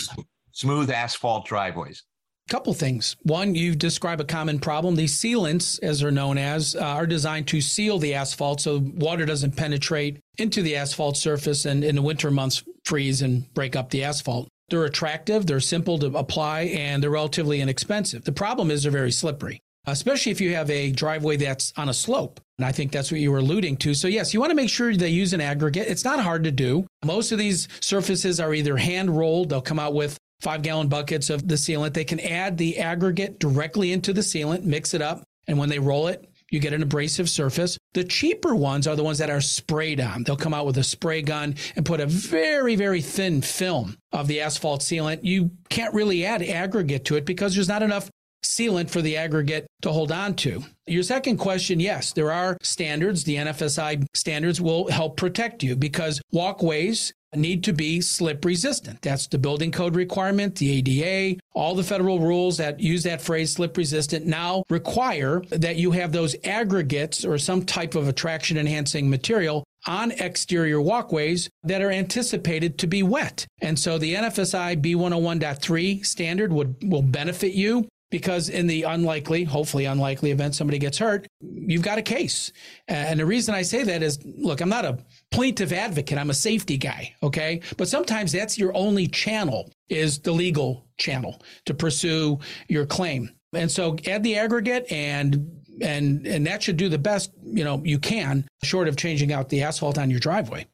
smooth 0.53 0.89
asphalt 0.89 1.45
driveways? 1.45 2.03
A 2.47 2.51
couple 2.51 2.73
things. 2.73 3.17
One, 3.23 3.53
you 3.53 3.75
describe 3.75 4.21
a 4.21 4.25
common 4.25 4.59
problem. 4.59 4.95
These 4.95 5.21
sealants, 5.21 5.83
as 5.83 5.99
they're 5.99 6.11
known 6.11 6.37
as, 6.37 6.75
uh, 6.75 6.79
are 6.79 7.05
designed 7.05 7.49
to 7.49 7.59
seal 7.59 7.99
the 7.99 8.13
asphalt 8.13 8.61
so 8.61 8.79
water 8.79 9.25
doesn't 9.25 9.57
penetrate 9.57 10.19
into 10.37 10.61
the 10.61 10.77
asphalt 10.77 11.17
surface 11.17 11.65
and 11.65 11.83
in 11.83 11.95
the 11.95 12.01
winter 12.01 12.31
months 12.31 12.63
freeze 12.85 13.21
and 13.21 13.53
break 13.53 13.75
up 13.75 13.89
the 13.89 14.05
asphalt. 14.05 14.47
They're 14.69 14.85
attractive, 14.85 15.45
they're 15.45 15.59
simple 15.59 15.99
to 15.99 16.07
apply, 16.17 16.61
and 16.61 17.03
they're 17.03 17.09
relatively 17.09 17.59
inexpensive. 17.59 18.23
The 18.23 18.31
problem 18.31 18.71
is 18.71 18.83
they're 18.83 18.91
very 18.93 19.11
slippery 19.11 19.61
especially 19.85 20.31
if 20.31 20.41
you 20.41 20.55
have 20.55 20.69
a 20.69 20.91
driveway 20.91 21.37
that's 21.37 21.73
on 21.77 21.89
a 21.89 21.93
slope. 21.93 22.39
And 22.57 22.65
I 22.65 22.71
think 22.71 22.91
that's 22.91 23.11
what 23.11 23.19
you 23.19 23.31
were 23.31 23.39
alluding 23.39 23.77
to. 23.77 23.93
So, 23.93 24.07
yes, 24.07 24.33
you 24.33 24.39
want 24.39 24.51
to 24.51 24.55
make 24.55 24.69
sure 24.69 24.95
they 24.95 25.09
use 25.09 25.33
an 25.33 25.41
aggregate. 25.41 25.87
It's 25.87 26.05
not 26.05 26.19
hard 26.19 26.43
to 26.43 26.51
do. 26.51 26.85
Most 27.03 27.31
of 27.31 27.39
these 27.39 27.67
surfaces 27.79 28.39
are 28.39 28.53
either 28.53 28.77
hand 28.77 29.15
rolled, 29.15 29.49
they'll 29.49 29.61
come 29.61 29.79
out 29.79 29.93
with 29.93 30.17
five 30.41 30.61
gallon 30.61 30.87
buckets 30.87 31.29
of 31.29 31.47
the 31.47 31.55
sealant. 31.55 31.93
They 31.93 32.03
can 32.03 32.19
add 32.19 32.57
the 32.57 32.79
aggregate 32.79 33.39
directly 33.39 33.91
into 33.91 34.11
the 34.13 34.21
sealant, 34.21 34.63
mix 34.63 34.93
it 34.93 35.01
up, 35.01 35.23
and 35.47 35.57
when 35.57 35.69
they 35.69 35.79
roll 35.79 36.07
it, 36.07 36.27
you 36.51 36.59
get 36.59 36.73
an 36.73 36.83
abrasive 36.83 37.29
surface. 37.29 37.77
The 37.93 38.03
cheaper 38.03 38.53
ones 38.53 38.85
are 38.85 38.95
the 38.95 39.03
ones 39.03 39.19
that 39.19 39.29
are 39.29 39.39
sprayed 39.39 40.01
on. 40.01 40.23
They'll 40.23 40.35
come 40.35 40.53
out 40.53 40.65
with 40.65 40.77
a 40.77 40.83
spray 40.83 41.21
gun 41.21 41.55
and 41.75 41.85
put 41.85 42.01
a 42.01 42.05
very, 42.05 42.75
very 42.75 43.01
thin 43.01 43.41
film 43.41 43.95
of 44.11 44.27
the 44.27 44.41
asphalt 44.41 44.81
sealant. 44.81 45.21
You 45.23 45.51
can't 45.69 45.93
really 45.93 46.25
add 46.25 46.43
aggregate 46.43 47.05
to 47.05 47.15
it 47.15 47.25
because 47.25 47.55
there's 47.55 47.69
not 47.69 47.83
enough 47.83 48.09
sealant 48.43 48.89
for 48.89 49.01
the 49.01 49.17
aggregate 49.17 49.67
to 49.81 49.91
hold 49.91 50.11
on 50.11 50.35
to. 50.35 50.63
Your 50.87 51.03
second 51.03 51.37
question 51.37 51.79
yes, 51.79 52.13
there 52.13 52.31
are 52.31 52.57
standards. 52.61 53.23
The 53.23 53.37
NFSI 53.37 54.05
standards 54.13 54.59
will 54.59 54.89
help 54.89 55.17
protect 55.17 55.63
you 55.63 55.75
because 55.75 56.21
walkways 56.31 57.13
need 57.35 57.63
to 57.63 57.73
be 57.73 58.01
slip 58.01 58.43
resistant. 58.43 59.01
That's 59.01 59.27
the 59.27 59.37
building 59.37 59.71
code 59.71 59.95
requirement, 59.95 60.55
the 60.55 60.79
ADA, 60.79 61.39
all 61.53 61.75
the 61.75 61.83
federal 61.83 62.19
rules 62.19 62.57
that 62.57 62.79
use 62.79 63.03
that 63.03 63.21
phrase 63.21 63.53
slip 63.53 63.77
resistant 63.77 64.25
now 64.25 64.63
require 64.69 65.41
that 65.49 65.77
you 65.77 65.91
have 65.91 66.11
those 66.11 66.35
aggregates 66.43 67.23
or 67.23 67.37
some 67.37 67.63
type 67.63 67.95
of 67.95 68.07
attraction 68.07 68.57
enhancing 68.57 69.09
material 69.09 69.63
on 69.87 70.11
exterior 70.11 70.79
walkways 70.79 71.49
that 71.63 71.81
are 71.81 71.91
anticipated 71.91 72.77
to 72.77 72.87
be 72.87 73.01
wet. 73.01 73.47
And 73.61 73.79
so 73.79 73.97
the 73.97 74.13
NFSI 74.13 74.81
B101.3 74.81 76.05
standard 76.05 76.53
would 76.53 76.75
will 76.83 77.01
benefit 77.01 77.53
you 77.53 77.87
because 78.11 78.49
in 78.49 78.67
the 78.67 78.83
unlikely, 78.83 79.43
hopefully 79.43 79.85
unlikely 79.85 80.29
event 80.29 80.53
somebody 80.53 80.77
gets 80.77 80.99
hurt, 80.99 81.25
you've 81.41 81.81
got 81.81 81.97
a 81.97 82.03
case. 82.03 82.51
And 82.87 83.19
the 83.19 83.25
reason 83.25 83.55
I 83.55 83.63
say 83.63 83.83
that 83.83 84.03
is, 84.03 84.19
look, 84.23 84.61
I'm 84.61 84.69
not 84.69 84.85
a 84.85 84.99
plaintiff 85.31 85.71
advocate. 85.71 86.19
I'm 86.19 86.29
a 86.29 86.35
safety 86.35 86.77
guy. 86.77 87.15
Okay. 87.23 87.61
But 87.77 87.87
sometimes 87.87 88.31
that's 88.31 88.59
your 88.59 88.75
only 88.75 89.07
channel 89.07 89.71
is 89.89 90.19
the 90.19 90.31
legal 90.31 90.85
channel 90.97 91.41
to 91.65 91.73
pursue 91.73 92.39
your 92.67 92.85
claim. 92.85 93.31
And 93.53 93.71
so 93.71 93.95
add 94.05 94.23
the 94.23 94.37
aggregate 94.37 94.91
and 94.91 95.57
and 95.81 96.27
and 96.27 96.45
that 96.45 96.61
should 96.61 96.77
do 96.77 96.89
the 96.89 96.99
best, 96.99 97.31
you 97.43 97.63
know, 97.63 97.81
you 97.83 97.97
can, 97.97 98.45
short 98.63 98.87
of 98.87 98.97
changing 98.97 99.33
out 99.33 99.49
the 99.49 99.63
asphalt 99.63 99.97
on 99.97 100.11
your 100.11 100.19
driveway. 100.19 100.67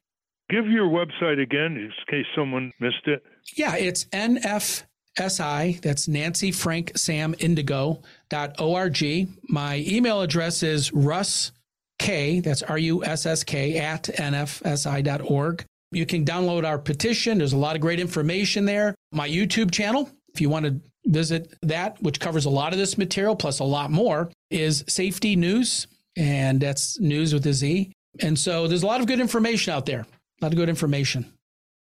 Give 0.50 0.68
your 0.68 0.88
website 0.88 1.42
again 1.42 1.78
in 1.78 1.92
case 2.10 2.26
someone 2.36 2.72
missed 2.80 3.06
it. 3.06 3.22
Yeah, 3.56 3.76
it's 3.76 4.08
NFSI. 5.18 5.82
That's 5.82 6.08
Nancy 6.08 6.52
Frank 6.52 6.92
Sam 6.96 7.36
Indigo 7.40 8.02
dot 8.30 8.60
org. 8.60 9.04
My 9.50 9.84
email 9.88 10.22
address 10.22 10.64
is 10.64 10.92
Russ 10.94 11.52
K. 12.00 12.40
That's 12.40 12.64
R 12.64 12.78
U 12.78 13.04
S 13.04 13.26
S 13.26 13.44
K 13.44 13.78
at 13.78 14.04
NFSI.org. 14.04 15.66
You 15.92 16.06
can 16.06 16.26
download 16.26 16.66
our 16.66 16.78
petition. 16.78 17.38
There's 17.38 17.54
a 17.54 17.58
lot 17.58 17.76
of 17.76 17.82
great 17.82 18.00
information 18.00 18.66
there. 18.66 18.94
My 19.12 19.28
YouTube 19.28 19.72
channel, 19.72 20.10
if 20.34 20.42
you 20.42 20.50
want 20.50 20.66
to 20.66 20.80
visit 21.06 21.54
that, 21.62 22.02
which 22.02 22.20
covers 22.20 22.46
a 22.46 22.50
lot 22.50 22.74
of 22.74 22.80
this 22.80 22.98
material 22.98 23.36
plus 23.36 23.60
a 23.60 23.64
lot 23.64 23.90
more, 23.90 24.30
is 24.52 24.84
Safety 24.88 25.36
News. 25.36 25.88
And 26.18 26.60
that's 26.60 27.00
news 27.00 27.34
with 27.34 27.46
a 27.46 27.54
Z. 27.54 27.92
And 28.22 28.38
so 28.38 28.68
there's 28.68 28.84
a 28.84 28.88
lot 28.88 29.02
of 29.02 29.08
good 29.08 29.20
information 29.20 29.72
out 29.74 29.86
there. 29.86 30.02
A 30.02 30.46
lot 30.46 30.52
of 30.52 30.58
good 30.58 30.70
information. 30.70 31.32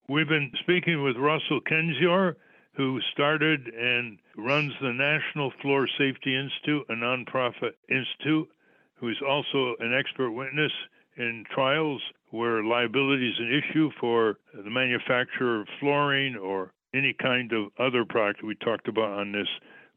We've 0.09 0.27
been 0.27 0.51
speaking 0.61 1.03
with 1.03 1.15
Russell 1.15 1.61
Kendzior, 1.61 2.34
who 2.76 2.99
started 3.11 3.67
and 3.67 4.17
runs 4.38 4.74
the 4.82 4.91
National 4.91 5.51
Floor 5.61 5.88
Safety 5.97 6.36
Institute, 6.36 6.86
a 6.89 6.93
nonprofit 6.93 7.74
institute, 7.89 8.49
who 8.95 9.09
is 9.09 9.17
also 9.28 9.76
an 9.80 9.93
expert 9.93 10.32
witness 10.32 10.71
in 11.17 11.45
trials 11.53 12.01
where 12.32 12.63
liability 12.63 13.30
is 13.30 13.39
an 13.39 13.61
issue 13.61 13.91
for 13.99 14.38
the 14.53 14.69
manufacturer 14.69 15.61
of 15.61 15.67
flooring 15.80 16.36
or 16.36 16.71
any 16.93 17.13
kind 17.13 17.51
of 17.53 17.71
other 17.78 18.05
product 18.05 18.43
we 18.43 18.55
talked 18.55 18.88
about 18.88 19.19
on 19.19 19.32
this 19.32 19.47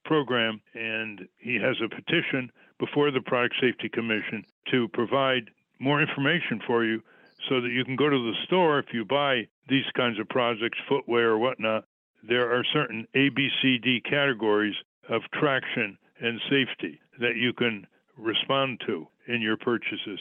program. 0.04 0.60
And 0.74 1.26
he 1.38 1.54
has 1.56 1.76
a 1.82 1.88
petition 1.88 2.50
before 2.78 3.10
the 3.10 3.22
Product 3.22 3.54
Safety 3.60 3.88
Commission 3.88 4.44
to 4.70 4.88
provide 4.88 5.50
more 5.78 6.02
information 6.02 6.60
for 6.66 6.84
you 6.84 7.02
so 7.48 7.60
that 7.60 7.70
you 7.70 7.84
can 7.84 7.96
go 7.96 8.08
to 8.08 8.30
the 8.30 8.36
store 8.44 8.78
if 8.78 8.86
you 8.92 9.04
buy 9.04 9.46
these 9.68 9.84
kinds 9.96 10.18
of 10.18 10.28
projects, 10.28 10.78
footwear 10.88 11.30
or 11.30 11.38
whatnot. 11.38 11.84
There 12.28 12.52
are 12.52 12.64
certain 12.72 13.06
ABCD 13.14 14.04
categories 14.04 14.74
of 15.08 15.22
traction 15.32 15.96
and 16.20 16.40
safety 16.50 17.00
that 17.20 17.36
you 17.36 17.52
can 17.52 17.86
respond 18.16 18.80
to 18.86 19.06
in 19.28 19.40
your 19.40 19.56
purchases. 19.56 20.18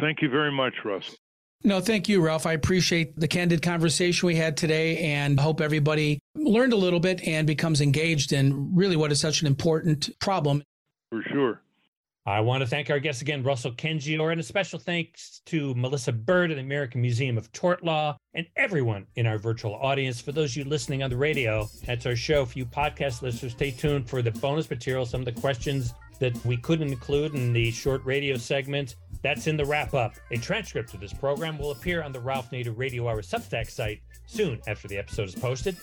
Thank 0.00 0.22
you 0.22 0.28
very 0.28 0.50
much, 0.50 0.74
Russ. 0.84 1.16
No, 1.62 1.80
thank 1.80 2.08
you, 2.08 2.20
Ralph. 2.20 2.44
I 2.44 2.52
appreciate 2.52 3.18
the 3.18 3.28
candid 3.28 3.62
conversation 3.62 4.26
we 4.26 4.34
had 4.34 4.56
today 4.56 4.98
and 4.98 5.40
hope 5.40 5.60
everybody 5.60 6.18
learned 6.34 6.72
a 6.72 6.76
little 6.76 7.00
bit 7.00 7.26
and 7.26 7.46
becomes 7.46 7.80
engaged 7.80 8.32
in 8.32 8.74
really 8.74 8.96
what 8.96 9.12
is 9.12 9.20
such 9.20 9.40
an 9.40 9.46
important 9.46 10.10
problem. 10.18 10.62
For 11.10 11.22
sure. 11.32 11.60
I 12.26 12.40
want 12.40 12.62
to 12.62 12.66
thank 12.66 12.88
our 12.88 12.98
guest 12.98 13.20
again, 13.20 13.42
Russell 13.42 13.72
Kendzior, 13.72 14.32
and 14.32 14.40
a 14.40 14.42
special 14.42 14.78
thanks 14.78 15.42
to 15.44 15.74
Melissa 15.74 16.10
Bird 16.10 16.50
at 16.50 16.54
the 16.54 16.62
American 16.62 17.02
Museum 17.02 17.36
of 17.36 17.52
Tort 17.52 17.84
Law 17.84 18.16
and 18.32 18.46
everyone 18.56 19.06
in 19.16 19.26
our 19.26 19.36
virtual 19.36 19.74
audience. 19.74 20.22
For 20.22 20.32
those 20.32 20.52
of 20.52 20.56
you 20.56 20.64
listening 20.64 21.02
on 21.02 21.10
the 21.10 21.18
radio, 21.18 21.68
that's 21.84 22.06
our 22.06 22.16
show. 22.16 22.46
For 22.46 22.58
you 22.58 22.64
podcast 22.64 23.20
listeners, 23.20 23.52
stay 23.52 23.72
tuned 23.72 24.08
for 24.08 24.22
the 24.22 24.30
bonus 24.30 24.70
material, 24.70 25.04
some 25.04 25.20
of 25.20 25.26
the 25.26 25.38
questions 25.38 25.92
that 26.18 26.34
we 26.46 26.56
couldn't 26.56 26.88
include 26.88 27.34
in 27.34 27.52
the 27.52 27.70
short 27.70 28.02
radio 28.06 28.38
segment. 28.38 28.96
That's 29.22 29.46
in 29.46 29.58
the 29.58 29.64
wrap 29.66 29.92
up. 29.92 30.14
A 30.30 30.38
transcript 30.38 30.94
of 30.94 31.00
this 31.00 31.12
program 31.12 31.58
will 31.58 31.72
appear 31.72 32.02
on 32.02 32.12
the 32.12 32.20
Ralph 32.20 32.50
Nader 32.50 32.74
Radio 32.74 33.06
Hour 33.06 33.20
Substack 33.20 33.70
site 33.70 34.00
soon 34.24 34.62
after 34.66 34.88
the 34.88 34.96
episode 34.96 35.28
is 35.28 35.34
posted. 35.34 35.76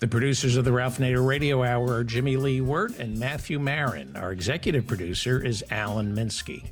The 0.00 0.08
producers 0.08 0.56
of 0.56 0.64
the 0.64 0.72
Ralph 0.72 0.98
Nader 0.98 1.26
Radio 1.26 1.62
Hour 1.62 1.94
are 1.94 2.04
Jimmy 2.04 2.36
Lee 2.36 2.60
Wirt 2.60 2.98
and 2.98 3.18
Matthew 3.18 3.58
Marin. 3.58 4.16
Our 4.16 4.32
executive 4.32 4.86
producer 4.86 5.42
is 5.42 5.64
Alan 5.70 6.14
Minsky. 6.14 6.64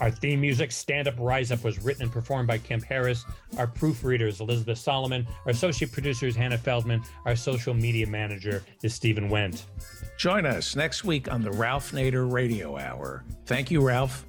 Our 0.00 0.10
theme 0.10 0.40
music, 0.40 0.72
Stand 0.72 1.08
Up 1.08 1.14
Rise 1.18 1.52
Up, 1.52 1.62
was 1.62 1.82
written 1.82 2.02
and 2.02 2.12
performed 2.12 2.48
by 2.48 2.58
Kemp 2.58 2.84
Harris. 2.84 3.24
Our 3.58 3.66
proofreader 3.66 4.26
is 4.26 4.40
Elizabeth 4.40 4.78
Solomon. 4.78 5.26
Our 5.44 5.52
associate 5.52 5.92
producer 5.92 6.26
is 6.26 6.34
Hannah 6.34 6.58
Feldman. 6.58 7.02
Our 7.26 7.36
social 7.36 7.74
media 7.74 8.06
manager 8.06 8.62
is 8.82 8.94
Stephen 8.94 9.28
Wendt. 9.28 9.62
Join 10.18 10.46
us 10.46 10.74
next 10.74 11.04
week 11.04 11.30
on 11.30 11.42
the 11.42 11.52
Ralph 11.52 11.92
Nader 11.92 12.30
Radio 12.30 12.78
Hour. 12.78 13.24
Thank 13.46 13.70
you, 13.70 13.80
Ralph. 13.80 14.24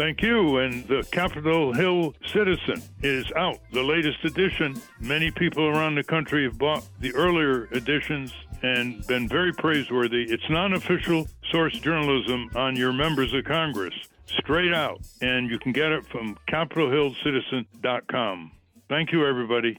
Thank 0.00 0.22
you. 0.22 0.56
And 0.56 0.88
the 0.88 1.06
Capitol 1.12 1.74
Hill 1.74 2.14
Citizen 2.32 2.82
is 3.02 3.30
out, 3.36 3.58
the 3.70 3.82
latest 3.82 4.24
edition. 4.24 4.80
Many 4.98 5.30
people 5.30 5.68
around 5.68 5.96
the 5.96 6.02
country 6.02 6.44
have 6.44 6.56
bought 6.56 6.86
the 7.00 7.14
earlier 7.14 7.68
editions 7.74 8.32
and 8.62 9.06
been 9.06 9.28
very 9.28 9.52
praiseworthy. 9.52 10.22
It's 10.22 10.48
non 10.48 10.72
official 10.72 11.28
source 11.50 11.78
journalism 11.80 12.48
on 12.54 12.76
your 12.76 12.94
members 12.94 13.34
of 13.34 13.44
Congress, 13.44 13.92
straight 14.26 14.72
out. 14.72 15.02
And 15.20 15.50
you 15.50 15.58
can 15.58 15.72
get 15.72 15.92
it 15.92 16.06
from 16.06 16.38
CapitolHillCitizen.com. 16.50 18.52
Thank 18.88 19.12
you, 19.12 19.26
everybody. 19.26 19.76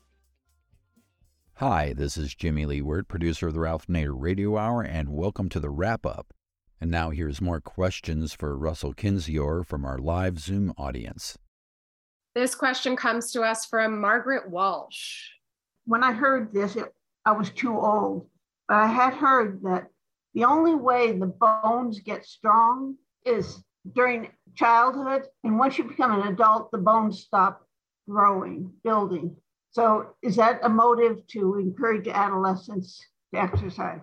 Hi, 1.55 1.93
this 1.93 2.15
is 2.15 2.36
Jimmy 2.36 2.67
Lee 2.67 2.84
Wirt, 2.84 3.07
producer 3.07 3.47
of 3.47 3.55
the 3.55 3.61
Ralph 3.61 3.88
Nader 3.88 4.13
Radio 4.15 4.55
Hour, 4.55 4.84
and 4.84 5.09
welcome 5.09 5.49
to 5.49 5.59
the 5.59 5.72
wrap 5.72 6.05
up. 6.05 6.32
And 6.82 6.89
now 6.89 7.11
here's 7.11 7.39
more 7.39 7.61
questions 7.61 8.34
for 8.34 8.57
Russell 8.57 8.95
Kendzior 8.95 9.63
from 9.63 9.86
our 9.86 9.99
live 9.99 10.39
Zoom 10.39 10.73
audience. 10.79 11.38
This 12.34 12.55
question 12.55 12.95
comes 12.95 13.32
to 13.34 13.43
us 13.43 13.67
from 13.67 14.01
Margaret 14.01 14.49
Walsh. 14.49 15.27
When 15.86 16.03
I 16.03 16.11
heard 16.11 16.51
this, 16.51 16.75
it, 16.75 16.86
I 17.23 17.34
was 17.34 17.51
too 17.51 17.79
old, 17.79 18.27
but 18.67 18.77
I 18.77 18.88
had 18.88 19.13
heard 19.13 19.61
that 19.61 19.89
the 20.34 20.45
only 20.45 20.73
way 20.73 21.11
the 21.11 21.27
bones 21.27 21.99
get 21.99 22.25
strong 22.25 22.95
is 23.27 23.63
during 23.93 24.32
childhood. 24.55 25.27
And 25.43 25.59
once 25.59 25.77
you 25.77 25.84
become 25.84 26.19
an 26.19 26.29
adult, 26.29 26.71
the 26.71 26.79
bones 26.79 27.19
stop 27.19 27.61
growing, 28.09 28.73
building. 28.84 29.36
So, 29.69 30.15
is 30.23 30.36
that 30.38 30.61
a 30.63 30.69
motive 30.69 31.27
to 31.27 31.59
encourage 31.59 32.07
adolescents 32.07 33.05
to 33.36 33.39
exercise? 33.39 34.01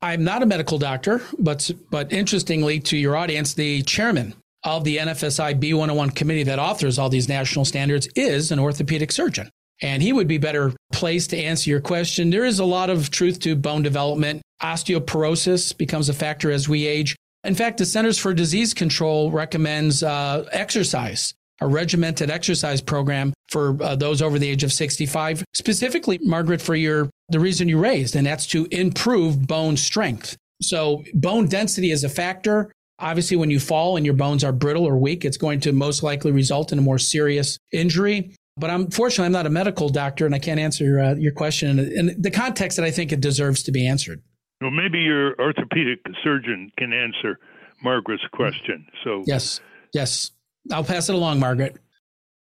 I'm 0.00 0.22
not 0.22 0.42
a 0.42 0.46
medical 0.46 0.78
doctor, 0.78 1.22
but 1.38 1.70
but 1.90 2.12
interestingly 2.12 2.78
to 2.80 2.96
your 2.96 3.16
audience, 3.16 3.54
the 3.54 3.82
chairman 3.82 4.34
of 4.64 4.84
the 4.84 4.98
NFSI 4.98 5.60
B101 5.60 6.14
committee 6.14 6.44
that 6.44 6.58
authors 6.58 6.98
all 6.98 7.08
these 7.08 7.28
national 7.28 7.64
standards 7.64 8.08
is 8.14 8.50
an 8.52 8.58
orthopedic 8.58 9.12
surgeon. 9.12 9.50
And 9.80 10.02
he 10.02 10.12
would 10.12 10.26
be 10.26 10.38
better 10.38 10.72
placed 10.92 11.30
to 11.30 11.38
answer 11.38 11.70
your 11.70 11.80
question. 11.80 12.30
There 12.30 12.44
is 12.44 12.58
a 12.58 12.64
lot 12.64 12.90
of 12.90 13.10
truth 13.10 13.38
to 13.40 13.54
bone 13.54 13.82
development. 13.82 14.42
Osteoporosis 14.60 15.76
becomes 15.76 16.08
a 16.08 16.14
factor 16.14 16.50
as 16.50 16.68
we 16.68 16.86
age. 16.86 17.14
In 17.44 17.54
fact, 17.54 17.78
the 17.78 17.86
Centers 17.86 18.18
for 18.18 18.34
Disease 18.34 18.74
Control 18.74 19.30
recommends 19.30 20.02
uh, 20.02 20.48
exercise, 20.50 21.32
a 21.60 21.66
regimented 21.66 22.30
exercise 22.30 22.80
program 22.80 23.32
for 23.48 23.82
uh, 23.82 23.96
those 23.96 24.22
over 24.22 24.38
the 24.38 24.48
age 24.48 24.64
of 24.64 24.72
65, 24.72 25.44
specifically, 25.54 26.18
Margaret, 26.22 26.60
for 26.60 26.74
your 26.74 27.10
the 27.28 27.40
reason 27.40 27.68
you 27.68 27.78
raised, 27.78 28.16
and 28.16 28.26
that's 28.26 28.46
to 28.46 28.66
improve 28.70 29.46
bone 29.46 29.76
strength. 29.76 30.36
So, 30.62 31.04
bone 31.14 31.46
density 31.46 31.90
is 31.90 32.04
a 32.04 32.08
factor. 32.08 32.72
Obviously, 32.98 33.36
when 33.36 33.50
you 33.50 33.60
fall 33.60 33.96
and 33.96 34.04
your 34.04 34.14
bones 34.14 34.42
are 34.42 34.52
brittle 34.52 34.84
or 34.84 34.96
weak, 34.96 35.24
it's 35.24 35.36
going 35.36 35.60
to 35.60 35.72
most 35.72 36.02
likely 36.02 36.32
result 36.32 36.72
in 36.72 36.78
a 36.78 36.82
more 36.82 36.98
serious 36.98 37.58
injury. 37.72 38.34
But 38.56 38.70
unfortunately, 38.70 39.26
I'm 39.26 39.32
not 39.32 39.46
a 39.46 39.50
medical 39.50 39.88
doctor 39.88 40.26
and 40.26 40.34
I 40.34 40.40
can't 40.40 40.58
answer 40.58 40.98
uh, 40.98 41.14
your 41.14 41.32
question 41.32 41.78
in, 41.78 42.08
in 42.08 42.20
the 42.20 42.30
context 42.30 42.76
that 42.76 42.84
I 42.84 42.90
think 42.90 43.12
it 43.12 43.20
deserves 43.20 43.62
to 43.64 43.72
be 43.72 43.86
answered. 43.86 44.20
Well, 44.60 44.72
maybe 44.72 44.98
your 44.98 45.40
orthopedic 45.40 46.00
surgeon 46.24 46.72
can 46.76 46.92
answer 46.92 47.38
Margaret's 47.84 48.24
question. 48.32 48.86
So, 49.04 49.22
yes, 49.26 49.60
yes. 49.94 50.32
I'll 50.72 50.84
pass 50.84 51.08
it 51.08 51.14
along, 51.14 51.40
Margaret. 51.40 51.76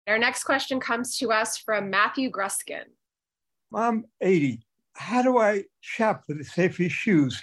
Our 0.07 0.19
next 0.19 0.45
question 0.45 0.81
comes 0.81 1.17
to 1.19 1.31
us 1.31 1.57
from 1.57 1.91
Matthew 1.91 2.31
Gruskin. 2.31 2.85
I'm 3.75 4.05
80. 4.21 4.61
How 4.95 5.23
do 5.23 5.39
I 5.39 5.65
shop 5.81 6.25
for 6.27 6.35
the 6.35 6.45
safety 6.45 6.89
shoes? 6.89 7.43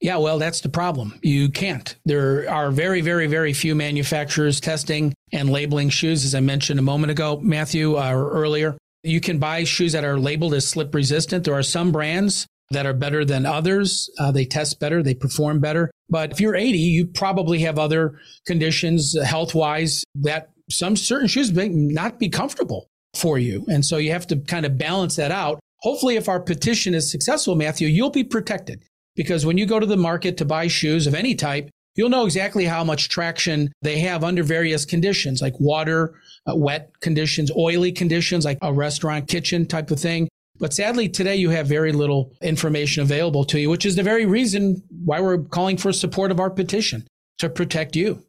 Yeah, 0.00 0.16
well, 0.16 0.38
that's 0.38 0.60
the 0.60 0.68
problem. 0.68 1.18
You 1.22 1.48
can't. 1.48 1.94
There 2.04 2.50
are 2.50 2.72
very, 2.72 3.00
very, 3.02 3.28
very 3.28 3.52
few 3.52 3.76
manufacturers 3.76 4.58
testing 4.58 5.14
and 5.32 5.48
labeling 5.48 5.90
shoes, 5.90 6.24
as 6.24 6.34
I 6.34 6.40
mentioned 6.40 6.80
a 6.80 6.82
moment 6.82 7.12
ago, 7.12 7.38
Matthew, 7.40 7.96
uh, 7.96 8.10
or 8.10 8.30
earlier. 8.32 8.76
You 9.04 9.20
can 9.20 9.38
buy 9.38 9.62
shoes 9.62 9.92
that 9.92 10.04
are 10.04 10.18
labeled 10.18 10.54
as 10.54 10.66
slip 10.66 10.92
resistant. 10.92 11.44
There 11.44 11.54
are 11.54 11.62
some 11.62 11.92
brands 11.92 12.46
that 12.72 12.84
are 12.84 12.94
better 12.94 13.24
than 13.24 13.46
others. 13.46 14.10
Uh, 14.18 14.32
they 14.32 14.44
test 14.44 14.80
better, 14.80 15.02
they 15.02 15.14
perform 15.14 15.60
better. 15.60 15.90
But 16.12 16.30
if 16.30 16.40
you're 16.40 16.54
80, 16.54 16.76
you 16.76 17.06
probably 17.06 17.60
have 17.60 17.78
other 17.78 18.20
conditions 18.46 19.18
health 19.22 19.54
wise 19.54 20.04
that 20.16 20.50
some 20.70 20.94
certain 20.94 21.26
shoes 21.26 21.50
may 21.50 21.70
not 21.70 22.18
be 22.18 22.28
comfortable 22.28 22.86
for 23.14 23.38
you. 23.38 23.64
And 23.68 23.84
so 23.84 23.96
you 23.96 24.12
have 24.12 24.26
to 24.26 24.36
kind 24.36 24.66
of 24.66 24.76
balance 24.76 25.16
that 25.16 25.30
out. 25.30 25.58
Hopefully, 25.78 26.16
if 26.16 26.28
our 26.28 26.38
petition 26.38 26.92
is 26.92 27.10
successful, 27.10 27.54
Matthew, 27.54 27.88
you'll 27.88 28.10
be 28.10 28.24
protected 28.24 28.82
because 29.16 29.46
when 29.46 29.56
you 29.56 29.64
go 29.64 29.80
to 29.80 29.86
the 29.86 29.96
market 29.96 30.36
to 30.36 30.44
buy 30.44 30.66
shoes 30.68 31.06
of 31.06 31.14
any 31.14 31.34
type, 31.34 31.70
you'll 31.96 32.10
know 32.10 32.26
exactly 32.26 32.66
how 32.66 32.84
much 32.84 33.08
traction 33.08 33.72
they 33.80 33.98
have 34.00 34.22
under 34.22 34.42
various 34.42 34.84
conditions 34.84 35.40
like 35.40 35.58
water, 35.58 36.14
uh, 36.46 36.54
wet 36.54 36.92
conditions, 37.00 37.50
oily 37.56 37.90
conditions 37.90 38.44
like 38.44 38.58
a 38.60 38.72
restaurant 38.72 39.28
kitchen 39.28 39.64
type 39.66 39.90
of 39.90 39.98
thing. 39.98 40.28
But 40.58 40.72
sadly, 40.72 41.08
today 41.08 41.36
you 41.36 41.50
have 41.50 41.66
very 41.66 41.92
little 41.92 42.32
information 42.40 43.02
available 43.02 43.44
to 43.46 43.60
you, 43.60 43.70
which 43.70 43.86
is 43.86 43.96
the 43.96 44.02
very 44.02 44.26
reason 44.26 44.82
why 45.04 45.20
we're 45.20 45.38
calling 45.38 45.76
for 45.76 45.92
support 45.92 46.30
of 46.30 46.40
our 46.40 46.50
petition 46.50 47.06
to 47.38 47.48
protect 47.48 47.96
you. 47.96 48.24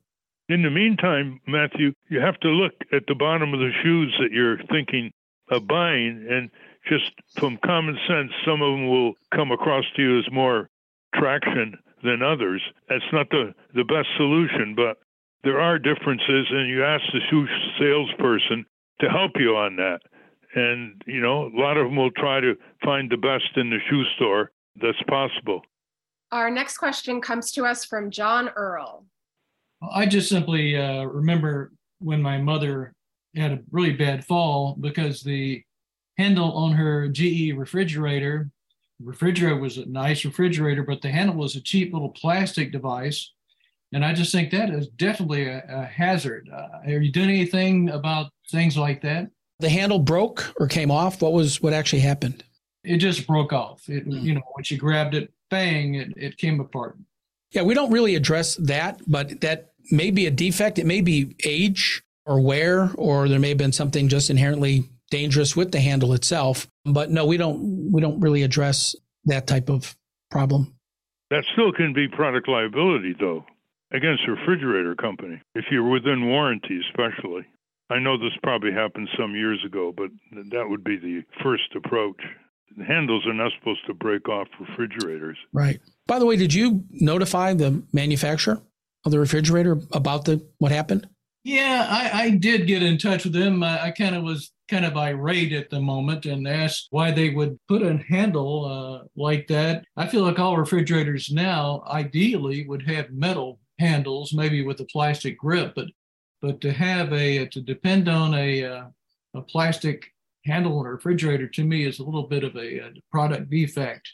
In 0.50 0.62
the 0.62 0.70
meantime, 0.70 1.40
Matthew, 1.48 1.94
you 2.10 2.20
have 2.20 2.40
to 2.42 2.50
look 2.50 2.74
at 2.92 3.04
the 3.08 3.16
bottom 3.16 3.54
of 3.54 3.60
the 3.60 3.72
shoes 3.84 4.14
that 4.20 4.32
you're 4.32 4.58
thinking 4.72 5.12
of 5.50 5.68
buying, 5.68 6.26
and 6.30 6.50
just 6.90 7.12
from 7.38 7.58
common 7.64 7.98
sense, 8.08 8.32
some 8.46 8.62
of 8.62 8.72
them 8.72 8.90
will 8.90 9.14
come 9.34 9.52
across 9.52 9.86
to 9.96 10.02
you 10.02 10.20
as 10.20 10.26
more 10.32 10.70
traction 11.16 11.78
than 12.04 12.22
others. 12.22 12.62
That's 12.90 13.04
not 13.14 13.30
the, 13.30 13.54
the 13.74 13.86
best 13.86 14.08
solution, 14.18 14.74
but 14.76 14.98
there 15.44 15.62
are 15.62 15.78
differences, 15.80 16.48
and 16.50 16.70
you 16.70 16.84
ask 16.84 17.04
the 17.14 17.20
shoe 17.30 17.48
salesperson 17.80 18.66
to 19.02 19.10
help 19.10 19.32
you 19.38 19.56
on 19.56 19.76
that. 19.78 20.00
And, 20.56 21.02
you 21.08 21.20
know, 21.20 21.48
a 21.48 21.60
lot 21.60 21.78
of 21.78 21.86
them 21.86 21.96
will 21.96 22.12
try 22.12 22.40
to 22.40 22.56
find 22.84 23.10
the 23.10 23.18
best 23.18 23.56
in 23.56 23.70
the 23.70 23.80
shoe 23.90 24.04
store 24.16 24.52
that's 24.82 25.02
possible. 25.08 25.62
Our 26.32 26.50
next 26.50 26.78
question 26.78 27.22
comes 27.22 27.52
to 27.54 27.66
us 27.66 27.86
from 27.86 28.12
John 28.12 28.50
Earl. 28.50 29.06
I 29.92 30.06
just 30.06 30.30
simply 30.30 30.78
uh, 30.78 31.04
remember 31.04 31.72
when 32.00 32.22
my 32.22 32.38
mother 32.38 32.94
had 33.36 33.52
a 33.52 33.60
really 33.72 33.94
bad 33.94 34.26
fall 34.26 34.76
because 34.80 35.22
the 35.22 35.62
handle 36.18 36.52
on 36.54 36.72
her 36.74 37.08
GE 37.10 37.54
refrigerator, 37.56 38.50
refrigerator 39.02 39.58
was 39.58 39.78
a 39.78 39.86
nice 39.86 40.24
refrigerator, 40.24 40.84
but 40.84 41.02
the 41.02 41.10
handle 41.10 41.36
was 41.36 41.56
a 41.56 41.62
cheap 41.62 41.94
little 41.94 42.10
plastic 42.10 42.72
device. 42.72 43.32
And 43.92 44.04
I 44.04 44.14
just 44.14 44.32
think 44.32 44.52
that 44.52 44.70
is 44.70 44.88
definitely 44.90 45.48
a, 45.48 45.64
a 45.68 45.86
hazard. 45.86 46.50
Uh, 46.52 46.92
are 46.92 47.02
you 47.02 47.12
doing 47.12 47.30
anything 47.30 47.90
about 47.90 48.32
things 48.50 48.78
like 48.78 49.02
that? 49.02 49.30
The 49.64 49.70
handle 49.70 50.00
broke 50.00 50.54
or 50.60 50.68
came 50.68 50.92
off. 50.92 51.22
What 51.22 51.32
was 51.32 51.62
what 51.62 51.72
actually 51.72 52.02
happened? 52.02 52.44
It 52.84 52.98
just 52.98 53.26
broke 53.26 53.54
off. 53.54 53.88
It, 53.88 54.06
mm. 54.06 54.22
you 54.22 54.36
know, 54.36 54.42
when 54.56 54.66
she 54.66 54.76
grabbed 54.76 55.16
it, 55.16 55.32
bang, 55.50 55.96
it, 55.96 56.12
it 56.18 56.38
came 56.38 56.60
apart. 56.60 56.98
Yeah, 57.52 57.62
we 57.62 57.74
don't 57.74 57.90
really 57.90 58.16
address 58.16 58.56
that, 58.58 59.00
but 59.08 59.40
that 59.40 59.72
may 59.90 60.12
be 60.12 60.26
a 60.26 60.32
defect. 60.32 60.80
It 60.80 60.86
may 60.86 61.00
be 61.00 61.38
age 61.46 62.04
or 62.26 62.42
wear, 62.42 62.92
or 62.96 63.30
there 63.30 63.40
may 63.40 63.50
have 63.50 63.58
been 63.58 63.72
something 63.72 64.10
just 64.10 64.30
inherently 64.30 64.84
dangerous 65.10 65.56
with 65.56 65.72
the 65.72 65.80
handle 65.80 66.12
itself. 66.12 66.68
But 66.84 67.10
no, 67.10 67.26
we 67.26 67.38
don't 67.38 67.90
we 67.90 68.02
don't 68.02 68.20
really 68.20 68.44
address 68.44 68.98
that 69.26 69.48
type 69.48 69.70
of 69.70 69.96
problem. 70.30 70.76
That 71.30 71.46
still 71.54 71.72
can 71.72 71.94
be 71.94 72.10
product 72.10 72.50
liability 72.50 73.16
though 73.18 73.46
against 73.94 74.28
a 74.28 74.32
refrigerator 74.32 74.94
company 74.96 75.42
if 75.56 75.64
you're 75.72 75.90
within 75.90 76.28
warranty 76.28 76.82
especially. 76.90 77.46
I 77.90 78.00
know 78.00 78.18
this 78.18 78.34
probably 78.42 78.72
happened 78.72 79.10
some 79.18 79.36
years 79.36 79.64
ago, 79.66 79.94
but 79.96 80.10
that 80.52 80.68
would 80.68 80.84
be 80.84 80.98
the 80.98 81.22
first 81.44 81.76
approach. 81.76 82.22
The 82.78 82.86
handles 82.86 83.26
are 83.28 83.34
not 83.34 83.52
supposed 83.60 83.86
to 83.88 83.94
break 83.94 84.28
off 84.30 84.48
refrigerators. 84.60 85.38
Right. 85.52 85.80
By 86.08 86.20
the 86.20 86.26
way, 86.26 86.36
did 86.36 86.54
you 86.54 86.84
notify 86.90 87.54
the 87.54 87.84
manufacturer 87.94 88.62
of 89.06 89.12
the 89.12 89.20
refrigerator 89.20 89.80
about 89.92 90.26
the 90.26 90.44
what 90.58 90.72
happened? 90.72 91.08
Yeah, 91.44 91.86
I, 91.90 92.24
I 92.24 92.30
did 92.32 92.68
get 92.68 92.82
in 92.82 92.98
touch 92.98 93.26
with 93.26 93.34
them. 93.34 93.64
I, 93.64 93.88
I 93.88 93.92
kind 93.92 94.16
of 94.16 94.24
was 94.24 94.52
kind 94.70 94.86
of 94.86 94.96
irate 94.96 95.52
at 95.52 95.70
the 95.70 95.82
moment 95.82 96.26
and 96.26 96.48
asked 96.48 96.88
why 96.90 97.12
they 97.12 97.30
would 97.32 97.60
put 97.68 97.82
a 97.82 97.98
handle 98.08 98.66
uh, 98.66 99.08
like 99.16 99.48
that. 99.48 99.84
I 99.98 100.08
feel 100.08 100.24
like 100.24 100.40
all 100.40 100.58
refrigerators 100.58 101.30
now 101.32 101.84
ideally 101.88 102.66
would 102.66 102.88
have 102.88 103.12
metal 103.12 103.60
handles, 103.78 104.34
maybe 104.34 104.64
with 104.64 104.80
a 104.80 104.86
plastic 104.86 105.38
grip, 105.38 105.74
but 105.76 105.88
but 106.44 106.60
to 106.60 106.74
have 106.74 107.12
a 107.14 107.48
to 107.48 107.62
depend 107.62 108.10
on 108.10 108.36
a 108.36 108.64
uh, 108.64 108.84
a 109.34 109.42
plastic 109.42 110.12
handle 110.46 110.78
on 110.78 110.86
a 110.86 110.92
refrigerator 110.92 111.48
to 111.48 111.64
me 111.64 111.86
is 111.86 112.00
a 112.00 112.04
little 112.04 112.28
bit 112.28 112.44
of 112.44 112.56
a, 112.56 112.80
a 112.80 112.92
product 113.10 113.50
defect. 113.50 114.08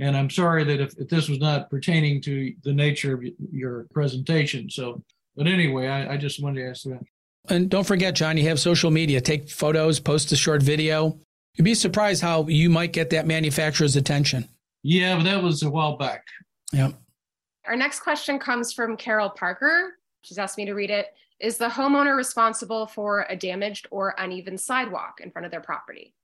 And 0.00 0.16
I'm 0.16 0.30
sorry 0.30 0.64
that 0.64 0.80
if, 0.80 0.98
if, 0.98 1.08
this 1.08 1.28
was 1.28 1.38
not 1.38 1.70
pertaining 1.70 2.20
to 2.22 2.52
the 2.64 2.72
nature 2.72 3.14
of 3.14 3.22
your 3.52 3.86
presentation. 3.92 4.68
So, 4.68 5.04
but 5.36 5.46
anyway, 5.46 5.86
I, 5.86 6.14
I 6.14 6.16
just 6.16 6.42
wanted 6.42 6.62
to 6.62 6.70
ask 6.70 6.82
that. 6.84 7.04
And 7.48 7.68
don't 7.68 7.86
forget, 7.86 8.14
John, 8.14 8.36
you 8.36 8.48
have 8.48 8.58
social 8.58 8.90
media. 8.90 9.20
Take 9.20 9.48
photos, 9.50 10.00
post 10.00 10.32
a 10.32 10.36
short 10.36 10.62
video. 10.62 11.20
You'd 11.54 11.64
be 11.64 11.74
surprised 11.74 12.22
how 12.22 12.48
you 12.48 12.70
might 12.70 12.92
get 12.92 13.10
that 13.10 13.26
manufacturer's 13.26 13.94
attention. 13.94 14.48
Yeah, 14.82 15.16
but 15.16 15.24
that 15.24 15.42
was 15.42 15.62
a 15.62 15.70
while 15.70 15.96
back. 15.96 16.24
Yeah. 16.72 16.92
Our 17.66 17.76
next 17.76 18.00
question 18.00 18.38
comes 18.38 18.72
from 18.72 18.96
Carol 18.96 19.30
Parker. 19.30 19.92
She's 20.22 20.38
asked 20.38 20.56
me 20.56 20.64
to 20.64 20.72
read 20.72 20.90
it. 20.90 21.14
Is 21.44 21.58
the 21.58 21.68
homeowner 21.68 22.16
responsible 22.16 22.86
for 22.86 23.26
a 23.28 23.36
damaged 23.36 23.86
or 23.90 24.14
uneven 24.16 24.56
sidewalk 24.56 25.20
in 25.22 25.30
front 25.30 25.44
of 25.44 25.50
their 25.50 25.60
property? 25.60 26.14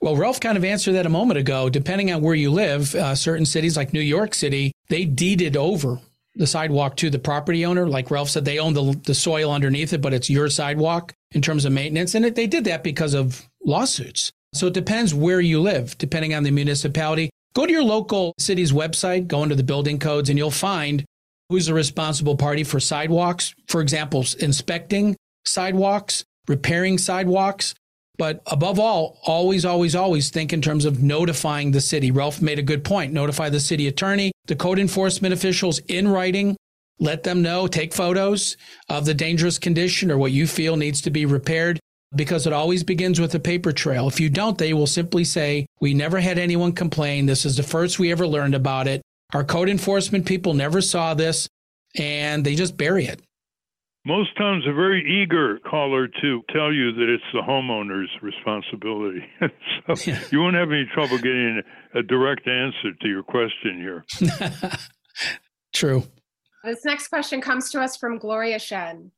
Well, 0.00 0.16
Ralph 0.16 0.40
kind 0.40 0.56
of 0.56 0.64
answered 0.64 0.94
that 0.94 1.04
a 1.04 1.10
moment 1.10 1.36
ago. 1.36 1.68
Depending 1.68 2.10
on 2.10 2.22
where 2.22 2.34
you 2.34 2.50
live, 2.50 2.94
uh, 2.94 3.14
certain 3.14 3.44
cities 3.44 3.76
like 3.76 3.92
New 3.92 4.00
York 4.00 4.32
City, 4.32 4.72
they 4.88 5.04
deeded 5.04 5.58
over 5.58 6.00
the 6.36 6.46
sidewalk 6.46 6.96
to 6.96 7.10
the 7.10 7.18
property 7.18 7.66
owner. 7.66 7.86
Like 7.86 8.10
Ralph 8.10 8.30
said, 8.30 8.46
they 8.46 8.58
own 8.58 8.72
the, 8.72 8.98
the 9.04 9.14
soil 9.14 9.52
underneath 9.52 9.92
it, 9.92 10.00
but 10.00 10.14
it's 10.14 10.30
your 10.30 10.48
sidewalk 10.48 11.12
in 11.32 11.42
terms 11.42 11.66
of 11.66 11.72
maintenance. 11.72 12.14
And 12.14 12.24
it, 12.24 12.34
they 12.34 12.46
did 12.46 12.64
that 12.64 12.82
because 12.82 13.12
of 13.12 13.46
lawsuits. 13.62 14.32
So 14.54 14.68
it 14.68 14.72
depends 14.72 15.12
where 15.12 15.42
you 15.42 15.60
live, 15.60 15.98
depending 15.98 16.32
on 16.32 16.44
the 16.44 16.50
municipality. 16.50 17.28
Go 17.54 17.66
to 17.66 17.72
your 17.72 17.84
local 17.84 18.32
city's 18.38 18.72
website, 18.72 19.28
go 19.28 19.42
into 19.42 19.54
the 19.54 19.62
building 19.62 19.98
codes, 19.98 20.30
and 20.30 20.38
you'll 20.38 20.50
find 20.50 21.04
who's 21.52 21.66
the 21.66 21.74
responsible 21.74 22.36
party 22.36 22.64
for 22.64 22.80
sidewalks. 22.80 23.54
For 23.68 23.80
example, 23.80 24.24
inspecting 24.40 25.16
sidewalks, 25.44 26.24
repairing 26.48 26.98
sidewalks. 26.98 27.74
But 28.18 28.42
above 28.46 28.78
all, 28.78 29.18
always, 29.24 29.64
always, 29.64 29.94
always 29.94 30.30
think 30.30 30.52
in 30.52 30.60
terms 30.60 30.84
of 30.84 31.02
notifying 31.02 31.70
the 31.70 31.80
city. 31.80 32.10
Ralph 32.10 32.42
made 32.42 32.58
a 32.58 32.62
good 32.62 32.84
point. 32.84 33.12
Notify 33.12 33.48
the 33.48 33.60
city 33.60 33.86
attorney, 33.88 34.32
the 34.46 34.56
code 34.56 34.78
enforcement 34.78 35.32
officials 35.32 35.78
in 35.88 36.08
writing. 36.08 36.56
Let 36.98 37.22
them 37.22 37.42
know, 37.42 37.66
take 37.66 37.94
photos 37.94 38.56
of 38.88 39.06
the 39.06 39.14
dangerous 39.14 39.58
condition 39.58 40.10
or 40.10 40.18
what 40.18 40.32
you 40.32 40.46
feel 40.46 40.76
needs 40.76 41.00
to 41.02 41.10
be 41.10 41.26
repaired 41.26 41.80
because 42.14 42.46
it 42.46 42.52
always 42.52 42.84
begins 42.84 43.18
with 43.18 43.34
a 43.34 43.40
paper 43.40 43.72
trail. 43.72 44.06
If 44.06 44.20
you 44.20 44.28
don't, 44.28 44.58
they 44.58 44.72
will 44.72 44.86
simply 44.86 45.24
say, 45.24 45.66
We 45.80 45.94
never 45.94 46.20
had 46.20 46.38
anyone 46.38 46.72
complain. 46.72 47.26
This 47.26 47.44
is 47.44 47.56
the 47.56 47.62
first 47.62 47.98
we 47.98 48.12
ever 48.12 48.26
learned 48.26 48.54
about 48.54 48.86
it. 48.86 49.02
Our 49.34 49.44
code 49.44 49.68
enforcement 49.68 50.26
people 50.26 50.54
never 50.54 50.80
saw 50.80 51.14
this 51.14 51.48
and 51.96 52.44
they 52.44 52.54
just 52.54 52.76
bury 52.76 53.06
it. 53.06 53.20
Most 54.04 54.36
towns 54.36 54.66
are 54.66 54.74
very 54.74 55.22
eager, 55.22 55.60
caller, 55.60 56.08
to 56.08 56.42
tell 56.52 56.72
you 56.72 56.92
that 56.92 57.08
it's 57.08 57.22
the 57.32 57.40
homeowner's 57.40 58.10
responsibility. 58.20 59.24
so 59.86 59.94
yeah. 60.10 60.20
you 60.32 60.40
won't 60.40 60.56
have 60.56 60.72
any 60.72 60.86
trouble 60.92 61.18
getting 61.18 61.62
a 61.94 62.02
direct 62.02 62.48
answer 62.48 62.92
to 63.00 63.08
your 63.08 63.22
question 63.22 63.78
here. 63.78 64.04
True. 65.72 66.02
This 66.64 66.84
next 66.84 67.08
question 67.08 67.40
comes 67.40 67.70
to 67.70 67.80
us 67.80 67.96
from 67.96 68.18
Gloria 68.18 68.58
Shen. 68.58 69.12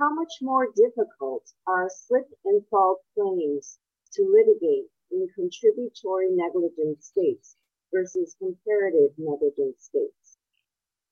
How 0.00 0.12
much 0.14 0.32
more 0.42 0.66
difficult 0.76 1.44
are 1.66 1.88
slip 2.06 2.26
and 2.44 2.62
fall 2.70 2.98
claims 3.14 3.78
to 4.14 4.22
litigate 4.22 4.90
in 5.12 5.28
contributory 5.34 6.26
negligence 6.30 7.06
states 7.06 7.56
versus 7.92 8.36
comparative 8.38 9.10
negligent 9.18 9.80
states? 9.80 10.38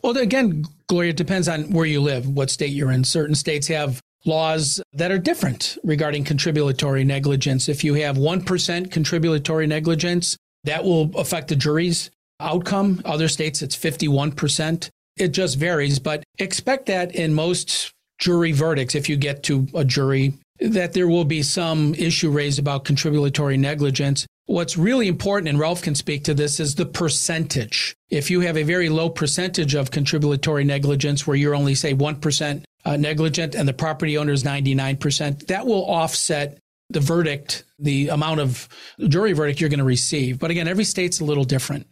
Well, 0.03 0.17
again, 0.19 0.65
Gloria, 0.89 1.11
it 1.11 1.17
depends 1.17 1.49
on 1.49 1.71
where 1.71 1.87
you 1.87 2.01
live, 2.01 2.29
what 2.29 2.51
state 2.51 2.71
you're 2.71 2.93
in. 2.93 3.05
Certain 3.05 3.35
states 3.35 3.67
have 3.69 4.01
laws 4.25 4.81
that 4.93 5.11
are 5.11 5.19
different 5.19 5.79
regarding 5.85 6.25
contributory 6.25 7.05
negligence. 7.05 7.69
If 7.69 7.83
you 7.85 7.95
have 7.95 8.17
1% 8.17 8.91
contributory 8.91 9.67
negligence, 9.67 10.37
that 10.65 10.85
will 10.85 11.11
affect 11.17 11.49
the 11.49 11.57
jury's 11.57 12.11
outcome. 12.41 13.01
Other 13.05 13.29
states, 13.29 13.63
it's 13.63 13.77
51%. 13.77 14.91
It 15.17 15.29
just 15.29 15.57
varies, 15.57 15.99
but 15.99 16.23
expect 16.39 16.87
that 16.87 17.15
in 17.15 17.33
most 17.33 17.93
jury 18.19 18.53
verdicts, 18.53 18.95
if 18.95 19.09
you 19.09 19.17
get 19.17 19.43
to 19.45 19.67
a 19.75 19.85
jury, 19.85 20.35
that 20.61 20.93
there 20.93 21.09
will 21.09 21.25
be 21.25 21.43
some 21.43 21.95
issue 21.95 22.31
raised 22.31 22.59
about 22.59 22.85
contributory 22.85 23.57
negligence. 23.57 24.27
What's 24.47 24.77
really 24.77 25.09
important, 25.09 25.49
and 25.49 25.59
Ralph 25.59 25.83
can 25.83 25.97
speak 25.97 26.23
to 26.25 26.35
this, 26.35 26.61
is 26.61 26.77
the 26.77 26.87
percentage. 26.87 27.97
If 28.11 28.31
you 28.31 28.41
have 28.41 28.57
a 28.57 28.63
very 28.63 28.89
low 28.89 29.11
percentage 29.11 29.75
of 29.75 29.91
contributory 29.91 30.63
negligence 30.63 31.27
where 31.27 31.37
you're 31.37 31.55
only, 31.55 31.75
say, 31.75 31.95
1% 31.95 32.63
uh, 32.85 32.97
negligent 32.97 33.57
and 33.57 33.69
the 33.69 33.73
property 33.73 34.17
owner 34.17 34.33
is 34.33 34.45
99%, 34.45 35.49
that 35.49 35.67
will 35.67 35.85
offset 35.85 36.59
the 36.91 37.01
verdict, 37.01 37.65
the 37.81 38.09
amount 38.09 38.39
of 38.39 38.69
jury 39.09 39.33
verdict 39.33 39.61
you're 39.61 39.69
going 39.71 39.79
to 39.79 39.85
receive. 39.85 40.39
But 40.39 40.53
again, 40.53 40.69
every 40.69 40.85
state's 40.85 41.19
a 41.19 41.25
little 41.25 41.45
different. 41.45 41.89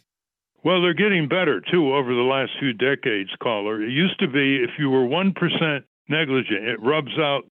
Well, 0.62 0.80
they're 0.80 0.94
getting 0.94 1.28
better 1.28 1.61
too 1.61 1.92
over 1.92 2.14
the 2.14 2.22
last 2.22 2.52
few 2.61 2.72
decades, 2.72 3.30
caller. 3.42 3.82
It 3.82 3.90
used 3.90 4.18
to 4.20 4.28
be 4.28 4.62
if 4.62 4.70
you 4.78 4.90
were 4.90 5.05
1% 5.05 5.82
negligent, 6.09 6.64
it 6.64 6.80
rubs 6.80 7.18
out 7.18 7.42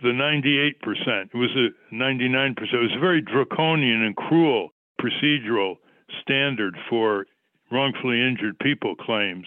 the 0.00 0.08
98%. 0.08 0.72
It 1.32 1.36
was 1.36 1.50
a 1.56 1.94
99%. 1.94 2.56
It 2.58 2.76
was 2.76 2.94
a 2.96 3.00
very 3.00 3.20
draconian 3.20 4.02
and 4.02 4.16
cruel 4.16 4.70
procedural 5.00 5.76
standard 6.22 6.76
for 6.88 7.26
wrongfully 7.70 8.20
injured 8.20 8.58
people 8.58 8.94
claims. 8.96 9.46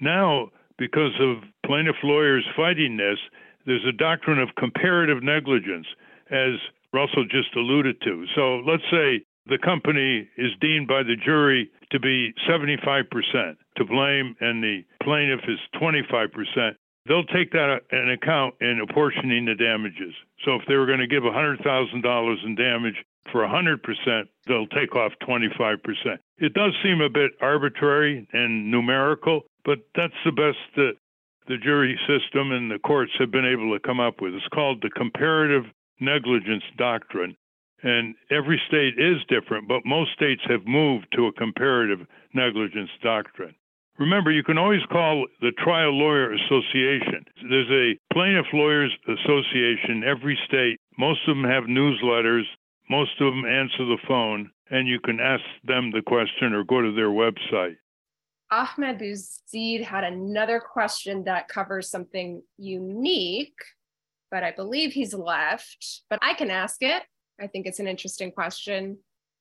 Now, 0.00 0.48
because 0.78 1.12
of 1.20 1.42
plaintiff 1.66 1.96
lawyers 2.02 2.44
fighting 2.56 2.96
this, 2.96 3.18
there's 3.66 3.84
a 3.86 3.92
doctrine 3.92 4.38
of 4.38 4.48
comparative 4.56 5.22
negligence, 5.22 5.86
as 6.30 6.54
Russell 6.92 7.26
just 7.30 7.54
alluded 7.56 8.00
to. 8.02 8.24
So 8.34 8.62
let's 8.66 8.84
say 8.90 9.24
the 9.46 9.58
company 9.58 10.28
is 10.36 10.52
deemed 10.60 10.88
by 10.88 11.02
the 11.02 11.16
jury 11.16 11.70
to 11.90 12.00
be 12.00 12.32
75% 12.48 13.56
to 13.76 13.84
blame 13.84 14.36
and 14.40 14.62
the 14.62 14.84
plaintiff 15.02 15.40
is 15.48 15.58
25%, 15.80 16.74
they'll 17.08 17.24
take 17.24 17.50
that 17.52 17.80
uh, 17.80 17.96
in 17.96 18.10
account 18.10 18.54
in 18.60 18.80
apportioning 18.88 19.46
the 19.46 19.54
damages. 19.54 20.14
So 20.44 20.54
if 20.54 20.62
they 20.68 20.76
were 20.76 20.86
going 20.86 21.00
to 21.00 21.06
give 21.08 21.22
$100,000 21.22 22.44
in 22.44 22.54
damage 22.54 22.94
for 23.32 23.40
100%, 23.40 24.22
they'll 24.46 24.66
take 24.68 24.94
off 24.94 25.12
25%. 25.26 25.78
It 26.38 26.54
does 26.54 26.72
seem 26.82 27.00
a 27.00 27.08
bit 27.08 27.32
arbitrary 27.40 28.28
and 28.32 28.70
numerical, 28.70 29.42
but 29.64 29.78
that's 29.96 30.14
the 30.24 30.32
best 30.32 30.58
that 30.76 30.92
the 31.48 31.56
jury 31.56 31.98
system 32.06 32.52
and 32.52 32.70
the 32.70 32.78
courts 32.78 33.12
have 33.18 33.30
been 33.30 33.46
able 33.46 33.72
to 33.72 33.80
come 33.80 34.00
up 34.00 34.20
with. 34.20 34.34
It's 34.34 34.46
called 34.48 34.82
the 34.82 34.90
comparative 34.90 35.64
negligence 36.00 36.64
doctrine. 36.76 37.36
And 37.82 38.16
every 38.30 38.60
state 38.66 38.98
is 38.98 39.18
different, 39.28 39.68
but 39.68 39.86
most 39.86 40.12
states 40.12 40.42
have 40.48 40.66
moved 40.66 41.06
to 41.14 41.26
a 41.26 41.32
comparative 41.32 42.00
negligence 42.34 42.90
doctrine. 43.02 43.54
Remember, 43.98 44.30
you 44.30 44.44
can 44.44 44.58
always 44.58 44.82
call 44.92 45.26
the 45.40 45.50
Trial 45.58 45.90
Lawyer 45.90 46.32
Association. 46.32 47.24
There's 47.50 47.70
a 47.70 48.14
Plaintiff 48.14 48.46
Lawyers 48.52 48.92
Association 49.08 50.04
every 50.06 50.38
state. 50.46 50.78
Most 50.96 51.20
of 51.26 51.36
them 51.36 51.44
have 51.44 51.64
newsletters, 51.64 52.44
most 52.88 53.20
of 53.20 53.32
them 53.32 53.44
answer 53.44 53.84
the 53.84 53.98
phone, 54.06 54.50
and 54.70 54.86
you 54.86 55.00
can 55.00 55.18
ask 55.18 55.42
them 55.64 55.90
the 55.90 56.02
question 56.02 56.54
or 56.54 56.62
go 56.62 56.80
to 56.80 56.92
their 56.92 57.08
website. 57.08 57.76
Ahmed 58.52 59.00
Bouzid 59.00 59.82
had 59.82 60.04
another 60.04 60.60
question 60.60 61.24
that 61.24 61.48
covers 61.48 61.90
something 61.90 62.40
unique, 62.56 63.58
but 64.30 64.44
I 64.44 64.52
believe 64.52 64.92
he's 64.92 65.12
left. 65.12 66.02
But 66.08 66.20
I 66.22 66.34
can 66.34 66.50
ask 66.50 66.76
it. 66.82 67.02
I 67.40 67.48
think 67.48 67.66
it's 67.66 67.80
an 67.80 67.88
interesting 67.88 68.30
question. 68.30 68.98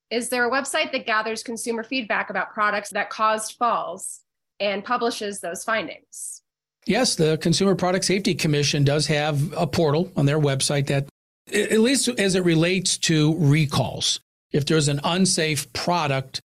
Is 0.10 0.30
there 0.30 0.48
a 0.48 0.52
website 0.52 0.92
that 0.94 1.06
gathers 1.06 1.44
consumer 1.44 1.84
feedback 1.84 2.32
about 2.32 2.54
products 2.54 2.90
that 2.90 3.10
caused 3.10 3.56
falls 3.58 4.22
and 4.60 4.84
publishes 4.84 5.40
those 5.40 5.64
findings? 5.64 6.42
Yes, 6.86 7.16
the 7.16 7.38
Consumer 7.38 7.76
Product 7.76 8.06
Safety 8.06 8.34
Commission 8.34 8.84
does 8.84 9.08
have 9.08 9.54
a 9.54 9.68
portal 9.68 10.12
on 10.16 10.26
their 10.26 10.40
website 10.40 10.88
that, 10.88 11.08
at 11.54 11.80
least 11.80 12.08
as 12.08 12.36
it 12.36 12.44
relates 12.44 12.98
to 13.00 13.36
recalls, 13.38 14.20
if 14.52 14.66
there's 14.66 14.88
an 14.88 15.02
unsafe 15.04 15.72
product, 15.74 16.42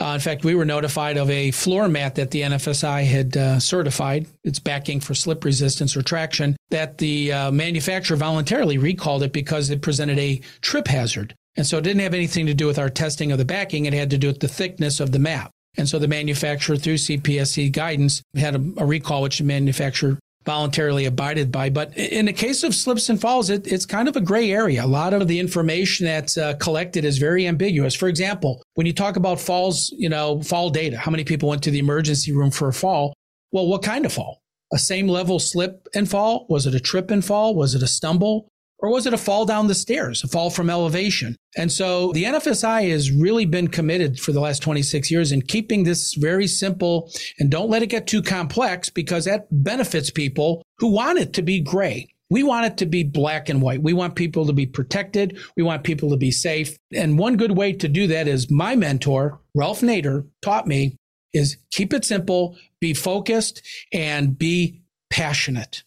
uh, 0.00 0.06
in 0.06 0.20
fact, 0.20 0.44
we 0.44 0.56
were 0.56 0.64
notified 0.64 1.16
of 1.16 1.30
a 1.30 1.52
floor 1.52 1.88
mat 1.88 2.16
that 2.16 2.32
the 2.32 2.42
NFSI 2.42 3.04
had 3.04 3.36
uh, 3.36 3.60
certified. 3.60 4.26
It's 4.42 4.58
backing 4.58 4.98
for 4.98 5.14
slip 5.14 5.44
resistance 5.44 5.96
or 5.96 6.02
traction. 6.02 6.56
That 6.70 6.98
the 6.98 7.32
uh, 7.32 7.50
manufacturer 7.52 8.16
voluntarily 8.16 8.76
recalled 8.76 9.22
it 9.22 9.32
because 9.32 9.70
it 9.70 9.82
presented 9.82 10.18
a 10.18 10.40
trip 10.62 10.88
hazard. 10.88 11.34
And 11.56 11.64
so 11.64 11.78
it 11.78 11.84
didn't 11.84 12.02
have 12.02 12.14
anything 12.14 12.46
to 12.46 12.54
do 12.54 12.66
with 12.66 12.80
our 12.80 12.90
testing 12.90 13.30
of 13.30 13.38
the 13.38 13.44
backing. 13.44 13.86
It 13.86 13.92
had 13.92 14.10
to 14.10 14.18
do 14.18 14.26
with 14.26 14.40
the 14.40 14.48
thickness 14.48 14.98
of 14.98 15.12
the 15.12 15.20
mat. 15.20 15.52
And 15.76 15.88
so 15.88 15.98
the 15.98 16.08
manufacturer, 16.08 16.76
through 16.76 16.94
CPSC 16.94 17.72
guidance, 17.72 18.22
had 18.36 18.54
a, 18.54 18.64
a 18.78 18.86
recall 18.86 19.22
which 19.22 19.38
the 19.38 19.44
manufacturer 19.44 20.18
voluntarily 20.44 21.06
abided 21.06 21.50
by. 21.50 21.70
But 21.70 21.96
in 21.96 22.26
the 22.26 22.32
case 22.32 22.62
of 22.62 22.74
slips 22.74 23.08
and 23.08 23.20
falls, 23.20 23.50
it, 23.50 23.66
it's 23.66 23.86
kind 23.86 24.08
of 24.08 24.16
a 24.16 24.20
gray 24.20 24.50
area. 24.50 24.84
A 24.84 24.86
lot 24.86 25.14
of 25.14 25.26
the 25.26 25.40
information 25.40 26.06
that's 26.06 26.36
uh, 26.36 26.54
collected 26.54 27.04
is 27.04 27.18
very 27.18 27.46
ambiguous. 27.46 27.94
For 27.94 28.08
example, 28.08 28.62
when 28.74 28.86
you 28.86 28.92
talk 28.92 29.16
about 29.16 29.40
falls, 29.40 29.92
you 29.96 30.08
know, 30.08 30.42
fall 30.42 30.70
data, 30.70 30.98
how 30.98 31.10
many 31.10 31.24
people 31.24 31.48
went 31.48 31.62
to 31.64 31.70
the 31.70 31.78
emergency 31.78 32.32
room 32.32 32.50
for 32.50 32.68
a 32.68 32.72
fall? 32.72 33.14
Well, 33.52 33.66
what 33.66 33.82
kind 33.82 34.04
of 34.04 34.12
fall? 34.12 34.40
A 34.72 34.78
same 34.78 35.08
level 35.08 35.38
slip 35.38 35.86
and 35.94 36.10
fall? 36.10 36.46
Was 36.48 36.66
it 36.66 36.74
a 36.74 36.80
trip 36.80 37.10
and 37.10 37.24
fall? 37.24 37.54
Was 37.54 37.74
it 37.74 37.82
a 37.82 37.86
stumble? 37.86 38.48
Or 38.84 38.90
was 38.90 39.06
it 39.06 39.14
a 39.14 39.18
fall 39.18 39.46
down 39.46 39.66
the 39.66 39.74
stairs, 39.74 40.22
a 40.22 40.28
fall 40.28 40.50
from 40.50 40.68
elevation? 40.68 41.38
And 41.56 41.72
so 41.72 42.12
the 42.12 42.24
NFSI 42.24 42.90
has 42.90 43.10
really 43.10 43.46
been 43.46 43.68
committed 43.68 44.20
for 44.20 44.32
the 44.32 44.40
last 44.40 44.60
26 44.62 45.10
years 45.10 45.32
in 45.32 45.40
keeping 45.40 45.84
this 45.84 46.12
very 46.12 46.46
simple 46.46 47.10
and 47.38 47.50
don't 47.50 47.70
let 47.70 47.82
it 47.82 47.86
get 47.86 48.06
too 48.06 48.20
complex 48.20 48.90
because 48.90 49.24
that 49.24 49.46
benefits 49.50 50.10
people 50.10 50.62
who 50.76 50.88
want 50.88 51.18
it 51.18 51.32
to 51.32 51.40
be 51.40 51.60
gray. 51.60 52.06
We 52.28 52.42
want 52.42 52.66
it 52.66 52.76
to 52.76 52.84
be 52.84 53.04
black 53.04 53.48
and 53.48 53.62
white. 53.62 53.82
We 53.82 53.94
want 53.94 54.16
people 54.16 54.44
to 54.44 54.52
be 54.52 54.66
protected. 54.66 55.38
We 55.56 55.62
want 55.62 55.82
people 55.82 56.10
to 56.10 56.18
be 56.18 56.30
safe. 56.30 56.76
And 56.92 57.18
one 57.18 57.38
good 57.38 57.56
way 57.56 57.72
to 57.72 57.88
do 57.88 58.06
that 58.08 58.28
is 58.28 58.50
my 58.50 58.76
mentor, 58.76 59.40
Ralph 59.54 59.80
Nader, 59.80 60.28
taught 60.42 60.66
me 60.66 60.98
is 61.32 61.56
keep 61.70 61.94
it 61.94 62.04
simple, 62.04 62.58
be 62.80 62.92
focused, 62.92 63.62
and 63.94 64.38
be 64.38 64.82
passionate. 65.08 65.84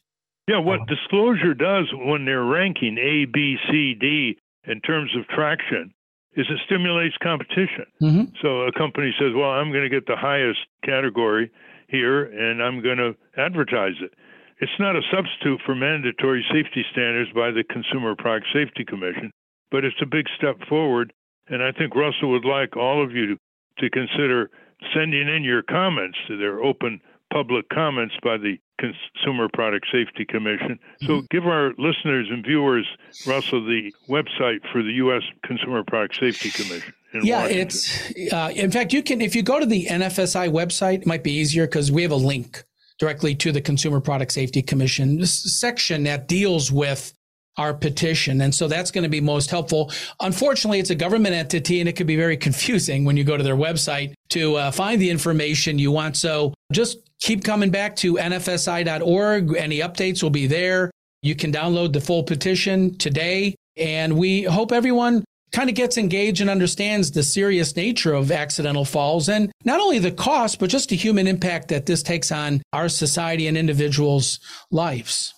Yeah, 0.47 0.59
what 0.59 0.87
disclosure 0.87 1.53
does 1.53 1.91
when 1.93 2.23
they're 2.23 2.43
ranking 2.43 2.97
A, 2.97 3.25
B, 3.25 3.57
C, 3.69 3.95
D 3.99 4.37
in 4.65 4.79
terms 4.81 5.11
of 5.17 5.27
traction 5.27 5.93
is 6.37 6.45
it 6.49 6.59
stimulates 6.65 7.15
competition. 7.21 7.85
Mm-hmm. 8.01 8.23
So 8.41 8.61
a 8.61 8.71
company 8.71 9.11
says, 9.19 9.33
well, 9.35 9.49
I'm 9.49 9.71
going 9.71 9.83
to 9.83 9.89
get 9.89 10.05
the 10.05 10.15
highest 10.15 10.59
category 10.85 11.51
here 11.89 12.25
and 12.25 12.61
I'm 12.61 12.81
going 12.81 12.97
to 12.97 13.15
advertise 13.37 13.95
it. 14.01 14.13
It's 14.59 14.79
not 14.79 14.95
a 14.95 15.01
substitute 15.11 15.59
for 15.65 15.75
mandatory 15.75 16.45
safety 16.51 16.85
standards 16.91 17.31
by 17.33 17.51
the 17.51 17.63
Consumer 17.63 18.15
Product 18.15 18.47
Safety 18.53 18.85
Commission, 18.85 19.31
but 19.69 19.83
it's 19.83 20.01
a 20.01 20.05
big 20.05 20.25
step 20.37 20.55
forward. 20.69 21.11
And 21.47 21.61
I 21.61 21.71
think 21.71 21.95
Russell 21.95 22.31
would 22.31 22.45
like 22.45 22.75
all 22.77 23.03
of 23.03 23.11
you 23.11 23.35
to, 23.35 23.37
to 23.79 23.89
consider 23.89 24.49
sending 24.93 25.27
in 25.27 25.43
your 25.43 25.63
comments 25.63 26.17
to 26.27 26.37
their 26.37 26.59
open 26.61 27.01
public 27.37 27.69
comments 27.69 28.15
by 28.23 28.35
the 28.35 28.57
Consumer 28.79 29.47
Product 29.53 29.85
Safety 29.91 30.25
Commission. 30.25 30.79
So 31.01 31.07
mm-hmm. 31.07 31.25
give 31.29 31.45
our 31.45 31.69
listeners 31.77 32.27
and 32.31 32.43
viewers, 32.43 32.87
Russell, 33.27 33.63
the 33.63 33.93
website 34.09 34.59
for 34.71 34.81
the 34.81 34.93
U.S. 34.93 35.21
Consumer 35.43 35.83
Product 35.83 36.15
Safety 36.19 36.49
Commission. 36.49 36.93
yeah, 37.21 37.43
Washington. 37.43 37.61
it's 37.61 38.33
uh, 38.33 38.51
in 38.55 38.71
fact 38.71 38.91
you 38.91 39.03
can 39.03 39.21
if 39.21 39.35
you 39.35 39.43
go 39.43 39.59
to 39.59 39.67
the 39.67 39.85
NFSI 39.85 40.49
website, 40.51 41.01
it 41.01 41.05
might 41.05 41.23
be 41.23 41.31
easier 41.31 41.67
because 41.67 41.91
we 41.91 42.01
have 42.01 42.11
a 42.11 42.15
link 42.15 42.63
directly 42.97 43.35
to 43.35 43.51
the 43.51 43.61
Consumer 43.61 44.01
Product 44.01 44.31
Safety 44.31 44.63
Commission 44.63 45.23
section 45.27 46.03
that 46.03 46.27
deals 46.27 46.71
with 46.71 47.13
our 47.57 47.73
petition. 47.73 48.41
And 48.41 48.53
so 48.53 48.67
that's 48.67 48.89
going 48.89 49.03
to 49.03 49.09
be 49.09 49.21
most 49.21 49.51
helpful. 49.51 49.91
Unfortunately, 50.21 50.79
it's 50.79 50.89
a 50.89 50.95
government 50.95 51.35
entity 51.35 51.79
and 51.79 51.89
it 51.89 51.95
can 51.95 52.07
be 52.07 52.15
very 52.15 52.37
confusing 52.37 53.05
when 53.05 53.15
you 53.15 53.23
go 53.23 53.37
to 53.37 53.43
their 53.43 53.55
website 53.55 54.13
to 54.29 54.55
uh, 54.55 54.71
find 54.71 54.99
the 55.01 55.09
information 55.09 55.77
you 55.79 55.91
want. 55.91 56.17
So 56.17 56.53
just 56.71 57.06
keep 57.19 57.43
coming 57.43 57.69
back 57.69 57.95
to 57.97 58.15
nfsi.org. 58.15 59.55
Any 59.55 59.79
updates 59.79 60.23
will 60.23 60.29
be 60.29 60.47
there. 60.47 60.91
You 61.21 61.35
can 61.35 61.51
download 61.51 61.93
the 61.93 62.01
full 62.01 62.23
petition 62.23 62.97
today. 62.97 63.55
And 63.75 64.17
we 64.17 64.43
hope 64.43 64.71
everyone 64.71 65.23
kind 65.51 65.69
of 65.69 65.75
gets 65.75 65.97
engaged 65.97 66.41
and 66.41 66.49
understands 66.49 67.11
the 67.11 67.23
serious 67.23 67.75
nature 67.75 68.13
of 68.13 68.31
accidental 68.31 68.85
falls 68.85 69.29
and 69.29 69.51
not 69.63 69.79
only 69.79 69.99
the 69.99 70.11
cost, 70.11 70.59
but 70.59 70.69
just 70.69 70.89
the 70.89 70.95
human 70.95 71.27
impact 71.27 71.69
that 71.69 71.85
this 71.85 72.03
takes 72.03 72.31
on 72.31 72.61
our 72.73 72.89
society 72.89 73.47
and 73.47 73.57
individuals' 73.57 74.39
lives. 74.71 75.33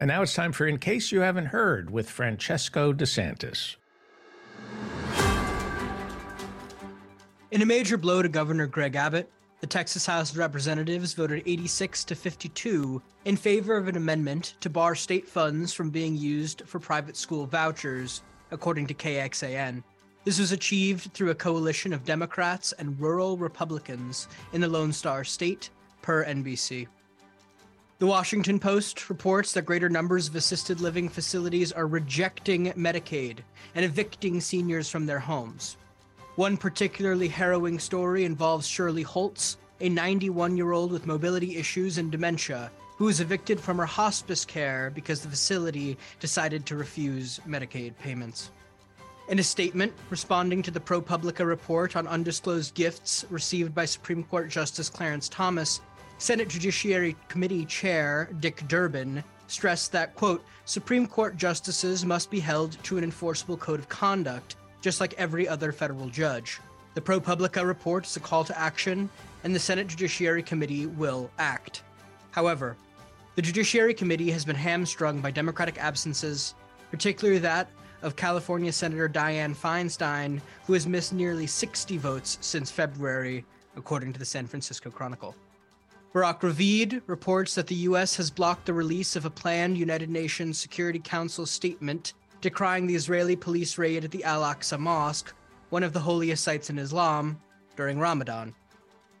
And 0.00 0.08
now 0.08 0.22
it's 0.22 0.34
time 0.34 0.52
for 0.52 0.66
In 0.66 0.78
Case 0.78 1.12
You 1.12 1.20
Haven't 1.20 1.46
Heard 1.46 1.90
with 1.90 2.10
Francesco 2.10 2.92
DeSantis. 2.92 3.76
In 7.50 7.60
a 7.62 7.66
major 7.66 7.98
blow 7.98 8.22
to 8.22 8.28
Governor 8.28 8.66
Greg 8.66 8.96
Abbott, 8.96 9.30
the 9.62 9.68
Texas 9.68 10.04
House 10.04 10.32
of 10.32 10.38
Representatives 10.38 11.14
voted 11.14 11.44
86 11.46 12.02
to 12.06 12.16
52 12.16 13.00
in 13.24 13.36
favor 13.36 13.76
of 13.76 13.86
an 13.86 13.96
amendment 13.96 14.56
to 14.58 14.68
bar 14.68 14.96
state 14.96 15.28
funds 15.28 15.72
from 15.72 15.88
being 15.88 16.16
used 16.16 16.62
for 16.66 16.80
private 16.80 17.16
school 17.16 17.46
vouchers, 17.46 18.24
according 18.50 18.88
to 18.88 18.94
KXAN. 18.94 19.84
This 20.24 20.40
was 20.40 20.50
achieved 20.50 21.14
through 21.14 21.30
a 21.30 21.36
coalition 21.36 21.92
of 21.92 22.04
Democrats 22.04 22.72
and 22.72 22.98
rural 23.00 23.36
Republicans 23.36 24.26
in 24.52 24.60
the 24.60 24.66
Lone 24.66 24.92
Star 24.92 25.22
State, 25.22 25.70
per 26.02 26.24
NBC. 26.24 26.88
The 28.00 28.06
Washington 28.06 28.58
Post 28.58 29.08
reports 29.08 29.52
that 29.52 29.64
greater 29.64 29.88
numbers 29.88 30.26
of 30.26 30.34
assisted 30.34 30.80
living 30.80 31.08
facilities 31.08 31.70
are 31.70 31.86
rejecting 31.86 32.72
Medicaid 32.72 33.38
and 33.76 33.84
evicting 33.84 34.40
seniors 34.40 34.90
from 34.90 35.06
their 35.06 35.20
homes. 35.20 35.76
One 36.36 36.56
particularly 36.56 37.28
harrowing 37.28 37.78
story 37.78 38.24
involves 38.24 38.66
Shirley 38.66 39.02
Holtz, 39.02 39.58
a 39.82 39.90
91 39.90 40.56
year 40.56 40.72
old 40.72 40.90
with 40.90 41.06
mobility 41.06 41.58
issues 41.58 41.98
and 41.98 42.10
dementia, 42.10 42.70
who 42.96 43.04
was 43.04 43.20
evicted 43.20 43.60
from 43.60 43.76
her 43.76 43.84
hospice 43.84 44.46
care 44.46 44.90
because 44.94 45.20
the 45.20 45.28
facility 45.28 45.98
decided 46.20 46.64
to 46.64 46.76
refuse 46.76 47.38
Medicaid 47.46 47.98
payments. 47.98 48.50
In 49.28 49.40
a 49.40 49.42
statement 49.42 49.92
responding 50.08 50.62
to 50.62 50.70
the 50.70 50.80
ProPublica 50.80 51.46
report 51.46 51.96
on 51.96 52.06
undisclosed 52.06 52.74
gifts 52.74 53.26
received 53.28 53.74
by 53.74 53.84
Supreme 53.84 54.24
Court 54.24 54.48
Justice 54.48 54.88
Clarence 54.88 55.28
Thomas, 55.28 55.82
Senate 56.16 56.48
Judiciary 56.48 57.14
Committee 57.28 57.66
Chair 57.66 58.30
Dick 58.40 58.66
Durbin 58.68 59.22
stressed 59.48 59.92
that, 59.92 60.14
quote, 60.14 60.42
Supreme 60.64 61.06
Court 61.06 61.36
justices 61.36 62.06
must 62.06 62.30
be 62.30 62.40
held 62.40 62.82
to 62.84 62.96
an 62.96 63.04
enforceable 63.04 63.58
code 63.58 63.80
of 63.80 63.90
conduct, 63.90 64.56
just 64.82 65.00
like 65.00 65.14
every 65.14 65.48
other 65.48 65.72
federal 65.72 66.08
judge. 66.08 66.60
The 66.94 67.00
ProPublica 67.00 67.66
report 67.66 68.04
is 68.04 68.16
a 68.16 68.20
call 68.20 68.44
to 68.44 68.58
action, 68.58 69.08
and 69.44 69.54
the 69.54 69.58
Senate 69.58 69.86
Judiciary 69.86 70.42
Committee 70.42 70.86
will 70.86 71.30
act. 71.38 71.82
However, 72.32 72.76
the 73.34 73.42
Judiciary 73.42 73.94
Committee 73.94 74.30
has 74.30 74.44
been 74.44 74.56
hamstrung 74.56 75.22
by 75.22 75.30
Democratic 75.30 75.78
absences, 75.78 76.54
particularly 76.90 77.38
that 77.38 77.70
of 78.02 78.16
California 78.16 78.72
Senator 78.72 79.08
Dianne 79.08 79.56
Feinstein, 79.56 80.40
who 80.66 80.74
has 80.74 80.86
missed 80.86 81.14
nearly 81.14 81.46
60 81.46 81.96
votes 81.96 82.36
since 82.42 82.70
February, 82.70 83.44
according 83.76 84.12
to 84.12 84.18
the 84.18 84.24
San 84.24 84.46
Francisco 84.46 84.90
Chronicle. 84.90 85.34
Barak 86.12 86.42
Ravid 86.42 87.00
reports 87.06 87.54
that 87.54 87.68
the 87.68 87.74
U.S. 87.86 88.16
has 88.16 88.30
blocked 88.30 88.66
the 88.66 88.74
release 88.74 89.16
of 89.16 89.24
a 89.24 89.30
planned 89.30 89.78
United 89.78 90.10
Nations 90.10 90.58
Security 90.58 90.98
Council 90.98 91.46
statement 91.46 92.12
decrying 92.42 92.86
the 92.86 92.94
Israeli 92.94 93.36
police 93.36 93.78
raid 93.78 94.04
at 94.04 94.10
the 94.10 94.24
Al 94.24 94.42
Aqsa 94.42 94.78
Mosque, 94.78 95.32
one 95.70 95.82
of 95.82 95.94
the 95.94 96.00
holiest 96.00 96.44
sites 96.44 96.68
in 96.68 96.78
Islam, 96.78 97.40
during 97.76 97.98
Ramadan. 97.98 98.54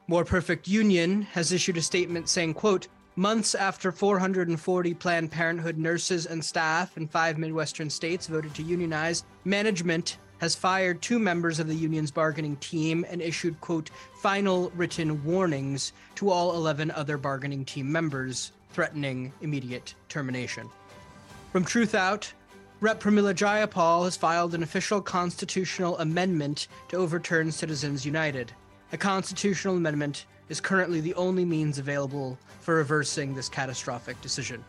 More 0.08 0.24
Perfect 0.24 0.68
Union 0.68 1.22
has 1.22 1.52
issued 1.52 1.78
a 1.78 1.82
statement 1.82 2.28
saying, 2.28 2.52
quote, 2.54 2.88
Months 3.14 3.54
after 3.54 3.92
440 3.92 4.94
Planned 4.94 5.30
Parenthood 5.30 5.78
nurses 5.78 6.26
and 6.26 6.44
staff 6.44 6.96
in 6.96 7.06
five 7.06 7.38
Midwestern 7.38 7.88
states 7.88 8.26
voted 8.26 8.54
to 8.54 8.62
unionize, 8.62 9.24
management 9.44 10.18
has 10.38 10.54
fired 10.56 11.00
two 11.00 11.18
members 11.18 11.60
of 11.60 11.68
the 11.68 11.74
union's 11.74 12.10
bargaining 12.10 12.56
team 12.56 13.06
and 13.08 13.22
issued, 13.22 13.60
quote, 13.60 13.90
final 14.20 14.70
written 14.74 15.22
warnings 15.24 15.92
to 16.16 16.30
all 16.30 16.56
11 16.56 16.90
other 16.90 17.16
bargaining 17.16 17.64
team 17.64 17.92
members, 17.92 18.52
threatening 18.70 19.32
immediate 19.42 19.94
termination. 20.08 20.68
From 21.52 21.64
Truthout, 21.64 22.32
Rep. 22.82 23.00
Pramila 23.00 23.32
Jayapal 23.32 24.02
has 24.06 24.16
filed 24.16 24.54
an 24.54 24.64
official 24.64 25.00
constitutional 25.00 25.96
amendment 25.98 26.66
to 26.88 26.96
overturn 26.96 27.52
Citizens 27.52 28.04
United. 28.04 28.50
A 28.90 28.96
constitutional 28.96 29.76
amendment 29.76 30.26
is 30.48 30.60
currently 30.60 31.00
the 31.00 31.14
only 31.14 31.44
means 31.44 31.78
available 31.78 32.36
for 32.58 32.74
reversing 32.74 33.36
this 33.36 33.48
catastrophic 33.48 34.20
decision. 34.20 34.64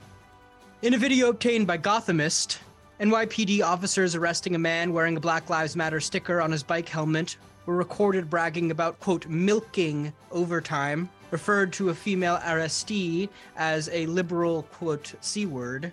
In 0.83 0.93
a 0.93 0.97
video 0.99 1.29
obtained 1.29 1.65
by 1.65 1.79
Gothamist, 1.79 2.59
NYPD 2.99 3.63
officers 3.63 4.13
arresting 4.13 4.53
a 4.53 4.59
man 4.59 4.93
wearing 4.93 5.17
a 5.17 5.19
Black 5.19 5.49
Lives 5.49 5.75
Matter 5.75 5.99
sticker 5.99 6.39
on 6.39 6.51
his 6.51 6.61
bike 6.61 6.87
helmet 6.87 7.37
were 7.65 7.75
recorded 7.75 8.29
bragging 8.29 8.69
about, 8.69 8.99
quote, 8.99 9.25
milking 9.25 10.13
overtime, 10.31 11.09
referred 11.31 11.73
to 11.73 11.89
a 11.89 11.95
female 11.95 12.37
arrestee 12.43 13.27
as 13.57 13.89
a 13.91 14.05
liberal, 14.05 14.61
quote, 14.71 15.15
C 15.21 15.47
word, 15.47 15.91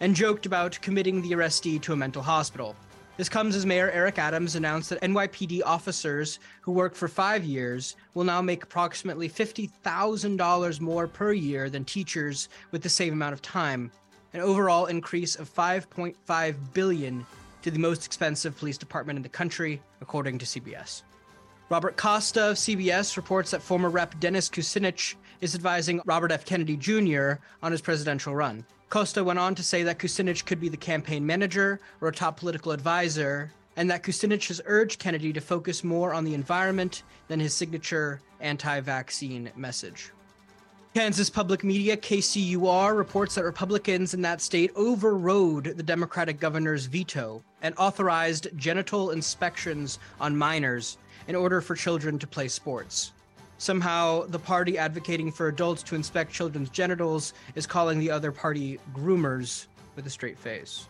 and 0.00 0.14
joked 0.14 0.46
about 0.46 0.80
committing 0.80 1.22
the 1.22 1.32
arrestee 1.32 1.80
to 1.82 1.92
a 1.92 1.96
mental 1.96 2.22
hospital. 2.22 2.76
This 3.18 3.28
comes 3.28 3.56
as 3.56 3.66
Mayor 3.66 3.90
Eric 3.90 4.18
Adams 4.18 4.54
announced 4.54 4.90
that 4.90 5.00
NYPD 5.00 5.62
officers 5.66 6.38
who 6.60 6.70
work 6.70 6.94
for 6.94 7.08
five 7.08 7.44
years 7.44 7.96
will 8.14 8.22
now 8.22 8.40
make 8.40 8.62
approximately 8.62 9.28
$50,000 9.28 10.80
more 10.80 11.08
per 11.08 11.32
year 11.32 11.68
than 11.68 11.84
teachers 11.84 12.48
with 12.70 12.80
the 12.82 12.88
same 12.88 13.12
amount 13.12 13.32
of 13.32 13.42
time, 13.42 13.90
an 14.34 14.40
overall 14.40 14.86
increase 14.86 15.34
of 15.34 15.52
5.5 15.52 16.56
billion 16.72 17.26
to 17.62 17.72
the 17.72 17.78
most 17.80 18.06
expensive 18.06 18.56
police 18.56 18.78
department 18.78 19.16
in 19.16 19.24
the 19.24 19.28
country, 19.28 19.82
according 20.00 20.38
to 20.38 20.46
CBS. 20.46 21.02
Robert 21.70 21.96
Costa 21.96 22.50
of 22.50 22.56
CBS 22.56 23.16
reports 23.16 23.50
that 23.50 23.62
former 23.62 23.90
Rep. 23.90 24.18
Dennis 24.20 24.48
Kucinich 24.48 25.16
is 25.40 25.56
advising 25.56 26.00
Robert 26.06 26.30
F. 26.30 26.44
Kennedy 26.44 26.76
Jr. 26.76 27.32
on 27.64 27.72
his 27.72 27.80
presidential 27.80 28.34
run. 28.34 28.64
Costa 28.88 29.22
went 29.22 29.38
on 29.38 29.54
to 29.54 29.62
say 29.62 29.82
that 29.82 29.98
Kucinich 29.98 30.46
could 30.46 30.60
be 30.60 30.70
the 30.70 30.76
campaign 30.76 31.26
manager 31.26 31.78
or 32.00 32.08
a 32.08 32.12
top 32.12 32.38
political 32.38 32.72
advisor, 32.72 33.52
and 33.76 33.90
that 33.90 34.02
Kucinich 34.02 34.48
has 34.48 34.62
urged 34.64 34.98
Kennedy 34.98 35.30
to 35.34 35.40
focus 35.42 35.84
more 35.84 36.14
on 36.14 36.24
the 36.24 36.32
environment 36.32 37.02
than 37.28 37.38
his 37.38 37.52
signature 37.52 38.22
anti 38.40 38.80
vaccine 38.80 39.50
message. 39.56 40.10
Kansas 40.94 41.28
Public 41.28 41.62
Media, 41.62 41.98
KCUR, 41.98 42.96
reports 42.96 43.34
that 43.34 43.44
Republicans 43.44 44.14
in 44.14 44.22
that 44.22 44.40
state 44.40 44.72
overrode 44.74 45.76
the 45.76 45.82
Democratic 45.82 46.40
governor's 46.40 46.86
veto 46.86 47.44
and 47.60 47.74
authorized 47.76 48.48
genital 48.56 49.10
inspections 49.10 49.98
on 50.18 50.36
minors 50.36 50.96
in 51.28 51.36
order 51.36 51.60
for 51.60 51.76
children 51.76 52.18
to 52.18 52.26
play 52.26 52.48
sports. 52.48 53.12
Somehow, 53.58 54.24
the 54.26 54.38
party 54.38 54.78
advocating 54.78 55.32
for 55.32 55.48
adults 55.48 55.82
to 55.84 55.96
inspect 55.96 56.32
children's 56.32 56.70
genitals 56.70 57.34
is 57.56 57.66
calling 57.66 57.98
the 57.98 58.10
other 58.10 58.30
party 58.30 58.78
groomers 58.94 59.66
with 59.96 60.06
a 60.06 60.10
straight 60.10 60.38
face. 60.38 60.86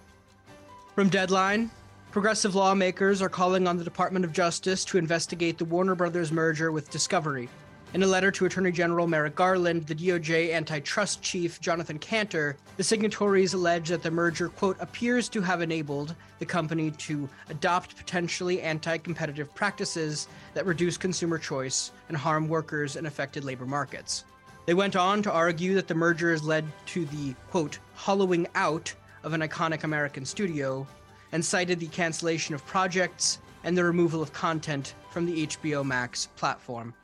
From 0.94 1.08
Deadline, 1.08 1.70
progressive 2.10 2.54
lawmakers 2.54 3.22
are 3.22 3.30
calling 3.30 3.66
on 3.66 3.78
the 3.78 3.84
Department 3.84 4.24
of 4.24 4.32
Justice 4.32 4.84
to 4.86 4.98
investigate 4.98 5.56
the 5.56 5.64
Warner 5.64 5.94
Brothers 5.94 6.30
merger 6.30 6.70
with 6.70 6.90
Discovery 6.90 7.48
in 7.94 8.02
a 8.02 8.06
letter 8.06 8.30
to 8.30 8.44
Attorney 8.44 8.70
General 8.70 9.06
Merrick 9.06 9.34
Garland, 9.34 9.86
the 9.86 9.94
DOJ 9.94 10.52
antitrust 10.52 11.22
chief 11.22 11.58
Jonathan 11.60 11.98
Kanter, 11.98 12.54
the 12.76 12.84
signatories 12.84 13.54
allege 13.54 13.88
that 13.88 14.02
the 14.02 14.10
merger, 14.10 14.50
quote, 14.50 14.76
appears 14.80 15.28
to 15.30 15.40
have 15.40 15.62
enabled 15.62 16.14
the 16.38 16.44
company 16.44 16.90
to 16.92 17.28
adopt 17.48 17.96
potentially 17.96 18.60
anti 18.60 18.98
competitive 18.98 19.54
practices 19.54 20.28
that 20.52 20.66
reduce 20.66 20.98
consumer 20.98 21.38
choice 21.38 21.92
and 22.08 22.16
harm 22.16 22.46
workers 22.46 22.96
in 22.96 23.06
affected 23.06 23.44
labor 23.44 23.66
markets. 23.66 24.24
They 24.66 24.74
went 24.74 24.96
on 24.96 25.22
to 25.22 25.32
argue 25.32 25.74
that 25.74 25.88
the 25.88 25.94
merger 25.94 26.30
has 26.30 26.44
led 26.44 26.66
to 26.86 27.06
the, 27.06 27.34
quote, 27.50 27.78
hollowing 27.94 28.46
out 28.54 28.94
of 29.24 29.32
an 29.32 29.40
iconic 29.40 29.84
American 29.84 30.26
studio, 30.26 30.86
and 31.32 31.44
cited 31.44 31.80
the 31.80 31.88
cancellation 31.88 32.54
of 32.54 32.64
projects 32.66 33.38
and 33.64 33.76
the 33.76 33.84
removal 33.84 34.22
of 34.22 34.32
content 34.32 34.94
from 35.10 35.26
the 35.26 35.46
HBO 35.46 35.84
Max 35.84 36.26
platform. 36.36 36.94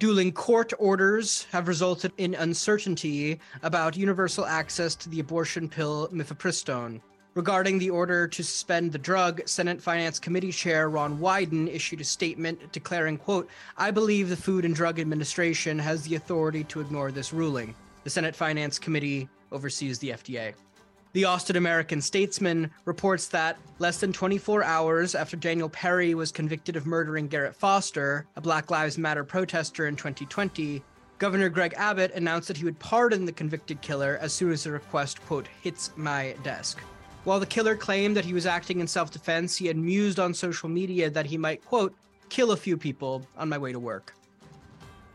Dueling 0.00 0.32
court 0.32 0.72
orders 0.80 1.46
have 1.52 1.68
resulted 1.68 2.12
in 2.18 2.34
uncertainty 2.34 3.38
about 3.62 3.96
universal 3.96 4.44
access 4.44 4.96
to 4.96 5.08
the 5.08 5.20
abortion 5.20 5.68
pill 5.68 6.08
mifepristone. 6.08 7.00
Regarding 7.34 7.78
the 7.78 7.90
order 7.90 8.26
to 8.26 8.42
suspend 8.42 8.90
the 8.90 8.98
drug, 8.98 9.42
Senate 9.46 9.80
Finance 9.80 10.18
Committee 10.18 10.50
Chair 10.50 10.90
Ron 10.90 11.18
Wyden 11.18 11.72
issued 11.72 12.00
a 12.00 12.04
statement 12.04 12.72
declaring, 12.72 13.16
quote, 13.16 13.48
I 13.76 13.92
believe 13.92 14.28
the 14.28 14.36
Food 14.36 14.64
and 14.64 14.74
Drug 14.74 14.98
Administration 14.98 15.78
has 15.78 16.02
the 16.02 16.16
authority 16.16 16.64
to 16.64 16.80
ignore 16.80 17.12
this 17.12 17.32
ruling. 17.32 17.72
The 18.02 18.10
Senate 18.10 18.34
Finance 18.34 18.80
Committee 18.80 19.28
oversees 19.52 20.00
the 20.00 20.10
FDA. 20.10 20.54
The 21.14 21.26
Austin 21.26 21.54
American 21.54 22.00
Statesman 22.00 22.72
reports 22.86 23.28
that 23.28 23.56
less 23.78 24.00
than 24.00 24.12
24 24.12 24.64
hours 24.64 25.14
after 25.14 25.36
Daniel 25.36 25.68
Perry 25.68 26.12
was 26.12 26.32
convicted 26.32 26.74
of 26.74 26.86
murdering 26.86 27.28
Garrett 27.28 27.54
Foster, 27.54 28.26
a 28.34 28.40
Black 28.40 28.68
Lives 28.72 28.98
Matter 28.98 29.22
protester 29.22 29.86
in 29.86 29.94
2020, 29.94 30.82
Governor 31.18 31.48
Greg 31.50 31.72
Abbott 31.76 32.10
announced 32.14 32.48
that 32.48 32.56
he 32.56 32.64
would 32.64 32.80
pardon 32.80 33.24
the 33.24 33.32
convicted 33.32 33.80
killer 33.80 34.18
as 34.20 34.32
soon 34.32 34.50
as 34.50 34.64
the 34.64 34.72
request, 34.72 35.24
quote, 35.24 35.46
hits 35.62 35.92
my 35.94 36.34
desk. 36.42 36.80
While 37.22 37.38
the 37.38 37.46
killer 37.46 37.76
claimed 37.76 38.16
that 38.16 38.24
he 38.24 38.34
was 38.34 38.44
acting 38.44 38.80
in 38.80 38.88
self 38.88 39.12
defense, 39.12 39.56
he 39.56 39.68
had 39.68 39.76
mused 39.76 40.18
on 40.18 40.34
social 40.34 40.68
media 40.68 41.10
that 41.10 41.26
he 41.26 41.38
might, 41.38 41.64
quote, 41.64 41.94
kill 42.28 42.50
a 42.50 42.56
few 42.56 42.76
people 42.76 43.24
on 43.38 43.48
my 43.48 43.56
way 43.56 43.70
to 43.70 43.78
work. 43.78 44.16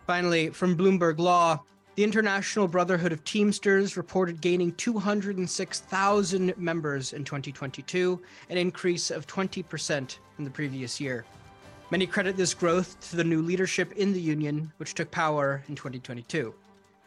Finally, 0.08 0.52
from 0.52 0.78
Bloomberg 0.78 1.20
Law, 1.20 1.60
the 2.00 2.06
International 2.06 2.66
Brotherhood 2.66 3.12
of 3.12 3.26
Teamsters 3.26 3.98
reported 3.98 4.40
gaining 4.40 4.72
206,000 4.76 6.58
members 6.58 7.12
in 7.12 7.26
2022, 7.26 8.22
an 8.50 8.58
increase 8.58 9.12
of 9.12 9.28
20% 9.28 10.18
from 10.34 10.46
the 10.46 10.50
previous 10.50 11.02
year. 11.02 11.26
Many 11.92 12.08
credit 12.08 12.38
this 12.38 12.54
growth 12.54 12.98
to 13.10 13.18
the 13.18 13.24
new 13.26 13.42
leadership 13.42 13.92
in 13.98 14.14
the 14.14 14.22
union, 14.22 14.72
which 14.78 14.94
took 14.94 15.12
power 15.12 15.62
in 15.68 15.76
2022. 15.76 16.56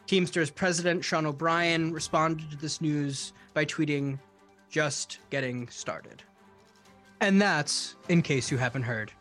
Teamsters 0.05 0.51
President 0.51 1.03
Sean 1.03 1.25
O'Brien 1.25 1.91
responded 1.91 2.51
to 2.51 2.57
this 2.57 2.79
news 2.79 3.33
by 3.55 3.65
tweeting, 3.65 4.19
Just 4.69 5.17
getting 5.31 5.67
started. 5.69 6.21
And 7.19 7.41
that's 7.41 7.95
in 8.09 8.21
case 8.21 8.51
you 8.51 8.59
haven't 8.59 8.83
heard. 8.83 9.11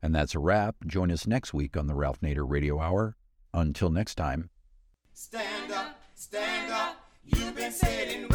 And 0.00 0.14
that's 0.14 0.36
a 0.36 0.38
wrap. 0.38 0.76
Join 0.86 1.10
us 1.10 1.26
next 1.26 1.52
week 1.52 1.76
on 1.76 1.88
the 1.88 1.94
Ralph 1.96 2.20
Nader 2.20 2.48
Radio 2.48 2.78
Hour. 2.78 3.16
Until 3.54 3.90
next 3.90 4.14
time. 4.14 4.50
Stand 5.12 5.72
up, 5.72 6.00
stand 6.14 6.72
up. 6.72 6.96
You've 7.24 7.54
been 7.54 7.72
sitting 7.72 8.31